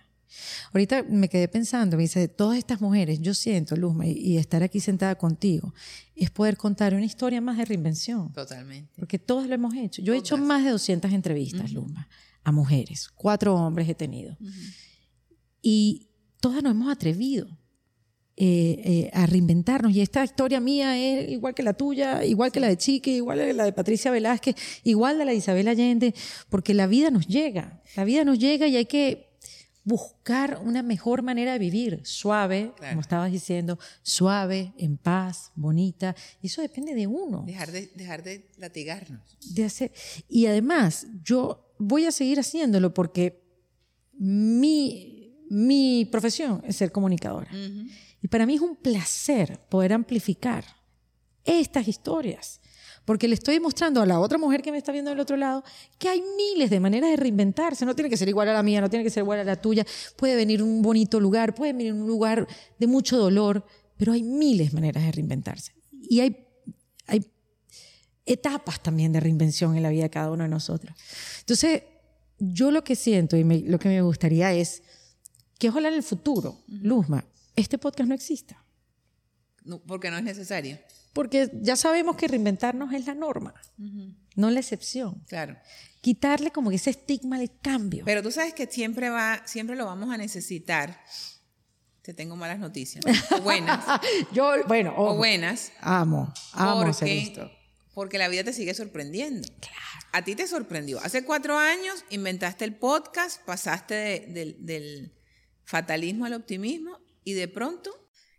Ahorita 0.72 1.04
me 1.04 1.28
quedé 1.28 1.46
pensando, 1.46 1.96
me 1.96 2.02
dice, 2.02 2.18
de 2.18 2.28
todas 2.28 2.58
estas 2.58 2.80
mujeres, 2.80 3.20
yo 3.20 3.34
siento, 3.34 3.76
Luzma, 3.76 4.06
y, 4.06 4.12
y 4.12 4.38
estar 4.38 4.62
aquí 4.64 4.80
sentada 4.80 5.14
contigo, 5.14 5.72
es 6.16 6.30
poder 6.30 6.56
contar 6.56 6.94
una 6.94 7.04
historia 7.04 7.40
más 7.40 7.56
de 7.58 7.66
reinvención. 7.66 8.32
Totalmente. 8.32 8.92
Porque 8.96 9.18
todos 9.18 9.46
lo 9.46 9.54
hemos 9.54 9.74
hecho. 9.74 10.02
Yo 10.02 10.12
he 10.12 10.16
hecho 10.16 10.36
más 10.36 10.64
de 10.64 10.70
200 10.70 11.12
entrevistas, 11.12 11.70
Luma, 11.72 12.08
a 12.46 12.52
mujeres. 12.52 13.08
Cuatro 13.12 13.56
hombres 13.56 13.88
he 13.88 13.94
tenido. 13.96 14.38
Y 15.60 16.10
todas 16.40 16.62
nos 16.62 16.70
hemos 16.70 16.88
atrevido 16.88 17.48
eh, 18.36 18.82
eh, 18.84 19.10
a 19.12 19.26
reinventarnos. 19.26 19.92
Y 19.92 20.00
esta 20.00 20.22
historia 20.22 20.60
mía 20.60 20.96
es 20.96 21.28
igual 21.28 21.56
que 21.56 21.64
la 21.64 21.72
tuya, 21.72 22.24
igual 22.24 22.52
que 22.52 22.60
la 22.60 22.68
de 22.68 22.76
Chique, 22.76 23.10
igual 23.10 23.40
que 23.40 23.52
la 23.52 23.64
de 23.64 23.72
Patricia 23.72 24.12
Velázquez, 24.12 24.54
igual 24.84 25.18
de 25.18 25.24
la 25.24 25.32
de 25.32 25.38
Isabel 25.38 25.66
Allende, 25.66 26.14
porque 26.48 26.72
la 26.72 26.86
vida 26.86 27.10
nos 27.10 27.26
llega. 27.26 27.82
La 27.96 28.04
vida 28.04 28.24
nos 28.24 28.38
llega 28.38 28.68
y 28.68 28.76
hay 28.76 28.86
que 28.86 29.35
buscar 29.86 30.60
una 30.64 30.82
mejor 30.82 31.22
manera 31.22 31.52
de 31.52 31.58
vivir, 31.60 32.00
suave, 32.04 32.72
Claro. 32.76 32.90
como 32.92 33.00
estabas 33.02 33.30
diciendo, 33.30 33.78
suave, 34.02 34.72
en 34.78 34.96
paz, 34.98 35.52
bonita. 35.54 36.14
Eso 36.42 36.60
depende 36.60 36.92
de 36.94 37.06
uno 37.06 37.44
Dejar 37.46 37.70
de, 37.70 37.86
dejar 37.94 38.22
de 38.24 38.48
latigarnos. 38.58 39.20
de 39.54 39.64
hacer. 39.64 39.92
Y 40.28 40.46
además, 40.46 41.06
yo 41.22 41.72
voy 41.78 42.04
a 42.04 42.10
seguir 42.10 42.40
haciéndolo 42.40 42.92
porque 42.92 43.42
mi, 44.18 45.36
mi 45.50 46.04
profesión 46.06 46.62
es 46.66 46.76
ser 46.76 46.90
comunicadora. 46.92 47.50
Y 48.22 48.28
para 48.28 48.44
mí 48.44 48.54
es 48.56 48.60
un 48.60 48.76
placer 48.76 49.60
poder 49.68 49.92
amplificar 49.92 50.64
estas 51.44 51.86
historias. 51.86 52.60
Porque 53.06 53.26
le 53.28 53.34
estoy 53.34 53.54
demostrando 53.54 54.02
a 54.02 54.06
la 54.06 54.20
otra 54.20 54.36
mujer 54.36 54.60
que 54.60 54.70
me 54.70 54.76
está 54.76 54.92
viendo 54.92 55.10
del 55.10 55.20
otro 55.20 55.36
lado 55.38 55.64
que 55.98 56.08
hay 56.10 56.22
miles 56.36 56.68
de 56.68 56.78
maneras 56.80 57.08
de 57.10 57.16
reinventarse. 57.16 57.86
No 57.86 57.94
tiene 57.94 58.10
que 58.10 58.16
ser 58.18 58.28
igual 58.28 58.48
a 58.50 58.52
la 58.52 58.62
mía, 58.62 58.82
no 58.82 58.90
tiene 58.90 59.04
que 59.04 59.10
ser 59.10 59.22
igual 59.22 59.38
a 59.38 59.44
la 59.44 59.56
tuya. 59.58 59.86
Puede 60.16 60.36
venir 60.36 60.62
un 60.62 60.82
bonito 60.82 61.18
lugar, 61.20 61.54
puede 61.54 61.72
venir 61.72 61.92
un 61.94 62.06
lugar 62.06 62.46
de 62.78 62.86
mucho 62.86 63.16
dolor, 63.16 63.64
pero 63.96 64.12
hay 64.12 64.22
miles 64.22 64.70
de 64.72 64.74
maneras 64.74 65.02
de 65.04 65.12
reinventarse. 65.12 65.72
Y 65.92 66.20
hay, 66.20 66.36
hay 67.06 67.24
etapas 68.26 68.82
también 68.82 69.12
de 69.12 69.20
reinvención 69.20 69.76
en 69.76 69.82
la 69.82 69.90
vida 69.90 70.02
de 70.04 70.10
cada 70.10 70.30
uno 70.30 70.42
de 70.42 70.48
nosotros. 70.50 70.94
Entonces, 71.40 71.84
yo 72.38 72.70
lo 72.70 72.82
que 72.84 72.96
siento 72.96 73.36
y 73.36 73.44
me- 73.44 73.60
lo 73.60 73.78
que 73.78 73.88
me 73.88 74.02
gustaría 74.02 74.52
es 74.52 74.82
que 75.58 75.68
ojalá 75.68 75.88
en 75.88 75.94
el 75.94 76.02
futuro, 76.02 76.58
Luzma, 76.66 77.24
este 77.54 77.78
podcast 77.78 78.08
no 78.08 78.14
exista. 78.14 78.62
No, 79.64 79.78
porque 79.80 80.10
no 80.10 80.18
es 80.18 80.24
necesario. 80.24 80.78
Porque 81.16 81.50
ya 81.62 81.76
sabemos 81.76 82.14
que 82.16 82.28
reinventarnos 82.28 82.92
es 82.92 83.06
la 83.06 83.14
norma, 83.14 83.54
no 84.36 84.50
la 84.50 84.60
excepción. 84.60 85.24
Claro. 85.26 85.56
Quitarle 86.02 86.50
como 86.50 86.70
ese 86.70 86.90
estigma 86.90 87.38
del 87.38 87.50
cambio. 87.62 88.04
Pero 88.04 88.22
tú 88.22 88.30
sabes 88.30 88.52
que 88.52 88.66
siempre 88.66 89.08
va, 89.08 89.40
siempre 89.46 89.74
lo 89.76 89.86
vamos 89.86 90.12
a 90.12 90.18
necesitar. 90.18 91.00
Te 92.02 92.12
tengo 92.12 92.36
malas 92.36 92.58
noticias. 92.58 93.02
O 93.32 93.40
buenas. 93.40 93.82
Yo, 94.32 94.52
bueno, 94.68 94.92
o 94.96 95.06
ojo, 95.06 95.16
buenas. 95.16 95.72
amo, 95.80 96.32
amo 96.52 96.82
hacer 96.82 97.08
Porque, 97.08 97.18
esto. 97.22 97.50
porque 97.94 98.18
la 98.18 98.28
vida 98.28 98.44
te 98.44 98.52
sigue 98.52 98.74
sorprendiendo. 98.74 99.48
A 100.12 100.22
ti 100.22 100.34
te 100.36 100.46
sorprendió. 100.46 101.00
Hace 101.00 101.24
cuatro 101.24 101.56
años 101.56 102.04
inventaste 102.10 102.64
el 102.66 102.76
podcast, 102.76 103.42
pasaste 103.46 103.94
de- 103.94 104.26
del- 104.28 104.56
del 104.66 105.12
fatalismo 105.64 106.26
al 106.26 106.34
optimismo 106.34 106.98
y 107.24 107.32
de 107.32 107.48
pronto 107.48 107.90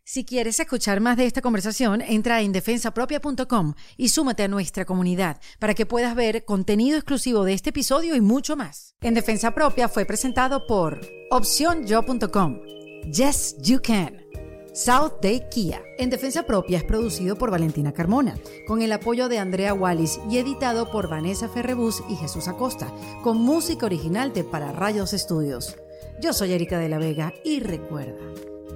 Si 0.09 0.23
quieres 0.23 0.57
escuchar 0.61 1.01
más 1.01 1.17
de 1.17 1.25
esta 1.25 1.41
conversación, 1.41 2.01
entra 2.01 2.39
en 2.39 2.53
defensapropia.com 2.53 3.73
y 3.97 4.07
súmate 4.07 4.43
a 4.43 4.47
nuestra 4.47 4.85
comunidad 4.85 5.41
para 5.59 5.73
que 5.73 5.85
puedas 5.85 6.15
ver 6.15 6.45
contenido 6.45 6.95
exclusivo 6.95 7.43
de 7.43 7.51
este 7.51 7.71
episodio 7.71 8.15
y 8.15 8.21
mucho 8.21 8.55
más. 8.55 8.95
En 9.01 9.13
Defensa 9.13 9.53
Propia 9.53 9.89
fue 9.89 10.05
presentado 10.05 10.65
por 10.65 11.01
opcionyo.com. 11.29 12.61
Yes, 13.11 13.57
you 13.61 13.81
can. 13.81 14.15
South 14.73 15.19
Day 15.21 15.43
Kia. 15.51 15.81
En 15.97 16.09
Defensa 16.09 16.43
Propia 16.43 16.77
es 16.77 16.85
producido 16.85 17.37
por 17.37 17.51
Valentina 17.51 17.91
Carmona, 17.91 18.39
con 18.65 18.81
el 18.81 18.93
apoyo 18.93 19.27
de 19.27 19.39
Andrea 19.39 19.73
Wallis 19.73 20.21
y 20.31 20.37
editado 20.37 20.89
por 20.89 21.09
Vanessa 21.09 21.49
Ferrebus 21.49 22.01
y 22.07 22.15
Jesús 22.15 22.47
Acosta, 22.47 22.89
con 23.23 23.39
música 23.39 23.85
original 23.85 24.31
de 24.31 24.45
Para 24.45 24.71
Rayos 24.71 25.11
Estudios. 25.11 25.75
Yo 26.21 26.31
soy 26.31 26.53
Erika 26.53 26.79
de 26.79 26.87
la 26.87 26.97
Vega 26.97 27.33
y 27.43 27.59
recuerda 27.59 28.46